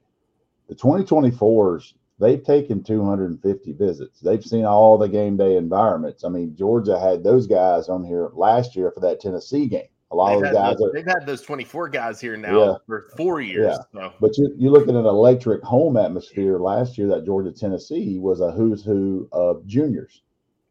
the 0.69 0.75
2024s, 0.75 1.95
they've 2.19 2.43
taken 2.43 2.83
250 2.83 3.73
visits. 3.73 4.21
They've 4.21 4.45
seen 4.45 4.65
all 4.65 4.99
the 4.99 5.09
game 5.09 5.37
day 5.37 5.57
environments. 5.57 6.25
I 6.25 6.29
mean, 6.29 6.57
Georgia 6.57 6.99
had 6.99 7.23
those 7.23 7.47
guys 7.47 7.89
on 7.89 8.05
here 8.05 8.31
last 8.35 8.77
year 8.77 8.91
for 8.91 9.01
that 9.01 9.21
Tennessee 9.21 9.67
game. 9.67 9.89
A 10.11 10.15
lot 10.15 10.37
they've 10.37 10.49
of 10.49 10.55
guys 10.55 10.77
those, 10.77 10.91
are, 10.91 10.93
they've 10.93 11.07
had 11.07 11.27
those 11.27 11.43
24 11.43 11.89
guys 11.89 12.21
here 12.21 12.37
now 12.37 12.65
yeah, 12.65 12.75
for 12.87 13.11
four 13.17 13.41
years. 13.41 13.77
Yeah. 13.77 14.01
So. 14.01 14.13
But 14.21 14.39
you, 14.39 14.55
you 14.57 14.71
look 14.71 14.85
at 14.85 14.95
an 14.95 15.07
electric 15.07 15.63
home 15.63 15.97
atmosphere 15.97 16.59
last 16.59 16.97
year 16.97 17.09
that 17.09 17.25
Georgia 17.25 17.51
Tennessee 17.51 18.19
was 18.21 18.41
a 18.41 18.53
who's 18.53 18.85
who 18.85 19.29
of 19.33 19.67
juniors 19.67 20.23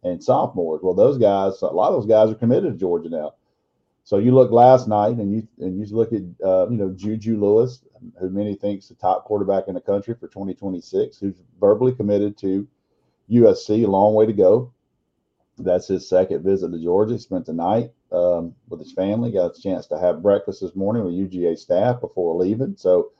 and 0.03 0.23
sophomores. 0.23 0.81
Well, 0.81 0.93
those 0.93 1.17
guys, 1.17 1.61
a 1.61 1.67
lot 1.67 1.89
of 1.89 1.95
those 1.95 2.05
guys 2.05 2.29
are 2.29 2.35
committed 2.35 2.73
to 2.73 2.79
Georgia 2.79 3.09
now. 3.09 3.33
So 4.03 4.17
you 4.17 4.33
look 4.33 4.51
last 4.51 4.87
night 4.87 5.17
and 5.17 5.31
you 5.31 5.47
and 5.59 5.79
you 5.79 5.95
look 5.95 6.11
at 6.11 6.21
uh, 6.45 6.67
you 6.69 6.77
know 6.77 6.91
Juju 6.91 7.39
Lewis, 7.39 7.83
who 8.19 8.29
many 8.29 8.55
thinks 8.55 8.87
the 8.87 8.95
top 8.95 9.23
quarterback 9.23 9.67
in 9.67 9.75
the 9.75 9.81
country 9.81 10.13
for 10.13 10.27
2026, 10.27 11.17
who's 11.17 11.41
verbally 11.59 11.93
committed 11.93 12.37
to 12.39 12.67
USC. 13.31 13.85
A 13.85 13.87
long 13.87 14.13
way 14.13 14.25
to 14.25 14.33
go. 14.33 14.73
That's 15.57 15.87
his 15.87 16.09
second 16.09 16.43
visit 16.43 16.71
to 16.71 16.79
Georgia. 16.83 17.13
He 17.13 17.19
spent 17.19 17.45
the 17.45 17.53
night 17.53 17.91
um, 18.11 18.53
with 18.67 18.79
his 18.79 18.91
family. 18.91 19.31
Got 19.31 19.57
a 19.57 19.61
chance 19.61 19.87
to 19.87 19.99
have 19.99 20.23
breakfast 20.23 20.61
this 20.61 20.75
morning 20.75 21.05
with 21.05 21.13
UGA 21.13 21.57
staff 21.57 22.01
before 22.01 22.35
leaving. 22.35 22.75
So 22.75 23.11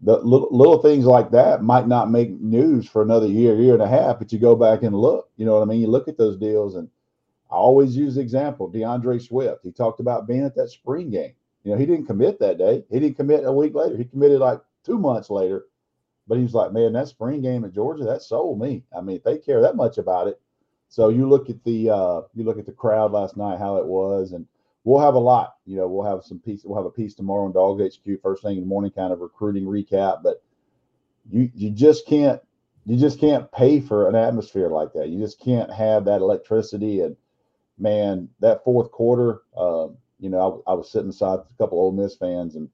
the 0.00 0.18
little, 0.18 0.48
little 0.50 0.80
things 0.80 1.04
like 1.04 1.30
that 1.32 1.62
might 1.62 1.88
not 1.88 2.10
make 2.10 2.30
news 2.40 2.88
for 2.88 3.02
another 3.02 3.26
year, 3.26 3.56
year 3.56 3.74
and 3.74 3.82
a 3.82 3.88
half, 3.88 4.18
but 4.18 4.32
you 4.32 4.38
go 4.38 4.54
back 4.54 4.82
and 4.82 4.94
look. 4.94 5.28
You 5.36 5.46
know 5.46 5.54
what 5.54 5.62
I 5.62 5.66
mean? 5.66 5.80
You 5.80 5.88
look 5.88 6.08
at 6.08 6.16
those 6.16 6.36
deals 6.36 6.76
and 6.76 6.88
I 7.54 7.56
always 7.56 7.96
use 7.96 8.16
the 8.16 8.20
example, 8.20 8.68
D'Andre 8.68 9.20
Swift. 9.20 9.62
He 9.62 9.70
talked 9.70 10.00
about 10.00 10.26
being 10.26 10.44
at 10.44 10.56
that 10.56 10.70
spring 10.70 11.08
game. 11.10 11.34
You 11.62 11.70
know, 11.70 11.78
he 11.78 11.86
didn't 11.86 12.06
commit 12.06 12.40
that 12.40 12.58
day. 12.58 12.84
He 12.90 12.98
didn't 12.98 13.16
commit 13.16 13.44
a 13.44 13.52
week 13.52 13.76
later. 13.76 13.96
He 13.96 14.04
committed 14.04 14.40
like 14.40 14.60
two 14.84 14.98
months 14.98 15.30
later. 15.30 15.66
But 16.26 16.38
he 16.38 16.42
was 16.42 16.52
like, 16.52 16.72
man, 16.72 16.94
that 16.94 17.06
spring 17.06 17.42
game 17.42 17.64
at 17.64 17.72
Georgia, 17.72 18.02
that 18.04 18.22
sold 18.22 18.60
me. 18.60 18.82
I 18.96 19.00
mean, 19.00 19.20
they 19.24 19.38
care 19.38 19.62
that 19.62 19.76
much 19.76 19.98
about 19.98 20.26
it. 20.26 20.40
So 20.88 21.10
you 21.10 21.28
look 21.28 21.48
at 21.48 21.62
the 21.62 21.90
uh, 21.90 22.22
you 22.34 22.42
look 22.42 22.58
at 22.58 22.66
the 22.66 22.72
crowd 22.72 23.12
last 23.12 23.36
night, 23.36 23.60
how 23.60 23.76
it 23.76 23.86
was, 23.86 24.32
and 24.32 24.46
we'll 24.82 25.00
have 25.00 25.14
a 25.14 25.18
lot. 25.18 25.54
You 25.64 25.76
know, 25.76 25.86
we'll 25.86 26.10
have 26.10 26.24
some 26.24 26.40
piece. 26.40 26.62
We'll 26.64 26.78
have 26.78 26.86
a 26.86 26.90
piece 26.90 27.14
tomorrow 27.14 27.44
on 27.44 27.52
Dog 27.52 27.80
HQ 27.80 28.20
first 28.20 28.42
thing 28.42 28.56
in 28.56 28.62
the 28.62 28.66
morning, 28.66 28.90
kind 28.90 29.12
of 29.12 29.20
recruiting 29.20 29.64
recap. 29.64 30.24
But 30.24 30.42
you 31.30 31.50
you 31.54 31.70
just 31.70 32.06
can't 32.06 32.40
you 32.84 32.98
just 32.98 33.20
can't 33.20 33.50
pay 33.52 33.80
for 33.80 34.08
an 34.08 34.16
atmosphere 34.16 34.70
like 34.70 34.92
that. 34.94 35.08
You 35.08 35.20
just 35.20 35.38
can't 35.38 35.72
have 35.72 36.04
that 36.06 36.20
electricity 36.20 37.00
and 37.00 37.16
man, 37.78 38.28
that 38.40 38.64
fourth 38.64 38.90
quarter, 38.90 39.42
uh, 39.56 39.88
you 40.20 40.30
know, 40.30 40.62
I, 40.66 40.72
I, 40.72 40.74
was 40.74 40.90
sitting 40.90 41.10
beside 41.10 41.40
a 41.40 41.46
couple 41.58 41.78
Ole 41.78 41.92
Miss 41.92 42.16
fans, 42.16 42.56
and 42.56 42.68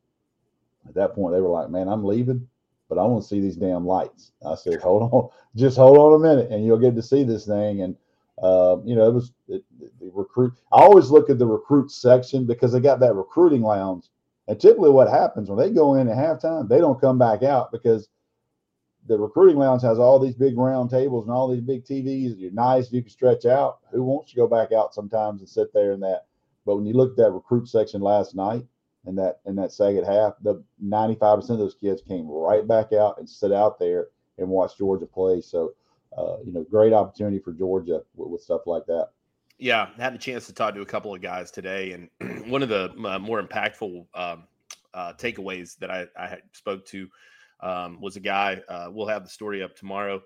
at 0.87 0.95
that 0.95 1.15
point 1.15 1.35
they 1.35 1.41
were 1.41 1.49
like, 1.49 1.71
"Man, 1.71 1.89
I'm 1.89 2.05
leaving, 2.05 2.47
but 2.89 2.99
I 2.99 3.05
want 3.05 3.23
to 3.23 3.29
see 3.29 3.41
these 3.41 3.57
damn 3.57 3.87
lights." 3.87 4.33
I 4.47 4.55
said, 4.55 4.81
"Hold 4.83 5.13
on, 5.13 5.29
just 5.57 5.77
hold 5.77 5.99
on 5.99 6.15
a 6.15 6.19
minute, 6.19 6.51
and 6.51 6.65
you'll 6.65 6.79
get 6.79 6.95
to 6.97 7.03
see 7.03 7.25
this 7.25 7.47
thing." 7.47 7.83
And 7.83 7.97
uh, 8.43 8.77
you 8.85 8.95
know, 8.95 9.07
it 9.09 9.15
was 9.15 9.33
it, 9.49 9.65
the 9.79 10.11
recruit. 10.13 10.53
I 10.73 10.83
always 10.83 11.11
look 11.11 11.31
at 11.31 11.39
the 11.39 11.47
recruit 11.47 11.91
section 11.91 12.47
because 12.47 12.73
they 12.73 12.81
got 12.81 13.01
that 13.01 13.15
recruiting 13.15 13.63
lounge, 13.63 14.07
and 14.49 14.61
typically 14.61 14.91
what 14.91 15.09
happens 15.09 15.49
when 15.49 15.59
they 15.59 15.71
go 15.71 15.95
in 15.95 16.09
at 16.09 16.17
halftime, 16.17 16.69
they 16.69 16.79
don't 16.79 17.01
come 17.01 17.19
back 17.19 17.43
out 17.43 17.73
because 17.73 18.09
the 19.11 19.19
recruiting 19.19 19.57
lounge 19.57 19.83
has 19.83 19.99
all 19.99 20.21
these 20.21 20.37
big 20.37 20.57
round 20.57 20.89
tables 20.89 21.27
and 21.27 21.35
all 21.35 21.49
these 21.49 21.61
big 21.61 21.85
TVs. 21.85 22.39
You're 22.39 22.53
nice, 22.53 22.93
you 22.93 23.03
can 23.03 23.11
stretch 23.11 23.45
out. 23.45 23.81
Who 23.91 24.05
wants 24.05 24.31
to 24.31 24.37
go 24.37 24.47
back 24.47 24.71
out 24.71 24.95
sometimes 24.95 25.41
and 25.41 25.49
sit 25.49 25.75
there 25.75 25.91
in 25.91 26.01
that? 26.01 26.27
But 26.65 26.77
when 26.77 26.87
you 26.87 26.95
looked 26.95 27.19
at 27.19 27.25
that 27.25 27.33
recruit 27.33 27.67
section 27.69 28.01
last 28.03 28.37
night 28.37 28.65
and 29.07 29.19
that 29.19 29.41
in 29.47 29.57
that 29.57 29.73
second 29.73 30.05
half, 30.05 30.35
the 30.43 30.63
95% 30.85 31.51
of 31.51 31.59
those 31.59 31.75
kids 31.75 32.03
came 32.07 32.29
right 32.29 32.67
back 32.67 32.93
out 32.93 33.19
and 33.19 33.29
sit 33.29 33.51
out 33.51 33.81
there 33.81 34.07
and 34.39 34.49
watch 34.49 34.79
Georgia 34.79 35.07
play. 35.07 35.41
So, 35.41 35.75
uh, 36.17 36.37
you 36.45 36.53
know, 36.53 36.65
great 36.71 36.93
opportunity 36.93 37.41
for 37.41 37.53
Georgia 37.53 38.03
with, 38.15 38.31
with, 38.31 38.43
stuff 38.43 38.61
like 38.67 38.87
that. 38.87 39.09
Yeah, 39.59 39.89
I 39.99 40.03
had 40.03 40.15
a 40.15 40.19
chance 40.19 40.47
to 40.47 40.53
talk 40.53 40.75
to 40.75 40.83
a 40.83 40.87
couple 40.87 41.13
of 41.13 41.21
guys 41.21 41.51
today, 41.51 41.93
and 42.21 42.49
one 42.49 42.63
of 42.63 42.69
the 42.69 42.95
uh, 43.05 43.19
more 43.19 43.43
impactful 43.43 44.07
um, 44.15 44.45
uh, 44.95 45.15
takeaways 45.15 45.77
that 45.79 45.91
I, 45.91 46.07
I 46.17 46.39
spoke 46.53 46.87
to 46.87 47.09
um, 47.63 48.01
was 48.01 48.17
a 48.17 48.21
guy. 48.21 48.61
Uh, 48.69 48.89
we'll 48.91 49.07
have 49.07 49.25
the 49.25 49.31
story 49.31 49.63
up 49.63 49.77
tomorrow, 49.77 50.23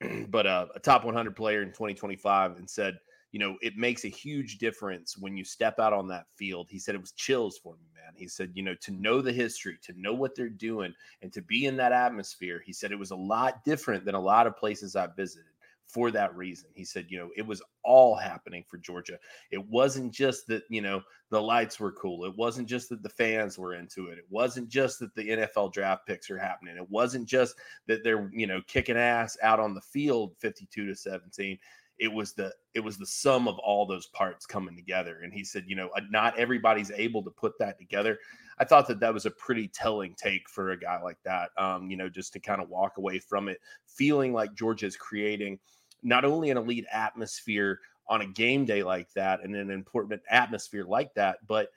but 0.28 0.46
uh, 0.46 0.66
a 0.74 0.80
top 0.80 1.04
100 1.04 1.36
player 1.36 1.62
in 1.62 1.68
2025, 1.68 2.56
and 2.56 2.68
said, 2.68 2.98
you 3.32 3.38
know, 3.38 3.56
it 3.62 3.76
makes 3.76 4.04
a 4.04 4.08
huge 4.08 4.58
difference 4.58 5.16
when 5.16 5.36
you 5.36 5.44
step 5.44 5.78
out 5.78 5.92
on 5.92 6.08
that 6.08 6.26
field. 6.36 6.66
He 6.68 6.80
said 6.80 6.96
it 6.96 7.00
was 7.00 7.12
chills 7.12 7.58
for 7.62 7.74
me, 7.74 7.86
man. 7.94 8.12
He 8.16 8.26
said, 8.26 8.50
you 8.54 8.62
know, 8.64 8.74
to 8.80 8.90
know 8.90 9.22
the 9.22 9.32
history, 9.32 9.78
to 9.82 9.92
know 9.96 10.12
what 10.12 10.34
they're 10.34 10.48
doing, 10.48 10.92
and 11.22 11.32
to 11.32 11.42
be 11.42 11.66
in 11.66 11.76
that 11.76 11.92
atmosphere. 11.92 12.60
He 12.64 12.72
said 12.72 12.90
it 12.90 12.98
was 12.98 13.12
a 13.12 13.16
lot 13.16 13.64
different 13.64 14.04
than 14.04 14.16
a 14.16 14.20
lot 14.20 14.48
of 14.48 14.56
places 14.56 14.96
I've 14.96 15.14
visited 15.14 15.46
for 15.92 16.10
that 16.10 16.34
reason. 16.36 16.70
He 16.74 16.84
said, 16.84 17.06
you 17.08 17.18
know, 17.18 17.30
it 17.36 17.46
was 17.46 17.62
all 17.84 18.14
happening 18.14 18.64
for 18.68 18.78
Georgia. 18.78 19.18
It 19.50 19.64
wasn't 19.68 20.12
just 20.12 20.46
that, 20.48 20.62
you 20.68 20.80
know, 20.80 21.02
the 21.30 21.40
lights 21.40 21.80
were 21.80 21.92
cool. 21.92 22.24
It 22.24 22.36
wasn't 22.36 22.68
just 22.68 22.88
that 22.90 23.02
the 23.02 23.08
fans 23.08 23.58
were 23.58 23.74
into 23.74 24.08
it. 24.08 24.18
It 24.18 24.26
wasn't 24.30 24.68
just 24.68 24.98
that 25.00 25.14
the 25.14 25.28
NFL 25.28 25.72
draft 25.72 26.06
picks 26.06 26.30
are 26.30 26.38
happening. 26.38 26.76
It 26.76 26.90
wasn't 26.90 27.28
just 27.28 27.54
that 27.86 28.04
they're, 28.04 28.30
you 28.32 28.46
know, 28.46 28.60
kicking 28.66 28.96
ass 28.96 29.36
out 29.42 29.60
on 29.60 29.74
the 29.74 29.80
field 29.80 30.34
52 30.38 30.86
to 30.86 30.94
17. 30.94 31.58
it 31.98 32.12
was 32.12 32.32
the 32.32 32.52
it 32.74 32.80
was 32.80 32.96
the 32.96 33.06
sum 33.06 33.46
of 33.46 33.58
all 33.58 33.86
those 33.86 34.06
parts 34.08 34.46
coming 34.46 34.74
together 34.74 35.20
and 35.22 35.32
he 35.32 35.44
said 35.44 35.64
you 35.66 35.76
know 35.76 35.90
uh, 35.96 36.00
not 36.10 36.36
everybody's 36.38 36.90
able 36.92 37.22
to 37.22 37.30
put 37.30 37.52
that 37.58 37.78
together 37.78 38.18
i 38.58 38.64
thought 38.64 38.88
that 38.88 39.00
that 39.00 39.12
was 39.12 39.26
a 39.26 39.30
pretty 39.32 39.68
telling 39.68 40.14
take 40.14 40.48
for 40.48 40.70
a 40.70 40.78
guy 40.78 41.00
like 41.02 41.18
that 41.24 41.50
um, 41.58 41.90
you 41.90 41.96
know 41.96 42.08
just 42.08 42.32
to 42.32 42.40
kind 42.40 42.62
of 42.62 42.68
walk 42.68 42.96
away 42.96 43.18
from 43.18 43.48
it 43.48 43.58
feeling 43.86 44.32
like 44.32 44.54
georgia 44.54 44.86
is 44.86 44.96
creating 44.96 45.58
not 46.02 46.24
only 46.24 46.50
an 46.50 46.56
elite 46.56 46.86
atmosphere 46.92 47.80
on 48.08 48.22
a 48.22 48.26
game 48.26 48.64
day 48.64 48.82
like 48.82 49.12
that 49.14 49.42
and 49.42 49.54
an 49.54 49.70
important 49.70 50.20
atmosphere 50.28 50.84
like 50.84 51.12
that 51.14 51.38
but 51.46 51.68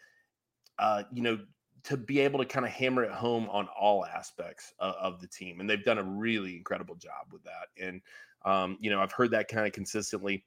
uh, 0.79 1.03
you 1.11 1.21
know 1.21 1.37
to 1.83 1.97
be 1.97 2.19
able 2.19 2.39
to 2.39 2.45
kind 2.45 2.65
of 2.65 2.71
hammer 2.71 3.03
it 3.03 3.11
home 3.11 3.47
on 3.49 3.67
all 3.79 4.05
aspects 4.05 4.73
of, 4.79 4.95
of 4.95 5.21
the 5.21 5.27
team 5.27 5.59
and 5.59 5.69
they've 5.69 5.83
done 5.83 5.97
a 5.97 6.03
really 6.03 6.55
incredible 6.55 6.95
job 6.95 7.27
with 7.31 7.43
that 7.43 7.67
and 7.79 8.01
um, 8.45 8.77
you 8.81 8.89
know, 8.89 8.99
I've 8.99 9.11
heard 9.11 9.31
that 9.31 9.47
kind 9.47 9.65
of 9.65 9.73
consistently. 9.73 10.45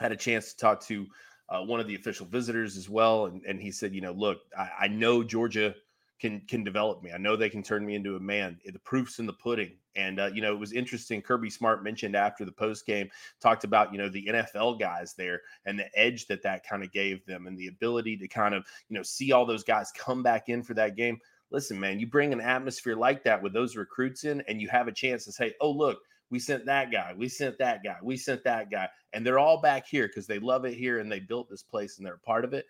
Had 0.00 0.12
a 0.12 0.16
chance 0.16 0.52
to 0.52 0.56
talk 0.56 0.80
to 0.86 1.06
uh, 1.48 1.62
one 1.62 1.78
of 1.78 1.86
the 1.86 1.94
official 1.94 2.26
visitors 2.26 2.76
as 2.76 2.88
well, 2.88 3.26
and, 3.26 3.42
and 3.46 3.60
he 3.60 3.70
said, 3.70 3.94
you 3.94 4.00
know, 4.00 4.12
look, 4.12 4.38
I, 4.58 4.70
I, 4.80 4.88
know 4.88 5.22
Georgia 5.22 5.74
can 6.22 6.40
can 6.46 6.62
develop 6.62 7.02
me. 7.02 7.10
I 7.10 7.18
know 7.18 7.34
they 7.34 7.50
can 7.50 7.64
turn 7.64 7.84
me 7.84 7.96
into 7.96 8.14
a 8.14 8.20
man. 8.20 8.56
The 8.64 8.78
proof's 8.78 9.18
in 9.18 9.26
the 9.26 9.32
pudding. 9.32 9.72
And 9.96 10.20
uh, 10.20 10.30
you 10.32 10.40
know, 10.40 10.52
it 10.52 10.58
was 10.58 10.72
interesting. 10.72 11.20
Kirby 11.20 11.50
Smart 11.50 11.82
mentioned 11.82 12.14
after 12.14 12.44
the 12.44 12.52
post 12.52 12.86
game, 12.86 13.10
talked 13.40 13.64
about 13.64 13.92
you 13.92 13.98
know 13.98 14.08
the 14.08 14.26
NFL 14.26 14.78
guys 14.78 15.14
there 15.14 15.40
and 15.66 15.76
the 15.76 15.86
edge 15.98 16.26
that 16.28 16.42
that 16.44 16.64
kind 16.64 16.84
of 16.84 16.92
gave 16.92 17.26
them, 17.26 17.48
and 17.48 17.58
the 17.58 17.66
ability 17.66 18.16
to 18.18 18.28
kind 18.28 18.54
of 18.54 18.64
you 18.88 18.96
know 18.96 19.02
see 19.02 19.32
all 19.32 19.44
those 19.44 19.64
guys 19.64 19.90
come 19.98 20.22
back 20.22 20.48
in 20.48 20.62
for 20.62 20.74
that 20.74 20.96
game. 20.96 21.18
Listen, 21.50 21.78
man, 21.78 21.98
you 21.98 22.06
bring 22.06 22.32
an 22.32 22.40
atmosphere 22.40 22.96
like 22.96 23.24
that 23.24 23.42
with 23.42 23.52
those 23.52 23.76
recruits 23.76 24.22
in, 24.24 24.42
and 24.48 24.62
you 24.62 24.68
have 24.68 24.86
a 24.86 24.92
chance 24.92 25.24
to 25.24 25.32
say, 25.32 25.52
oh 25.60 25.72
look 25.72 25.98
we 26.30 26.38
sent 26.38 26.64
that 26.64 26.90
guy, 26.90 27.12
we 27.14 27.28
sent 27.28 27.58
that 27.58 27.84
guy, 27.84 27.96
we 28.02 28.16
sent 28.16 28.42
that 28.44 28.70
guy, 28.70 28.88
and 29.12 29.24
they're 29.24 29.38
all 29.38 29.60
back 29.60 29.86
here 29.86 30.06
because 30.06 30.26
they 30.26 30.38
love 30.38 30.64
it 30.64 30.72
here 30.72 30.98
and 30.98 31.12
they 31.12 31.20
built 31.20 31.50
this 31.50 31.62
place 31.62 31.98
and 31.98 32.06
they're 32.06 32.14
a 32.14 32.18
part 32.20 32.46
of 32.46 32.54
it. 32.54 32.64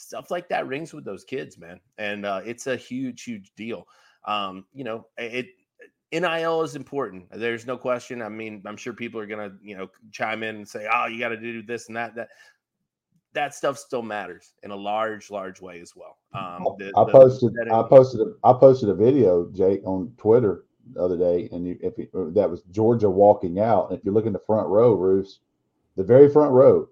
Stuff 0.00 0.30
like 0.30 0.48
that 0.48 0.68
rings 0.68 0.92
with 0.94 1.04
those 1.04 1.24
kids, 1.24 1.58
man, 1.58 1.80
and 1.98 2.24
uh, 2.24 2.40
it's 2.44 2.68
a 2.68 2.76
huge, 2.76 3.24
huge 3.24 3.52
deal. 3.56 3.86
Um, 4.26 4.64
you 4.72 4.84
know, 4.84 5.06
it 5.16 5.48
NIL 6.12 6.62
is 6.62 6.76
important. 6.76 7.26
There's 7.32 7.66
no 7.66 7.76
question. 7.76 8.22
I 8.22 8.28
mean, 8.28 8.62
I'm 8.64 8.76
sure 8.76 8.92
people 8.92 9.20
are 9.20 9.26
gonna, 9.26 9.52
you 9.60 9.76
know, 9.76 9.88
chime 10.12 10.44
in 10.44 10.56
and 10.56 10.68
say, 10.68 10.88
"Oh, 10.92 11.06
you 11.06 11.18
got 11.18 11.30
to 11.30 11.36
do 11.36 11.62
this 11.62 11.88
and 11.88 11.96
that." 11.96 12.14
That 12.14 12.28
that 13.34 13.54
stuff 13.54 13.76
still 13.76 14.02
matters 14.02 14.54
in 14.62 14.70
a 14.70 14.76
large, 14.76 15.30
large 15.30 15.60
way 15.60 15.80
as 15.80 15.92
well. 15.94 16.16
Um, 16.32 16.64
the, 16.78 16.92
I 16.96 17.10
posted, 17.10 17.52
I 17.70 17.82
posted, 17.82 18.20
a, 18.20 18.32
I 18.42 18.52
posted 18.52 18.88
a 18.88 18.94
video, 18.94 19.50
Jake, 19.52 19.82
on 19.84 20.12
Twitter 20.16 20.64
the 20.94 21.00
other 21.02 21.16
day, 21.16 21.48
and 21.52 21.66
you, 21.66 21.76
if 21.80 21.98
you, 21.98 22.08
uh, 22.14 22.32
that 22.32 22.48
was 22.48 22.62
Georgia 22.70 23.10
walking 23.10 23.60
out, 23.60 23.90
and 23.90 23.98
if 23.98 24.04
you 24.04 24.12
look 24.12 24.26
in 24.26 24.32
the 24.32 24.38
front 24.40 24.66
row, 24.68 24.96
Reuse, 24.96 25.38
the 25.96 26.04
very 26.04 26.28
front 26.30 26.52
row 26.52 26.88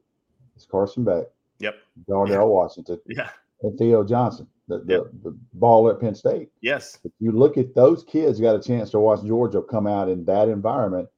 is 0.56 0.66
Carson 0.66 1.04
Beck. 1.04 1.24
Yep. 1.60 1.76
Darnell 2.08 2.34
yeah. 2.34 2.44
Washington. 2.44 3.00
Yeah. 3.08 3.30
And 3.62 3.78
Theo 3.78 4.04
Johnson, 4.04 4.46
the, 4.68 4.78
the, 4.80 4.92
yep. 4.92 5.04
the 5.22 5.36
ball 5.54 5.88
at 5.88 6.00
Penn 6.00 6.14
State. 6.14 6.50
Yes. 6.60 6.98
If 7.04 7.12
you 7.18 7.32
look 7.32 7.56
at 7.56 7.74
those 7.74 8.04
kids, 8.04 8.40
got 8.40 8.56
a 8.56 8.62
chance 8.62 8.90
to 8.90 9.00
watch 9.00 9.24
Georgia 9.24 9.62
come 9.62 9.86
out 9.86 10.08
in 10.08 10.24
that 10.26 10.48
environment. 10.48 11.08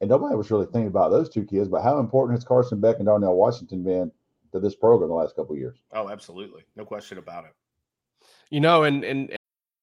And 0.00 0.10
nobody 0.10 0.34
was 0.34 0.50
really 0.50 0.66
thinking 0.66 0.88
about 0.88 1.10
those 1.10 1.28
two 1.28 1.44
kids, 1.44 1.68
but 1.68 1.82
how 1.82 1.98
important 1.98 2.36
has 2.36 2.44
Carson 2.44 2.80
Beck 2.80 2.96
and 2.96 3.06
Darnell 3.06 3.36
Washington 3.36 3.84
been 3.84 4.10
to 4.50 4.58
this 4.58 4.74
program 4.74 5.08
the 5.08 5.14
last 5.14 5.36
couple 5.36 5.56
years? 5.56 5.78
Oh, 5.92 6.08
absolutely. 6.08 6.64
No 6.76 6.84
question 6.84 7.18
about 7.18 7.44
it. 7.44 7.52
You 8.50 8.60
know, 8.60 8.82
and 8.82 9.04
and 9.04 9.34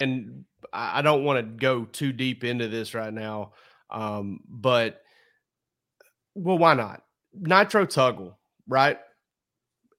and 0.00 0.44
I 0.72 1.02
don't 1.02 1.24
want 1.24 1.38
to 1.38 1.42
go 1.42 1.84
too 1.84 2.12
deep 2.12 2.44
into 2.44 2.68
this 2.68 2.94
right 2.94 3.12
now, 3.12 3.52
um, 3.90 4.40
but 4.48 5.02
well, 6.34 6.58
why 6.58 6.74
not? 6.74 7.02
Nitro 7.32 7.86
Tuggle, 7.86 8.34
right? 8.66 8.98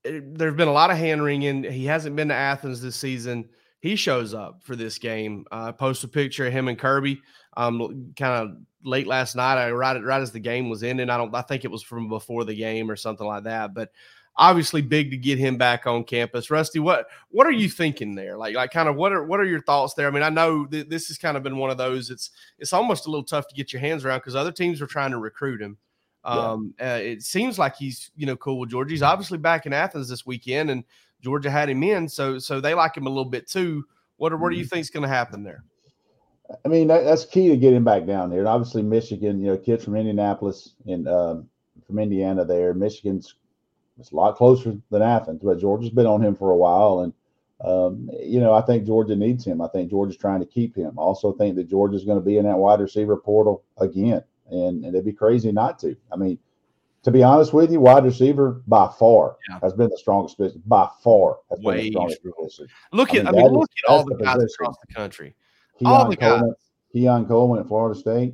Eh, 0.05 0.21
there's 0.23 0.55
been 0.55 0.67
a 0.67 0.73
lot 0.73 0.91
of 0.91 0.97
hand 0.97 1.23
wringing. 1.23 1.63
He 1.63 1.85
hasn't 1.85 2.15
been 2.15 2.29
to 2.29 2.33
Athens 2.33 2.81
this 2.81 2.95
season. 2.95 3.49
He 3.81 3.95
shows 3.95 4.33
up 4.33 4.61
for 4.63 4.75
this 4.75 4.97
game. 4.97 5.45
Uh, 5.51 5.65
I 5.67 5.71
post 5.71 6.03
a 6.03 6.07
picture 6.07 6.47
of 6.47 6.53
him 6.53 6.67
and 6.67 6.77
Kirby, 6.77 7.21
um, 7.55 8.13
kind 8.17 8.33
of 8.33 8.57
late 8.83 9.07
last 9.07 9.35
night. 9.35 9.57
I 9.57 9.71
right 9.71 9.95
it 9.95 10.03
right 10.03 10.21
as 10.21 10.31
the 10.31 10.39
game 10.39 10.69
was 10.69 10.83
ending. 10.83 11.09
I 11.09 11.17
don't. 11.17 11.33
I 11.33 11.41
think 11.41 11.63
it 11.63 11.71
was 11.71 11.83
from 11.83 12.09
before 12.09 12.43
the 12.43 12.55
game 12.55 12.91
or 12.91 12.95
something 12.95 13.27
like 13.27 13.43
that. 13.45 13.73
But 13.73 13.89
obviously 14.39 14.81
big 14.81 15.11
to 15.11 15.17
get 15.17 15.37
him 15.37 15.57
back 15.57 15.85
on 15.85 16.03
campus. 16.03 16.49
Rusty, 16.49 16.79
what 16.79 17.07
what 17.29 17.45
are 17.45 17.51
you 17.51 17.69
thinking 17.69 18.15
there? 18.15 18.37
Like 18.37 18.55
like 18.55 18.71
kind 18.71 18.89
of 18.89 18.95
what 18.95 19.11
are 19.11 19.23
what 19.23 19.39
are 19.39 19.45
your 19.45 19.61
thoughts 19.61 19.93
there? 19.93 20.07
I 20.07 20.11
mean, 20.11 20.23
I 20.23 20.29
know 20.29 20.65
th- 20.65 20.87
this 20.87 21.09
has 21.09 21.17
kind 21.17 21.37
of 21.37 21.43
been 21.43 21.57
one 21.57 21.69
of 21.69 21.77
those. 21.77 22.09
It's 22.09 22.31
it's 22.57 22.73
almost 22.73 23.05
a 23.05 23.09
little 23.09 23.23
tough 23.23 23.47
to 23.49 23.55
get 23.55 23.71
your 23.71 23.81
hands 23.81 24.03
around 24.05 24.19
because 24.19 24.35
other 24.35 24.51
teams 24.51 24.81
are 24.81 24.87
trying 24.87 25.11
to 25.11 25.19
recruit 25.19 25.61
him. 25.61 25.77
Um, 26.23 26.73
yeah. 26.79 26.93
uh, 26.93 26.97
it 26.97 27.23
seems 27.23 27.59
like 27.59 27.75
he's 27.75 28.11
you 28.15 28.25
know 28.25 28.37
cool 28.37 28.59
with 28.59 28.71
Georgia. 28.71 28.91
He's 28.91 29.03
obviously 29.03 29.37
back 29.37 29.65
in 29.65 29.73
Athens 29.73 30.09
this 30.09 30.25
weekend, 30.25 30.71
and 30.71 30.83
Georgia 31.21 31.51
had 31.51 31.69
him 31.69 31.83
in, 31.83 32.07
so 32.07 32.39
so 32.39 32.61
they 32.61 32.73
like 32.73 32.95
him 32.95 33.05
a 33.05 33.09
little 33.09 33.29
bit 33.29 33.47
too. 33.47 33.85
What 34.17 34.37
what 34.39 34.49
do 34.49 34.55
you 34.55 34.63
mm-hmm. 34.63 34.69
think 34.69 34.81
is 34.81 34.89
going 34.89 35.03
to 35.03 35.09
happen 35.09 35.43
there? 35.43 35.63
I 36.65 36.67
mean, 36.67 36.87
that, 36.87 37.03
that's 37.03 37.25
key 37.25 37.49
to 37.49 37.57
get 37.57 37.73
him 37.73 37.83
back 37.83 38.07
down 38.07 38.31
there. 38.31 38.39
And 38.39 38.47
obviously, 38.47 38.81
Michigan, 38.81 39.39
you 39.39 39.47
know, 39.47 39.57
kids 39.57 39.83
from 39.83 39.95
Indianapolis 39.95 40.73
and 40.87 41.07
um, 41.07 41.47
from 41.85 41.99
Indiana 41.99 42.43
there. 42.43 42.73
Michigan's 42.73 43.35
it's 43.99 44.11
a 44.11 44.15
lot 44.15 44.35
closer 44.35 44.75
than 44.89 45.01
Athens, 45.01 45.41
but 45.43 45.59
Georgia's 45.59 45.89
been 45.89 46.05
on 46.05 46.23
him 46.23 46.35
for 46.35 46.51
a 46.51 46.55
while. 46.55 47.01
And, 47.01 47.13
um, 47.61 48.09
you 48.21 48.39
know, 48.39 48.53
I 48.53 48.61
think 48.61 48.85
Georgia 48.85 49.15
needs 49.15 49.45
him. 49.45 49.61
I 49.61 49.67
think 49.67 49.89
Georgia's 49.89 50.17
trying 50.17 50.39
to 50.39 50.45
keep 50.45 50.75
him. 50.75 50.97
I 50.97 51.01
also 51.01 51.33
think 51.33 51.55
that 51.57 51.69
Georgia's 51.69 52.05
going 52.05 52.19
to 52.19 52.25
be 52.25 52.37
in 52.37 52.45
that 52.45 52.57
wide 52.57 52.79
receiver 52.79 53.17
portal 53.17 53.63
again. 53.77 54.23
And, 54.49 54.83
and 54.83 54.95
it'd 54.95 55.05
be 55.05 55.13
crazy 55.13 55.51
not 55.51 55.77
to. 55.79 55.95
I 56.11 56.15
mean, 56.15 56.39
to 57.03 57.11
be 57.11 57.23
honest 57.23 57.53
with 57.53 57.71
you, 57.71 57.79
wide 57.79 58.03
receiver 58.05 58.61
by 58.67 58.89
far 58.97 59.37
yeah. 59.49 59.59
has 59.61 59.73
been 59.73 59.89
the 59.89 59.97
strongest 59.97 60.37
business. 60.37 60.61
By 60.65 60.89
far 61.03 61.37
has 61.49 61.59
Way 61.59 61.75
been 61.75 61.85
the 61.85 61.91
strongest 61.91 62.23
position. 62.23 62.67
Look 62.91 63.13
at, 63.13 63.27
I 63.27 63.31
mean, 63.31 63.41
I 63.41 63.43
mean 63.43 63.53
look 63.53 63.69
is, 63.69 63.83
at 63.85 63.91
all 63.91 64.05
the 64.05 64.15
guys 64.15 64.35
position. 64.35 64.55
across 64.59 64.75
the 64.87 64.93
country. 64.93 65.35
Keon 65.77 65.91
all 65.91 66.09
the 66.09 66.17
Coleman, 66.17 66.49
guys. 66.49 66.57
Keon 66.91 67.25
Coleman 67.25 67.59
at 67.59 67.67
Florida 67.67 67.99
State. 67.99 68.33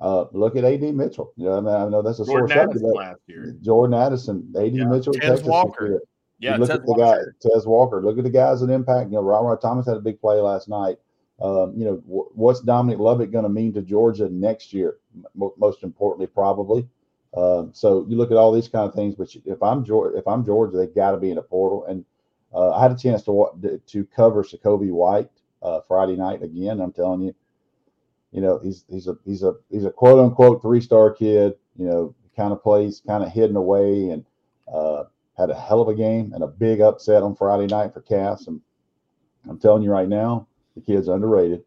Uh, 0.00 0.24
look 0.32 0.56
at 0.56 0.64
AD 0.64 0.82
Mitchell. 0.94 1.32
You 1.36 1.46
know, 1.46 1.58
I, 1.58 1.60
mean, 1.60 1.74
I 1.74 1.88
know 1.88 2.02
that's 2.02 2.20
a 2.20 2.24
Jordan 2.26 2.48
sore 2.48 2.64
subject. 2.64 2.84
Last 2.84 3.20
year. 3.26 3.56
Jordan 3.62 3.94
Addison, 3.94 4.52
AD 4.56 4.74
yeah. 4.74 4.84
Mitchell, 4.84 5.12
Tez 5.12 5.22
Texas 5.22 5.46
Walker. 5.46 6.00
Yeah, 6.40 6.56
look 6.56 6.68
Tez 6.68 6.78
at 6.78 6.86
the 6.86 6.92
Walker. 6.92 7.34
guy, 7.42 7.48
Tez 7.48 7.66
Walker. 7.66 8.02
Look 8.02 8.18
at 8.18 8.24
the 8.24 8.30
guys 8.30 8.60
that 8.60 8.70
impact. 8.70 9.10
You 9.10 9.16
know, 9.16 9.22
Robert 9.22 9.60
Thomas 9.60 9.86
had 9.86 9.96
a 9.96 10.00
big 10.00 10.20
play 10.20 10.36
last 10.40 10.68
night. 10.68 10.98
Um, 11.40 11.74
you 11.76 11.84
know, 11.84 11.96
w- 11.98 12.28
what's 12.34 12.60
Dominic 12.60 12.98
Lovett 12.98 13.32
going 13.32 13.44
to 13.44 13.48
mean 13.48 13.72
to 13.74 13.82
Georgia 13.82 14.28
next 14.28 14.72
year? 14.72 14.98
M- 15.40 15.50
most 15.56 15.82
importantly, 15.82 16.26
probably. 16.26 16.88
Um, 17.36 17.70
so 17.72 18.06
you 18.08 18.16
look 18.16 18.30
at 18.30 18.36
all 18.36 18.52
these 18.52 18.68
kind 18.68 18.88
of 18.88 18.94
things. 18.94 19.14
But 19.14 19.34
if 19.44 19.62
I'm 19.62 19.84
Georgia, 19.84 20.16
if 20.16 20.26
I'm 20.26 20.44
Georgia, 20.44 20.76
they've 20.76 20.94
got 20.94 21.12
to 21.12 21.16
be 21.18 21.30
in 21.30 21.38
a 21.38 21.42
portal. 21.42 21.84
And 21.86 22.04
uh, 22.52 22.72
I 22.72 22.82
had 22.82 22.92
a 22.92 22.96
chance 22.96 23.22
to 23.24 23.80
to 23.86 24.04
cover 24.06 24.42
Sacovie 24.44 24.92
White 24.92 25.30
uh, 25.62 25.80
Friday 25.86 26.16
night 26.16 26.42
again. 26.42 26.80
I'm 26.80 26.92
telling 26.92 27.22
you, 27.22 27.34
you 28.34 28.40
know, 28.40 28.58
he's 28.58 28.84
he's 28.90 29.06
a 29.06 29.16
he's 29.24 29.44
a 29.44 29.54
he's 29.70 29.84
a 29.84 29.90
quote 29.90 30.18
unquote 30.18 30.60
three 30.60 30.80
star 30.80 31.12
kid. 31.12 31.54
You 31.76 31.86
know, 31.86 32.14
kind 32.36 32.52
of 32.52 32.62
plays 32.62 33.00
kind 33.06 33.22
of 33.22 33.30
hidden 33.30 33.54
away 33.54 34.10
and 34.10 34.24
uh, 34.72 35.04
had 35.38 35.50
a 35.50 35.58
hell 35.58 35.80
of 35.80 35.88
a 35.88 35.94
game 35.94 36.32
and 36.34 36.42
a 36.42 36.48
big 36.48 36.80
upset 36.80 37.22
on 37.22 37.36
Friday 37.36 37.66
night 37.66 37.94
for 37.94 38.00
Cass. 38.00 38.48
And 38.48 38.60
I'm 39.48 39.60
telling 39.60 39.84
you 39.84 39.92
right 39.92 40.08
now, 40.08 40.48
the 40.74 40.80
kid's 40.80 41.06
underrated, 41.06 41.62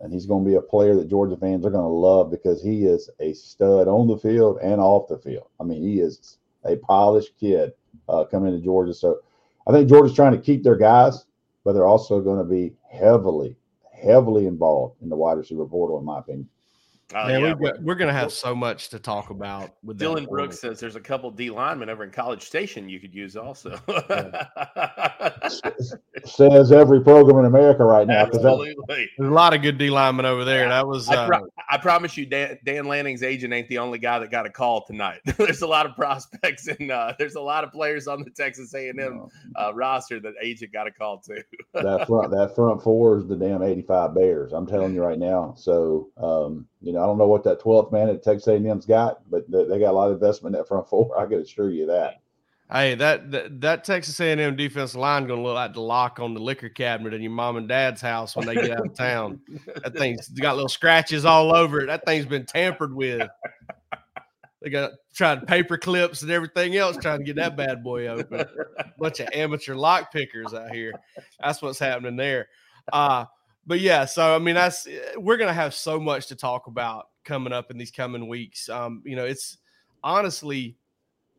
and 0.00 0.10
he's 0.10 0.24
going 0.24 0.44
to 0.44 0.48
be 0.48 0.56
a 0.56 0.62
player 0.62 0.94
that 0.94 1.10
Georgia 1.10 1.36
fans 1.36 1.66
are 1.66 1.70
going 1.70 1.84
to 1.84 1.88
love 1.88 2.30
because 2.30 2.62
he 2.62 2.86
is 2.86 3.10
a 3.20 3.34
stud 3.34 3.86
on 3.86 4.08
the 4.08 4.16
field 4.16 4.58
and 4.62 4.80
off 4.80 5.08
the 5.08 5.18
field. 5.18 5.48
I 5.60 5.64
mean, 5.64 5.82
he 5.82 6.00
is 6.00 6.38
a 6.64 6.76
polished 6.76 7.34
kid 7.38 7.72
uh, 8.08 8.24
coming 8.24 8.52
to 8.52 8.64
Georgia. 8.64 8.94
So 8.94 9.20
I 9.66 9.72
think 9.72 9.90
Georgia's 9.90 10.16
trying 10.16 10.32
to 10.32 10.40
keep 10.40 10.62
their 10.62 10.76
guys, 10.76 11.26
but 11.64 11.74
they're 11.74 11.86
also 11.86 12.22
going 12.22 12.38
to 12.38 12.44
be 12.44 12.72
heavily 12.90 13.57
heavily 14.02 14.46
involved 14.46 14.96
in 15.02 15.08
the 15.08 15.16
wide 15.16 15.38
receiver 15.38 15.66
portal, 15.66 15.98
in 15.98 16.04
my 16.04 16.18
opinion. 16.20 16.48
Uh, 17.14 17.26
Man, 17.26 17.40
yeah, 17.40 17.54
we're, 17.54 17.78
we're 17.80 17.94
going 17.94 18.08
to 18.08 18.14
have 18.14 18.30
so 18.30 18.54
much 18.54 18.90
to 18.90 18.98
talk 18.98 19.30
about 19.30 19.70
with 19.82 19.98
Dylan 19.98 20.28
Brooks 20.28 20.60
says 20.60 20.78
there's 20.78 20.96
a 20.96 21.00
couple 21.00 21.30
D 21.30 21.48
linemen 21.48 21.88
over 21.88 22.04
in 22.04 22.10
College 22.10 22.44
Station 22.44 22.86
you 22.86 23.00
could 23.00 23.14
use 23.14 23.34
also. 23.34 23.80
yeah. 24.10 24.46
says 26.26 26.70
every 26.70 27.00
program 27.00 27.38
in 27.38 27.46
America 27.46 27.82
right 27.84 28.06
now. 28.06 28.18
Absolutely. 28.18 29.08
There's 29.16 29.30
a 29.30 29.32
lot 29.32 29.54
of 29.54 29.62
good 29.62 29.78
D 29.78 29.88
linemen 29.88 30.26
over 30.26 30.44
there. 30.44 30.68
That 30.68 30.86
was. 30.86 31.08
I, 31.08 31.26
Uh, 31.28 31.40
I 31.70 31.78
promise 31.78 32.16
you, 32.16 32.26
Dan, 32.26 32.58
Dan 32.64 32.86
Lanning's 32.86 33.22
agent 33.22 33.52
ain't 33.54 33.68
the 33.68 33.78
only 33.78 33.98
guy 33.98 34.18
that 34.18 34.30
got 34.30 34.46
a 34.46 34.50
call 34.50 34.84
tonight. 34.84 35.20
there's 35.38 35.62
a 35.62 35.66
lot 35.66 35.86
of 35.86 35.94
prospects 35.94 36.66
and 36.68 36.90
uh, 36.90 37.14
there's 37.18 37.34
a 37.36 37.40
lot 37.40 37.64
of 37.64 37.72
players 37.72 38.06
on 38.06 38.22
the 38.22 38.30
Texas 38.30 38.74
A&M 38.74 39.28
uh, 39.56 39.72
roster 39.74 40.20
that 40.20 40.34
agent 40.42 40.72
got 40.72 40.86
a 40.86 40.90
call 40.90 41.20
to. 41.20 41.42
that 41.74 42.06
front 42.06 42.30
that 42.32 42.54
front 42.54 42.82
four 42.82 43.16
is 43.16 43.26
the 43.26 43.36
damn 43.36 43.62
85 43.62 44.14
Bears. 44.14 44.52
I'm 44.52 44.66
telling 44.66 44.94
you 44.94 45.02
right 45.02 45.18
now. 45.18 45.54
So 45.56 46.10
um, 46.18 46.66
you 46.80 46.92
know, 46.92 47.02
I 47.02 47.06
don't 47.06 47.18
know 47.18 47.26
what 47.26 47.44
that 47.44 47.60
12th 47.60 47.92
man 47.92 48.08
at 48.08 48.22
Texas 48.22 48.46
A&M's 48.46 48.86
got, 48.86 49.28
but 49.30 49.50
they, 49.50 49.78
got 49.78 49.90
a 49.90 49.92
lot 49.92 50.08
of 50.08 50.14
investment 50.14 50.54
in 50.54 50.60
that 50.60 50.68
front 50.68 50.88
four. 50.88 51.18
I 51.18 51.26
can 51.26 51.40
assure 51.40 51.70
you 51.70 51.86
that. 51.86 52.20
Hey, 52.70 52.94
that, 52.96 53.30
that 53.30 53.60
that 53.62 53.84
Texas 53.84 54.20
A&M 54.20 54.54
defense 54.54 54.94
line 54.94 55.26
going 55.26 55.40
to 55.40 55.42
look 55.42 55.54
like 55.54 55.72
the 55.72 55.80
lock 55.80 56.20
on 56.20 56.34
the 56.34 56.40
liquor 56.40 56.68
cabinet 56.68 57.14
in 57.14 57.22
your 57.22 57.30
mom 57.30 57.56
and 57.56 57.66
dad's 57.66 58.02
house 58.02 58.36
when 58.36 58.46
they 58.46 58.54
get 58.54 58.72
out 58.72 58.86
of 58.86 58.94
town. 58.94 59.40
That 59.82 59.96
thing's 59.96 60.28
got 60.28 60.56
little 60.56 60.68
scratches 60.68 61.24
all 61.24 61.56
over 61.56 61.80
it. 61.80 61.86
That 61.86 62.04
thing's 62.04 62.26
been 62.26 62.44
tampered 62.44 62.94
with. 62.94 63.26
They 64.60 64.70
got 64.70 64.92
tried 65.14 65.46
paper 65.46 65.78
clips 65.78 66.20
and 66.22 66.30
everything 66.30 66.76
else 66.76 66.96
trying 66.98 67.20
to 67.20 67.24
get 67.24 67.36
that 67.36 67.56
bad 67.56 67.82
boy 67.82 68.08
open. 68.08 68.44
Bunch 68.98 69.20
of 69.20 69.28
amateur 69.32 69.74
lock 69.74 70.12
pickers 70.12 70.52
out 70.52 70.70
here. 70.74 70.92
That's 71.40 71.62
what's 71.62 71.78
happening 71.78 72.16
there. 72.16 72.48
Uh, 72.92 73.24
but 73.68 73.80
yeah, 73.80 74.06
so 74.06 74.34
I 74.34 74.38
mean, 74.38 74.54
that's 74.54 74.88
we're 75.16 75.36
gonna 75.36 75.52
have 75.52 75.74
so 75.74 76.00
much 76.00 76.26
to 76.28 76.34
talk 76.34 76.66
about 76.66 77.08
coming 77.24 77.52
up 77.52 77.70
in 77.70 77.76
these 77.76 77.90
coming 77.90 78.26
weeks. 78.26 78.68
Um, 78.70 79.02
you 79.04 79.14
know, 79.14 79.26
it's 79.26 79.58
honestly 80.02 80.76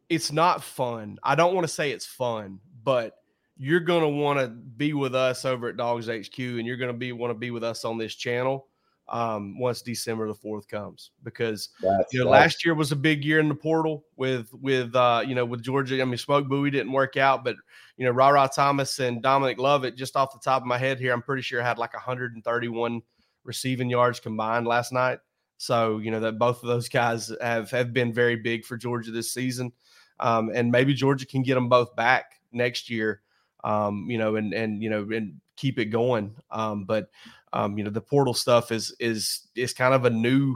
it's 0.10 0.32
not 0.32 0.64
fun. 0.64 1.18
I 1.24 1.36
don't 1.36 1.56
want 1.56 1.68
to 1.68 1.74
say 1.74 1.92
it's 1.92 2.06
fun, 2.06 2.60
but 2.84 3.16
you're 3.58 3.80
to 4.04 4.08
want 4.08 4.40
to 4.40 4.48
be 4.48 4.94
with 4.94 5.16
us 5.16 5.44
over 5.44 5.70
at 5.70 5.76
DawgsHQ 5.76 6.60
and 6.60 6.66
you're 6.66 6.78
to 6.94 6.98
be 6.98 7.12
want 7.12 7.32
to 7.32 7.38
be 7.38 7.52
with 7.52 7.64
us 7.64 7.84
on 7.84 7.98
this 7.98 8.16
channel 8.16 8.69
um, 9.10 9.60
once 9.60 9.82
December 9.82 10.28
the 10.28 10.34
4th 10.34 10.68
comes 10.68 11.12
because 11.24 11.70
That's, 11.82 12.14
you 12.14 12.24
know 12.24 12.30
last 12.30 12.64
year 12.64 12.76
was 12.76 12.92
a 12.92 12.96
big 12.96 13.26
year 13.26 13.40
in 13.40 13.50
the 13.50 13.56
portal 13.56 14.06
with 14.16 14.50
with 14.54 14.96
uh, 14.96 15.24
you 15.26 15.36
know 15.36 15.46
with 15.46 15.64
Georgia. 15.64 16.02
I 16.02 16.06
mean 16.06 16.18
Smoke 16.18 16.48
Bowie 16.48 16.72
didn't 16.72 16.92
work 16.92 17.18
out, 17.18 17.44
but 17.44 17.56
you 17.98 18.06
know 18.06 18.12
Ra 18.12 18.30
Ra 18.30 18.48
Thomas 18.48 19.00
and 19.00 19.22
Dominic 19.22 19.58
Lovett 19.58 19.96
just 19.98 20.16
off 20.16 20.34
the 20.34 20.40
top 20.40 20.62
of 20.62 20.68
my 20.68 20.78
head 20.78 21.00
here, 21.00 21.14
I'm 21.14 21.22
pretty 21.22 21.42
sure 21.42 21.62
had 21.62 21.78
like 21.78 21.94
131 21.94 23.02
receiving 23.44 23.90
yards 23.90 24.20
combined 24.20 24.68
last 24.68 24.92
night. 24.92 25.20
So 25.58 25.98
you 25.98 26.12
know 26.12 26.20
that 26.22 26.40
both 26.40 26.62
of 26.64 26.70
those 26.70 26.90
guys 26.90 27.32
have 27.42 27.72
have 27.72 27.94
been 27.94 28.14
very 28.14 28.36
big 28.36 28.66
for 28.66 28.78
Georgia 28.78 29.12
this 29.12 29.34
season 29.34 29.74
um, 30.20 30.52
and 30.54 30.72
maybe 30.72 30.94
Georgia 30.94 31.26
can 31.26 31.44
get 31.44 31.56
them 31.56 31.70
both 31.70 31.96
back 31.96 32.34
next 32.52 32.90
year. 32.90 33.22
Um, 33.64 34.08
you 34.10 34.18
know, 34.18 34.36
and 34.36 34.54
and 34.54 34.82
you 34.82 34.90
know, 34.90 35.08
and 35.12 35.40
keep 35.56 35.80
it 35.80 35.86
going. 35.86 36.36
Um, 36.50 36.86
but 36.86 37.10
um, 37.54 37.78
you 37.78 37.84
know, 37.84 37.90
the 37.90 38.02
portal 38.02 38.34
stuff 38.34 38.72
is 38.72 38.96
is 39.00 39.48
is 39.56 39.74
kind 39.74 39.94
of 39.94 40.06
a 40.06 40.10
new, 40.10 40.56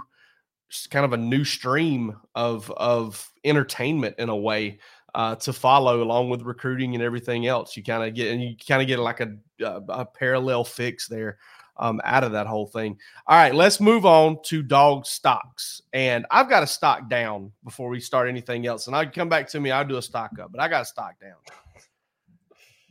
kind 0.90 1.06
of 1.06 1.14
a 1.14 1.18
new 1.18 1.44
stream 1.44 2.16
of 2.36 2.70
of 2.72 3.32
entertainment 3.44 4.16
in 4.20 4.30
a 4.30 4.36
way 4.36 4.80
uh, 5.16 5.36
to 5.36 5.54
follow 5.54 6.02
along 6.04 6.30
with 6.30 6.42
recruiting 6.42 6.94
and 6.94 7.04
everything 7.04 7.48
else. 7.48 7.76
You 7.76 7.84
kind 7.84 8.04
of 8.04 8.14
get 8.16 8.32
and 8.32 8.42
you 8.42 8.56
kind 8.68 8.82
of 8.82 8.88
get 8.88 9.00
like 9.00 9.20
a, 9.20 9.36
a 9.62 9.82
a 9.90 10.06
parallel 10.06 10.64
fix 10.64 11.08
there 11.08 11.38
um, 11.78 12.02
out 12.04 12.24
of 12.24 12.32
that 12.34 12.48
whole 12.48 12.68
thing. 12.68 12.98
All 13.28 13.38
right, 13.38 13.54
let's 13.54 13.80
move 13.80 14.06
on 14.06 14.38
to 14.46 14.62
dog 14.62 15.06
stocks. 15.06 15.82
And 15.92 16.26
I've 16.32 16.50
got 16.50 16.64
a 16.64 16.68
stock 16.68 17.10
down 17.10 17.52
before 17.64 17.90
we 17.90 18.00
start 18.00 18.30
anything 18.30 18.68
else. 18.68 18.88
And 18.88 18.96
I'll 18.96 19.10
come 19.10 19.30
back 19.30 19.48
to 19.50 19.60
me, 19.60 19.72
I'll 19.72 19.86
do 19.86 19.98
a 19.98 20.02
stock 20.02 20.32
up, 20.42 20.52
but 20.52 20.62
I 20.62 20.68
got 20.68 20.84
a 20.84 20.86
stock 20.86 21.20
down. 21.20 21.36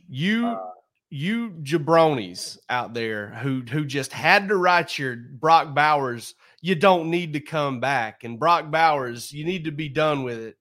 You 0.09 0.59
you 1.13 1.51
jabronis 1.61 2.57
out 2.69 2.95
there 2.95 3.35
who 3.35 3.61
who 3.61 3.85
just 3.85 4.11
had 4.11 4.47
to 4.47 4.57
write 4.57 4.97
your 4.97 5.15
Brock 5.15 5.75
Bowers, 5.75 6.33
you 6.59 6.73
don't 6.73 7.11
need 7.11 7.33
to 7.33 7.39
come 7.39 7.79
back. 7.79 8.23
And 8.23 8.39
Brock 8.39 8.71
Bowers, 8.71 9.31
you 9.31 9.45
need 9.45 9.65
to 9.65 9.71
be 9.71 9.89
done 9.89 10.23
with 10.23 10.39
it. 10.39 10.57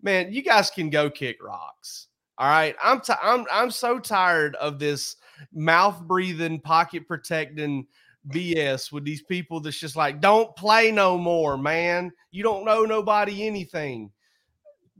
Man, 0.00 0.32
you 0.32 0.42
guys 0.42 0.70
can 0.70 0.88
go 0.88 1.10
kick 1.10 1.42
rocks. 1.42 2.06
All 2.38 2.48
right. 2.48 2.76
I'm 2.80 3.00
t- 3.00 3.12
I'm 3.20 3.44
I'm 3.50 3.72
so 3.72 3.98
tired 3.98 4.54
of 4.56 4.78
this 4.78 5.16
mouth 5.52 6.00
breathing, 6.02 6.60
pocket 6.60 7.08
protecting 7.08 7.84
BS 8.28 8.92
with 8.92 9.04
these 9.04 9.22
people 9.22 9.58
that's 9.58 9.80
just 9.80 9.96
like, 9.96 10.20
don't 10.20 10.54
play 10.54 10.92
no 10.92 11.18
more, 11.18 11.58
man. 11.58 12.12
You 12.30 12.44
don't 12.44 12.64
know 12.64 12.84
nobody 12.84 13.48
anything. 13.48 14.12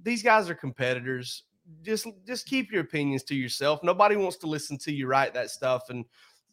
These 0.03 0.25
guys 0.25 0.51
are 0.51 0.57
competitors. 0.57 1.45
Just 1.83 2.07
just 2.27 2.47
keep 2.47 2.73
your 2.73 2.83
opinions 2.83 3.23
to 3.25 3.35
yourself. 3.35 3.83
Nobody 3.83 4.17
wants 4.17 4.37
to 4.39 4.47
listen 4.47 4.79
to 4.79 4.93
you 4.93 5.07
write 5.07 5.35
that 5.35 5.51
stuff 5.51 5.91
and 5.91 6.05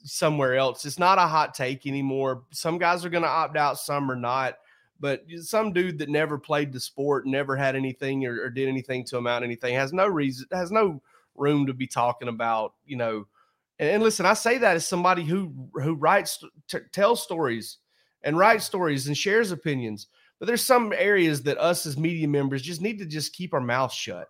somewhere 0.04 0.56
else. 0.56 0.86
It's 0.86 0.99
not 0.99 1.17
a 1.17 1.21
hot 1.21 1.54
take 1.54 1.88
anymore. 1.88 2.43
Some 2.51 2.78
guys 2.78 3.06
are 3.06 3.10
going 3.10 3.23
to 3.23 3.30
opt 3.30 3.58
out, 3.58 3.80
some 3.80 4.12
are 4.12 4.15
not. 4.15 4.56
But 4.99 5.25
some 5.41 5.73
dude 5.73 5.97
that 5.99 6.10
never 6.10 6.38
played 6.38 6.71
the 6.71 6.80
sport, 6.80 7.25
never 7.25 7.56
had 7.56 7.75
anything 7.75 8.25
or, 8.25 8.43
or 8.43 8.49
did 8.49 8.69
anything 8.69 9.04
to 9.06 9.17
amount 9.17 9.43
anything, 9.43 9.75
has 9.75 9.91
no 9.91 10.08
reason, 10.08 10.47
has 10.54 10.71
no 10.71 11.01
room 11.36 11.65
to 11.67 11.73
be 11.73 11.86
talking 11.86 12.30
about, 12.30 12.75
you 12.86 12.95
know, 12.95 13.28
and, 13.80 13.89
and 13.89 14.04
listen, 14.04 14.25
I 14.25 14.34
say 14.34 14.58
that 14.58 14.75
as 14.75 14.88
somebody 14.88 15.23
who 15.23 15.54
who 15.73 15.95
writes, 15.95 16.43
t- 16.67 16.78
tells 16.91 17.21
stories, 17.21 17.78
and 18.23 18.38
writes 18.38 18.65
stories 18.65 19.08
and 19.08 19.17
shares 19.17 19.51
opinions. 19.51 20.08
But 20.39 20.47
there's 20.47 20.63
some 20.63 20.93
areas 20.93 21.43
that 21.43 21.58
us 21.58 21.86
as 21.86 21.97
media 21.97 22.28
members 22.28 22.62
just 22.62 22.82
need 22.82 22.99
to 22.99 23.06
just 23.06 23.34
keep 23.34 23.54
our 23.54 23.62
mouth 23.62 23.93
shut. 23.93 24.28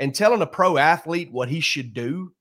And 0.00 0.14
telling 0.14 0.42
a 0.42 0.46
pro 0.46 0.78
athlete 0.78 1.30
what 1.30 1.48
he 1.48 1.60
should 1.60 1.94
do, 1.94 2.32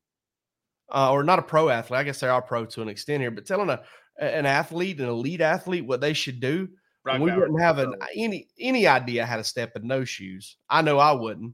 uh, 0.92 1.12
or 1.12 1.24
not 1.24 1.38
a 1.38 1.44
pro 1.44 1.70
athlete, 1.70 2.00
I 2.00 2.04
guess 2.04 2.20
they 2.20 2.28
are 2.28 2.42
pro 2.42 2.66
to 2.66 2.82
an 2.82 2.90
extent 2.90 3.22
here, 3.22 3.30
but 3.30 3.46
telling 3.46 3.70
a 3.70 3.82
an 4.18 4.46
athlete, 4.46 5.00
an 5.00 5.08
elite 5.08 5.42
athlete, 5.42 5.86
what 5.86 6.02
they 6.02 6.14
should 6.14 6.40
do, 6.40 6.68
Brock 7.04 7.22
we 7.22 7.32
wouldn't 7.32 7.62
have 7.62 7.78
an, 7.78 7.94
any 8.16 8.48
any 8.60 8.88
idea 8.88 9.26
how 9.26 9.38
to 9.38 9.44
step 9.44 9.74
in 9.76 9.88
those 9.88 10.10
shoes. 10.10 10.58
I 10.70 10.82
know 10.82 11.00
I 11.00 11.12
wouldn't. 11.12 11.54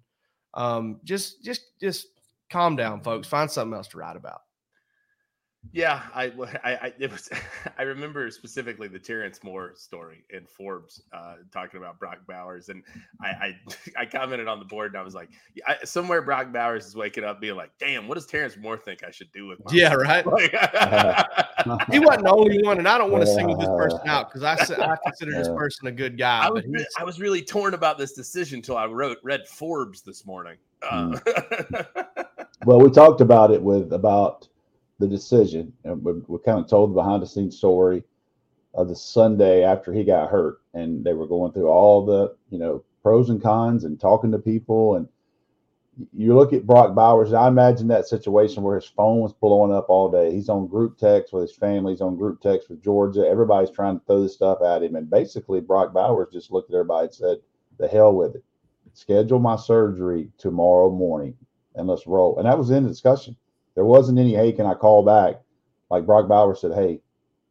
Um, 0.53 0.99
just 1.03 1.43
just 1.43 1.61
just 1.81 2.07
calm 2.49 2.75
down, 2.75 3.01
folks. 3.01 3.27
Find 3.27 3.49
something 3.49 3.75
else 3.75 3.87
to 3.89 3.97
write 3.97 4.15
about. 4.15 4.41
Yeah, 5.73 6.01
I, 6.13 6.25
I, 6.63 6.71
I 6.73 6.93
it 6.99 7.11
was. 7.11 7.29
I 7.77 7.83
remember 7.83 8.29
specifically 8.31 8.87
the 8.87 8.99
Terrence 8.99 9.43
Moore 9.43 9.73
story 9.75 10.23
in 10.29 10.45
Forbes 10.45 11.01
uh, 11.13 11.35
talking 11.51 11.79
about 11.79 11.99
Brock 11.99 12.19
Bowers, 12.27 12.69
and 12.69 12.83
I, 13.21 13.27
I, 13.27 13.59
I 14.01 14.05
commented 14.05 14.47
on 14.47 14.59
the 14.59 14.65
board 14.65 14.91
and 14.91 14.99
I 14.99 15.03
was 15.03 15.13
like, 15.15 15.29
I, 15.67 15.77
somewhere 15.83 16.21
Brock 16.21 16.51
Bowers 16.53 16.85
is 16.85 16.95
waking 16.95 17.23
up 17.23 17.41
being 17.41 17.55
like, 17.55 17.71
"Damn, 17.79 18.07
what 18.07 18.15
does 18.15 18.25
Terrence 18.25 18.57
Moore 18.57 18.77
think 18.77 19.03
I 19.03 19.11
should 19.11 19.31
do 19.31 19.47
with 19.47 19.59
my 19.65 19.71
Yeah, 19.73 19.93
life?" 19.95 20.25
right. 20.25 20.25
Like- 20.25 21.91
He 21.91 21.99
wasn't 21.99 22.25
the 22.25 22.31
only 22.31 22.61
one, 22.63 22.77
and 22.77 22.87
I 22.87 22.97
don't 22.97 23.11
want 23.11 23.25
to 23.25 23.33
single 23.33 23.55
this 23.57 23.67
person 23.67 24.07
out 24.07 24.31
because 24.31 24.43
I, 24.43 24.53
I 24.83 24.95
consider 25.03 25.31
this 25.31 25.47
person 25.49 25.87
a 25.87 25.91
good 25.91 26.17
guy. 26.17 26.45
I 26.45 26.49
was, 26.49 26.63
but 26.63 26.71
re- 26.71 26.87
I 26.99 27.03
was 27.03 27.19
really 27.19 27.41
torn 27.41 27.73
about 27.73 27.97
this 27.97 28.13
decision 28.13 28.57
until 28.57 28.77
I 28.77 28.85
wrote 28.85 29.17
read 29.23 29.47
Forbes 29.47 30.01
this 30.01 30.25
morning. 30.25 30.57
Uh, 30.81 31.17
Well, 32.65 32.79
we 32.79 32.89
talked 32.89 33.21
about 33.21 33.51
it 33.51 33.61
with 33.61 33.93
about 33.93 34.47
the 34.99 35.07
decision, 35.07 35.73
and 35.83 36.03
we, 36.03 36.13
we 36.27 36.39
kind 36.39 36.59
of 36.59 36.69
told 36.69 36.91
the 36.91 36.95
behind 36.95 37.21
the 37.21 37.27
scenes 37.27 37.57
story 37.57 38.03
of 38.73 38.87
the 38.87 38.95
Sunday 38.95 39.63
after 39.63 39.93
he 39.93 40.03
got 40.03 40.29
hurt, 40.29 40.61
and 40.73 41.03
they 41.03 41.13
were 41.13 41.27
going 41.27 41.51
through 41.51 41.67
all 41.67 42.05
the 42.05 42.35
you 42.49 42.57
know 42.57 42.83
pros 43.03 43.29
and 43.29 43.41
cons 43.41 43.83
and 43.83 43.99
talking 43.99 44.31
to 44.31 44.39
people, 44.39 44.95
and 44.95 45.07
you 46.13 46.35
look 46.35 46.53
at 46.53 46.65
Brock 46.65 46.93
Bowers. 46.93 47.33
I 47.33 47.47
imagine 47.47 47.87
that 47.87 48.07
situation 48.07 48.63
where 48.63 48.75
his 48.75 48.85
phone 48.85 49.19
was 49.19 49.33
blowing 49.33 49.71
up 49.71 49.85
all 49.89 50.11
day. 50.11 50.33
He's 50.33 50.49
on 50.49 50.67
group 50.67 50.97
text 50.97 51.31
with 51.31 51.43
his 51.43 51.55
family. 51.55 51.93
He's 51.93 52.01
on 52.01 52.17
group 52.17 52.41
text 52.41 52.69
with 52.69 52.83
Georgia. 52.83 53.25
Everybody's 53.27 53.71
trying 53.71 53.99
to 53.99 54.05
throw 54.05 54.21
this 54.21 54.33
stuff 54.33 54.61
at 54.61 54.83
him, 54.83 54.95
and 54.95 55.09
basically 55.09 55.61
Brock 55.61 55.93
Bowers 55.93 56.29
just 56.33 56.51
looked 56.51 56.69
at 56.69 56.75
everybody 56.75 57.05
and 57.05 57.13
said, 57.13 57.37
"The 57.77 57.87
hell 57.87 58.13
with 58.13 58.35
it. 58.35 58.43
Schedule 58.93 59.39
my 59.39 59.55
surgery 59.57 60.31
tomorrow 60.37 60.89
morning." 60.89 61.35
and 61.75 61.87
let's 61.87 62.07
roll. 62.07 62.37
And 62.37 62.47
that 62.47 62.57
was 62.57 62.69
in 62.71 62.83
the 62.83 62.89
discussion. 62.89 63.35
There 63.75 63.85
wasn't 63.85 64.19
any, 64.19 64.33
hey, 64.35 64.51
can 64.51 64.65
I 64.65 64.73
call 64.73 65.03
back? 65.03 65.41
Like 65.89 66.05
Brock 66.05 66.27
Bowers 66.27 66.61
said, 66.61 66.73
hey, 66.73 67.01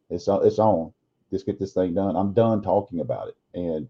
it's 0.09 0.27
on, 0.27 0.45
it's 0.45 0.59
on. 0.59 0.91
Just 1.31 1.45
get 1.45 1.59
this 1.59 1.73
thing 1.73 1.93
done. 1.93 2.15
I'm 2.15 2.33
done 2.33 2.61
talking 2.61 2.99
about 2.99 3.29
it. 3.29 3.37
And 3.53 3.87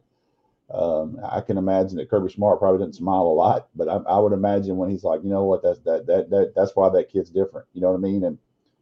um, 0.74 1.20
I 1.24 1.42
can 1.42 1.58
imagine 1.58 1.98
that 1.98 2.10
Kirby 2.10 2.32
Smart 2.32 2.60
probably 2.60 2.80
didn't 2.80 2.96
smile 2.96 3.24
a 3.24 3.34
lot, 3.34 3.68
but 3.76 3.88
I, 3.88 3.98
I 3.98 4.20
would 4.20 4.34
imagine 4.34 4.78
when 4.78 4.90
he's 4.90 5.04
like, 5.04 5.24
you 5.24 5.30
know 5.30 5.44
what, 5.44 5.62
that's 5.62 5.80
that 5.80 6.08
that 6.08 6.30
that 6.32 6.54
that's 6.56 6.76
why 6.76 6.90
that 6.90 7.10
kid's 7.12 7.30
different. 7.30 7.68
You 7.74 7.82
know 7.82 7.92
what 7.92 7.98
I 7.98 8.02
mean? 8.02 8.24
And 8.24 8.38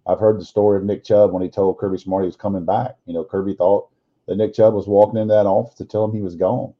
I've 0.07 0.19
heard 0.19 0.39
the 0.39 0.45
story 0.45 0.77
of 0.77 0.83
Nick 0.83 1.03
Chubb 1.03 1.31
when 1.33 1.43
he 1.43 1.49
told 1.49 1.77
Kirby 1.77 1.97
Smart 1.97 2.23
he 2.23 2.27
was 2.27 2.35
coming 2.35 2.65
back. 2.65 2.95
You 3.05 3.13
know, 3.13 3.23
Kirby 3.23 3.55
thought 3.55 3.89
that 4.27 4.37
Nick 4.37 4.53
Chubb 4.53 4.73
was 4.73 4.87
walking 4.87 5.19
in 5.19 5.27
that 5.27 5.45
office 5.45 5.75
to 5.75 5.85
tell 5.85 6.05
him 6.05 6.13
he 6.13 6.21
was 6.21 6.35
gone. 6.35 6.73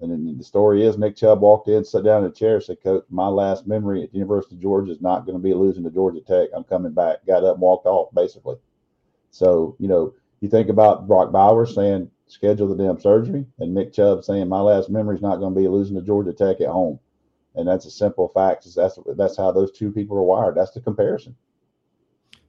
And 0.00 0.38
the 0.38 0.44
story 0.44 0.84
is 0.84 0.98
Nick 0.98 1.16
Chubb 1.16 1.40
walked 1.40 1.68
in, 1.68 1.82
sat 1.82 2.04
down 2.04 2.24
in 2.24 2.30
a 2.30 2.34
chair, 2.34 2.60
said, 2.60 2.82
Coach, 2.82 3.04
my 3.08 3.28
last 3.28 3.66
memory 3.66 4.02
at 4.02 4.12
the 4.12 4.18
University 4.18 4.54
of 4.54 4.60
Georgia 4.60 4.92
is 4.92 5.00
not 5.00 5.24
going 5.24 5.38
to 5.38 5.42
be 5.42 5.54
losing 5.54 5.84
to 5.84 5.90
Georgia 5.90 6.20
Tech. 6.20 6.50
I'm 6.54 6.64
coming 6.64 6.92
back. 6.92 7.24
Got 7.26 7.44
up 7.44 7.54
and 7.54 7.62
walked 7.62 7.86
off, 7.86 8.12
basically. 8.14 8.56
So, 9.30 9.74
you 9.78 9.88
know, 9.88 10.12
you 10.40 10.50
think 10.50 10.68
about 10.68 11.08
Brock 11.08 11.32
Bowers 11.32 11.74
saying, 11.74 12.10
schedule 12.26 12.68
the 12.68 12.82
damn 12.82 13.00
surgery, 13.00 13.46
and 13.58 13.72
Nick 13.72 13.94
Chubb 13.94 14.22
saying, 14.22 14.48
my 14.48 14.60
last 14.60 14.90
memory 14.90 15.16
is 15.16 15.22
not 15.22 15.36
going 15.36 15.54
to 15.54 15.60
be 15.60 15.66
losing 15.66 15.96
to 15.96 16.02
Georgia 16.02 16.32
Tech 16.34 16.60
at 16.60 16.68
home. 16.68 16.98
and 17.56 17.66
that's 17.66 17.86
a 17.86 17.90
simple 17.90 18.28
fact. 18.28 18.66
That's 18.76 18.98
that's 19.16 19.36
how 19.36 19.50
those 19.50 19.72
two 19.72 19.90
people 19.90 20.16
are 20.18 20.22
wired. 20.22 20.54
That's 20.54 20.72
the 20.72 20.80
comparison. 20.80 21.34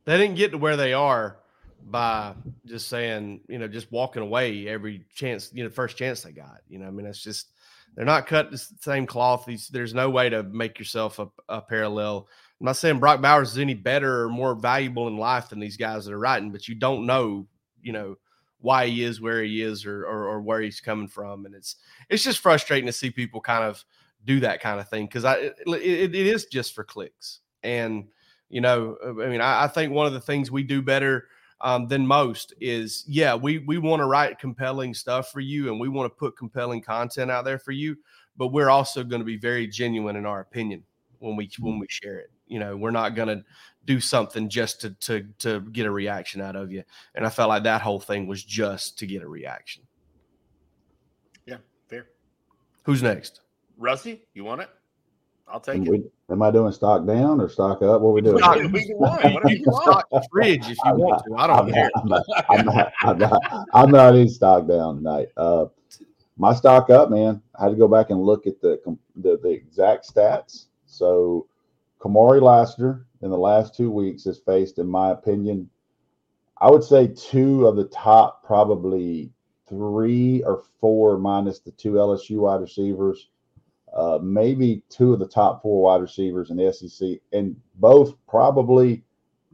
They 0.05 0.17
didn't 0.17 0.35
get 0.35 0.51
to 0.51 0.57
where 0.57 0.77
they 0.77 0.93
are 0.93 1.37
by 1.83 2.33
just 2.65 2.87
saying, 2.87 3.41
you 3.47 3.57
know, 3.57 3.67
just 3.67 3.91
walking 3.91 4.21
away 4.21 4.67
every 4.67 5.05
chance, 5.13 5.51
you 5.53 5.63
know, 5.63 5.69
first 5.69 5.97
chance 5.97 6.21
they 6.21 6.31
got. 6.31 6.61
You 6.67 6.79
know, 6.79 6.87
I 6.87 6.91
mean, 6.91 7.05
it's 7.05 7.23
just 7.23 7.51
they're 7.95 8.05
not 8.05 8.27
cut 8.27 8.51
the 8.51 8.57
same 8.57 9.05
cloth. 9.05 9.49
There's 9.71 9.93
no 9.93 10.09
way 10.09 10.29
to 10.29 10.43
make 10.43 10.77
yourself 10.79 11.19
a, 11.19 11.27
a 11.49 11.61
parallel. 11.61 12.27
I'm 12.59 12.65
not 12.65 12.77
saying 12.77 12.99
Brock 12.99 13.21
Bowers 13.21 13.51
is 13.51 13.57
any 13.57 13.73
better 13.73 14.23
or 14.23 14.29
more 14.29 14.55
valuable 14.55 15.07
in 15.07 15.17
life 15.17 15.49
than 15.49 15.59
these 15.59 15.77
guys 15.77 16.05
that 16.05 16.13
are 16.13 16.19
writing, 16.19 16.51
but 16.51 16.67
you 16.67 16.75
don't 16.75 17.05
know, 17.05 17.47
you 17.81 17.93
know, 17.93 18.17
why 18.59 18.87
he 18.87 19.03
is 19.03 19.21
where 19.21 19.43
he 19.43 19.61
is 19.61 19.85
or, 19.85 20.03
or, 20.05 20.27
or 20.27 20.41
where 20.41 20.61
he's 20.61 20.81
coming 20.81 21.07
from, 21.07 21.45
and 21.45 21.53
it's 21.53 21.75
it's 22.09 22.23
just 22.23 22.39
frustrating 22.39 22.87
to 22.87 22.91
see 22.91 23.11
people 23.11 23.39
kind 23.39 23.63
of 23.63 23.83
do 24.25 24.39
that 24.39 24.59
kind 24.59 24.79
of 24.79 24.89
thing 24.89 25.05
because 25.05 25.25
I 25.25 25.35
it, 25.35 25.55
it, 25.67 26.15
it 26.15 26.27
is 26.27 26.45
just 26.45 26.73
for 26.73 26.83
clicks, 26.83 27.41
and 27.63 28.07
you 28.49 28.61
know, 28.61 28.97
I 29.03 29.27
mean, 29.27 29.41
I, 29.41 29.65
I 29.65 29.67
think 29.67 29.91
one 29.91 30.07
of 30.07 30.13
the 30.13 30.19
things 30.19 30.49
we 30.49 30.63
do 30.63 30.81
better 30.81 31.25
um, 31.61 31.87
than 31.87 32.05
most 32.05 32.53
is 32.61 33.03
yeah 33.07 33.33
we 33.33 33.59
we 33.59 33.77
want 33.77 33.99
to 33.99 34.05
write 34.05 34.39
compelling 34.39 34.93
stuff 34.93 35.31
for 35.31 35.39
you 35.39 35.69
and 35.69 35.79
we 35.79 35.89
want 35.89 36.11
to 36.11 36.15
put 36.15 36.37
compelling 36.37 36.81
content 36.81 37.31
out 37.31 37.45
there 37.45 37.59
for 37.59 37.71
you 37.71 37.97
but 38.37 38.49
we're 38.49 38.69
also 38.69 39.03
going 39.03 39.19
to 39.19 39.25
be 39.25 39.37
very 39.37 39.67
genuine 39.67 40.15
in 40.15 40.25
our 40.25 40.39
opinion 40.39 40.83
when 41.19 41.35
we 41.35 41.49
when 41.59 41.73
mm-hmm. 41.73 41.81
we 41.81 41.87
share 41.89 42.19
it. 42.19 42.31
You 42.47 42.59
know 42.59 42.77
we're 42.77 42.91
not 42.91 43.15
going 43.15 43.27
to 43.27 43.43
do 43.85 43.99
something 43.99 44.49
just 44.49 44.81
to 44.81 44.91
to 44.91 45.27
to 45.39 45.61
get 45.61 45.85
a 45.85 45.91
reaction 45.91 46.41
out 46.41 46.55
of 46.55 46.71
you. 46.71 46.83
And 47.15 47.25
i 47.25 47.29
felt 47.29 47.49
like 47.49 47.63
that 47.63 47.81
whole 47.81 47.99
thing 47.99 48.27
was 48.27 48.43
just 48.43 48.97
to 48.99 49.07
get 49.07 49.23
a 49.23 49.27
reaction. 49.27 49.83
Yeah 51.45 51.57
fair. 51.89 52.07
Who's 52.83 53.03
next? 53.03 53.41
Rusty 53.77 54.23
you 54.33 54.43
want 54.43 54.61
it 54.61 54.69
I'll 55.49 55.59
take 55.59 55.81
we, 55.83 55.99
it. 55.99 56.11
Am 56.29 56.41
I 56.41 56.51
doing 56.51 56.71
stock 56.73 57.05
down 57.05 57.39
or 57.39 57.47
stock 57.47 57.81
up? 57.81 58.01
What 58.01 58.09
are 58.09 58.13
we 58.13 58.21
doing? 58.21 58.39
Stock, 58.39 58.57
can 58.57 59.63
stock 59.81 60.07
fridge 60.31 60.65
if 60.65 60.69
you 60.69 60.77
I'm 60.83 60.97
want 60.97 61.23
not, 61.29 61.37
to. 61.37 61.41
I 61.41 61.47
don't 61.47 61.59
I'm 61.59 61.73
care. 61.73 61.89
Not, 62.03 62.23
I'm, 62.49 62.65
not, 62.65 62.93
I'm, 63.01 63.17
not, 63.17 63.67
I'm 63.73 63.91
not 63.91 64.15
in 64.15 64.27
stock 64.27 64.67
down 64.67 64.97
tonight. 64.97 65.27
Uh, 65.37 65.67
my 66.37 66.53
stock 66.53 66.89
up, 66.89 67.09
man. 67.09 67.41
I 67.57 67.63
had 67.63 67.69
to 67.69 67.75
go 67.75 67.87
back 67.87 68.09
and 68.09 68.21
look 68.21 68.45
at 68.45 68.59
the 68.61 68.79
the, 69.15 69.39
the 69.41 69.49
exact 69.49 70.13
stats. 70.13 70.65
So, 70.85 71.47
Kamari 71.99 72.41
Lassiter 72.41 73.05
in 73.21 73.29
the 73.29 73.37
last 73.37 73.73
two 73.73 73.89
weeks 73.89 74.25
has 74.25 74.39
faced, 74.39 74.79
in 74.79 74.87
my 74.87 75.11
opinion, 75.11 75.69
I 76.59 76.69
would 76.69 76.83
say 76.83 77.07
two 77.07 77.67
of 77.67 77.75
the 77.75 77.85
top, 77.85 78.43
probably 78.43 79.31
three 79.69 80.43
or 80.43 80.63
four 80.79 81.17
minus 81.17 81.59
the 81.59 81.71
two 81.71 81.93
LSU 81.93 82.39
wide 82.39 82.61
receivers 82.61 83.29
uh, 83.93 84.19
maybe 84.21 84.83
two 84.89 85.13
of 85.13 85.19
the 85.19 85.27
top 85.27 85.61
four 85.61 85.81
wide 85.81 86.01
receivers 86.01 86.49
in 86.49 86.57
the 86.57 86.71
SEC, 86.71 87.19
and 87.31 87.55
both 87.75 88.13
probably 88.27 89.03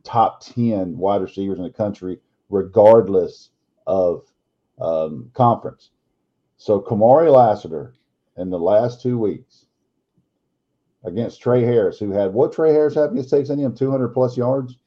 top 0.04 0.42
10 0.42 0.98
wide 0.98 1.22
receivers 1.22 1.58
in 1.58 1.64
the 1.64 1.70
country, 1.70 2.20
regardless 2.50 3.52
of 3.88 4.24
um, 4.82 5.30
conference. 5.34 5.92
So 6.58 6.82
Kamari 6.82 7.32
Lassiter 7.32 7.94
in 8.38 8.50
the 8.50 8.60
last 8.60 9.02
two 9.02 9.18
weeks 9.18 9.66
against 11.04 11.42
Tre 11.42 11.62
Harris, 11.62 12.00
who 12.00 12.12
had 12.12 12.34
what 12.34 12.54
Tre 12.54 12.72
Harris 12.72 12.96
had 12.96 13.12
against 13.12 13.30
Texas 13.30 13.58
A&M, 13.58 13.76
200 13.76 14.10
plus 14.10 14.38
yards. 14.38 14.78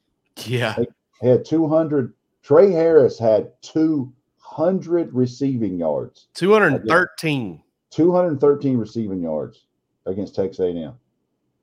Yeah. 0.45 0.75
He 1.21 1.29
had 1.29 1.45
200. 1.45 2.13
Tre 2.43 2.71
Harris 2.71 3.19
had 3.19 3.53
200 3.63 5.13
receiving 5.15 5.79
yards. 5.79 6.29
213. 6.35 7.63
213 7.97 8.77
receiving 8.77 9.23
yards 9.23 9.65
against 10.05 10.35
Texas 10.35 10.61
A&M. 10.61 10.93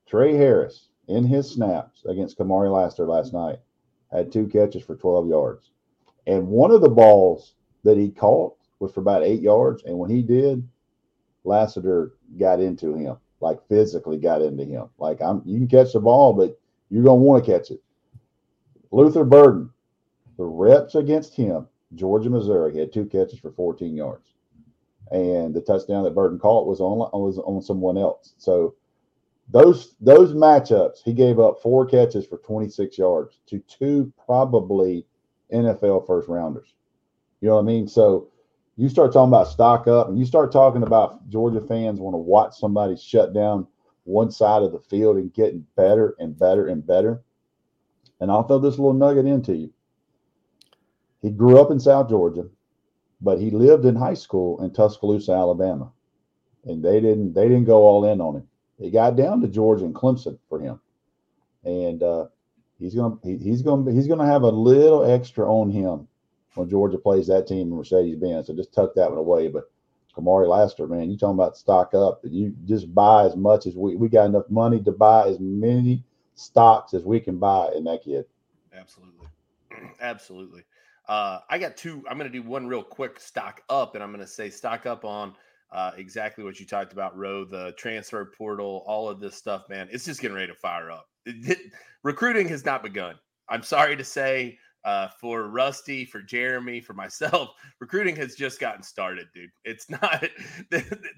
Tre 0.08 0.34
Harris 0.34 0.88
in 1.08 1.24
his 1.24 1.48
snaps 1.48 2.04
against 2.10 2.40
Kamari 2.40 2.74
Lassiter 2.74 3.06
last 3.06 3.34
night 3.34 3.60
had 4.12 4.32
two 4.32 4.48
catches 4.48 4.82
for 4.82 4.96
12 4.96 5.28
yards. 5.28 5.70
And 6.26 6.48
one 6.48 6.72
of 6.72 6.82
the 6.82 6.90
balls 6.90 7.54
that 7.84 7.98
he 7.98 8.10
caught 8.10 8.56
was 8.80 8.92
for 8.92 9.02
about 9.02 9.22
eight 9.22 9.42
yards. 9.42 9.84
And 9.84 9.96
when 10.00 10.10
he 10.10 10.24
did, 10.24 10.68
Lassiter 11.44 12.14
got 12.40 12.60
into 12.60 12.96
him, 12.96 13.18
like 13.40 13.60
physically 13.68 14.18
got 14.18 14.42
into 14.42 14.66
him. 14.66 14.90
Like 14.98 15.22
I'm 15.22 15.44
you 15.46 15.60
can 15.60 15.68
catch 15.68 15.94
the 15.94 16.00
ball, 16.00 16.34
but 16.34 16.60
you're 16.90 17.04
gonna 17.04 17.16
want 17.16 17.46
to 17.46 17.52
catch 17.52 17.70
it. 17.70 17.84
Luther 18.90 19.24
Burden, 19.24 19.70
the 20.38 20.46
reps 20.46 20.96
against 20.96 21.36
him, 21.36 21.68
Georgia, 21.94 22.32
Missouri, 22.32 22.76
had 22.76 22.92
two 22.92 23.06
catches 23.06 23.38
for 23.38 23.52
14 23.52 23.96
yards 23.96 24.33
and 25.12 25.54
the 25.54 25.62
touchdown 25.62 26.04
that 26.04 26.16
Burden 26.16 26.40
caught 26.40 26.68
was 26.68 26.80
on 26.80 26.98
was 27.20 27.38
on 27.40 27.62
someone 27.62 27.98
else. 27.98 28.34
So 28.38 28.76
those 29.50 29.96
those 30.00 30.34
matchups, 30.34 31.04
he 31.04 31.14
gave 31.14 31.40
up 31.40 31.62
four 31.62 31.86
catches 31.86 32.26
for 32.26 32.38
26 32.38 32.98
yards 32.98 33.40
to 33.48 33.60
two 33.68 34.12
probably 34.26 35.06
NFL 35.54 36.08
first 36.08 36.28
rounders. 36.28 36.74
You 37.42 37.50
know 37.50 37.56
what 37.56 37.62
I 37.62 37.66
mean? 37.66 37.88
So 37.88 38.30
you 38.76 38.90
start 38.90 39.14
talking 39.14 39.30
about 39.30 39.50
stock 39.50 39.88
up, 39.88 40.08
and 40.08 40.18
you 40.18 40.26
start 40.26 40.52
talking 40.52 40.84
about 40.84 41.28
Georgia 41.30 41.62
fans 41.62 42.00
want 42.00 42.14
to 42.14 42.20
watch 42.20 42.56
somebody 42.56 42.96
shut 42.96 43.34
down 43.34 43.68
one 44.06 44.32
side 44.32 44.64
of 44.64 44.72
the 44.72 44.80
field 44.80 45.18
and 45.18 45.34
getting 45.34 45.66
better 45.76 46.16
and 46.20 46.38
better 46.38 46.68
and 46.68 46.86
better. 46.86 47.22
And 48.20 48.32
I'll 48.32 48.44
throw 48.44 48.60
this 48.60 48.78
little 48.78 48.94
nugget 48.94 49.26
into 49.26 49.56
you. 49.56 49.74
He 51.22 51.30
grew 51.30 51.60
up 51.60 51.72
in 51.72 51.80
South 51.80 52.10
Georgia 52.10 52.48
but 53.24 53.40
he 53.40 53.50
lived 53.50 53.86
in 53.86 53.96
high 53.96 54.14
school 54.14 54.62
in 54.64 54.72
Tuscaloosa, 54.72 55.32
Alabama, 55.32 55.92
and 56.66 56.84
they 56.84 57.00
didn't 57.00 57.34
they 57.34 57.48
didn't 57.48 57.66
go 57.66 57.88
all 57.88 58.06
in 58.06 58.22
on 58.22 58.36
him. 58.36 58.48
They 58.80 58.92
got 58.92 59.16
down 59.16 59.42
to 59.42 59.48
Georgia 59.48 59.86
and 59.86 59.96
Clemson 59.96 60.38
for 60.50 60.60
him, 60.60 60.80
and 61.64 62.04
uh, 62.04 62.26
he's 62.78 62.94
gonna 62.94 63.18
he, 63.24 63.38
he's 63.38 63.62
gonna 63.62 63.92
he's 63.92 64.08
gonna 64.08 64.26
have 64.26 64.44
a 64.44 64.50
little 64.50 65.10
extra 65.10 65.50
on 65.50 65.70
him 65.70 66.08
when 66.56 66.70
Georgia 66.70 66.98
plays 66.98 67.28
that 67.28 67.48
team 67.48 67.72
in 67.72 67.78
Mercedes 67.78 68.18
Benz. 68.18 68.48
So 68.48 68.54
just 68.54 68.74
tuck 68.74 68.94
that 68.96 69.10
one 69.10 69.20
away. 69.20 69.48
But 69.48 69.72
Kamari 70.16 70.48
Lassiter, 70.48 70.88
man, 70.88 71.10
you 71.10 71.18
talking 71.18 71.36
about 71.36 71.58
stock 71.58 71.94
up? 71.94 72.22
You 72.24 72.54
just 72.66 72.94
buy 72.94 73.26
as 73.26 73.38
much 73.38 73.68
as 73.68 73.76
we 73.76 73.96
we 73.96 74.10
got 74.10 74.26
enough 74.26 74.50
money 74.50 74.82
to 74.84 74.92
buy 74.92 75.28
as 75.28 75.40
many 75.40 76.04
stocks 76.36 76.94
as 76.94 77.06
we 77.06 77.22
can 77.22 77.38
buy 77.38 77.70
in 77.76 77.86
that 77.86 78.04
kid. 78.04 78.26
Absolutely, 78.74 79.28
absolutely. 80.02 80.64
Uh, 81.08 81.40
I 81.50 81.58
got 81.58 81.76
two. 81.78 82.04
I'm 82.10 82.18
going 82.18 82.32
to 82.32 82.42
do 82.42 82.48
one 82.48 82.68
real 82.68 82.84
quick 82.84 83.20
stock 83.20 83.62
up, 83.70 83.96
and 83.96 84.04
I'm 84.04 84.12
going 84.12 84.22
to 84.22 84.28
say 84.28 84.50
stock 84.50 84.86
up 84.86 85.04
on 85.04 85.36
uh, 85.72 85.92
exactly 85.98 86.44
what 86.44 86.60
you 86.60 86.66
talked 86.66 86.94
about, 86.94 87.18
Rowe, 87.18 87.44
the 87.44 87.74
transfer 87.78 88.32
portal, 88.38 88.84
all 88.88 89.10
of 89.10 89.20
this 89.20 89.36
stuff, 89.36 89.64
man. 89.70 89.90
It's 89.92 90.06
just 90.06 90.22
getting 90.22 90.36
ready 90.36 90.48
to 90.48 90.56
fire 90.56 90.92
up. 90.92 91.08
It, 91.26 91.50
it, 91.50 91.58
recruiting 92.04 92.48
has 92.50 92.64
not 92.64 92.84
begun. 92.84 93.16
I'm 93.50 93.64
sorry 93.64 93.98
to 93.98 94.04
say 94.04 94.58
uh, 94.86 95.10
for 95.20 95.50
Rusty, 95.50 96.06
for 96.06 96.22
Jeremy, 96.22 96.80
for 96.80 96.94
myself, 96.94 97.50
recruiting 97.80 98.16
has 98.18 98.36
just 98.36 98.60
gotten 98.60 98.84
started, 98.84 99.28
dude. 99.34 99.50
It's 99.66 99.90
not. 99.90 100.24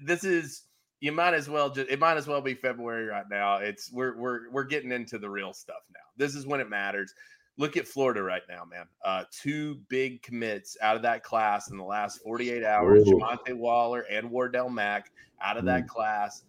this 0.02 0.24
is. 0.24 0.62
You 1.00 1.12
might 1.12 1.34
as 1.34 1.48
well 1.48 1.68
just. 1.68 1.90
It 1.90 2.00
might 2.00 2.16
as 2.16 2.26
well 2.26 2.40
be 2.40 2.54
February 2.54 3.04
right 3.04 3.26
now. 3.30 3.56
It's 3.56 3.92
we're 3.92 4.16
we're 4.16 4.50
we're 4.50 4.64
getting 4.64 4.92
into 4.92 5.18
the 5.18 5.28
real 5.28 5.52
stuff 5.52 5.82
now. 5.92 6.00
This 6.16 6.34
is 6.34 6.46
when 6.46 6.58
it 6.58 6.70
matters 6.70 7.12
look 7.58 7.76
at 7.76 7.86
Florida 7.86 8.22
right 8.22 8.42
now, 8.48 8.64
man. 8.64 8.86
Uh, 9.04 9.24
two 9.30 9.76
big 9.88 10.22
commits 10.22 10.76
out 10.80 10.96
of 10.96 11.02
that 11.02 11.22
class 11.22 11.70
in 11.70 11.76
the 11.76 11.84
last 11.84 12.22
48 12.22 12.64
hours. 12.64 13.06
Ooh. 13.06 13.12
Jamonte 13.12 13.54
Waller 13.54 14.06
and 14.10 14.30
Wardell 14.30 14.68
Mack 14.68 15.10
out 15.40 15.56
of 15.56 15.64
that 15.64 15.84
mm. 15.84 15.88
class. 15.88 16.44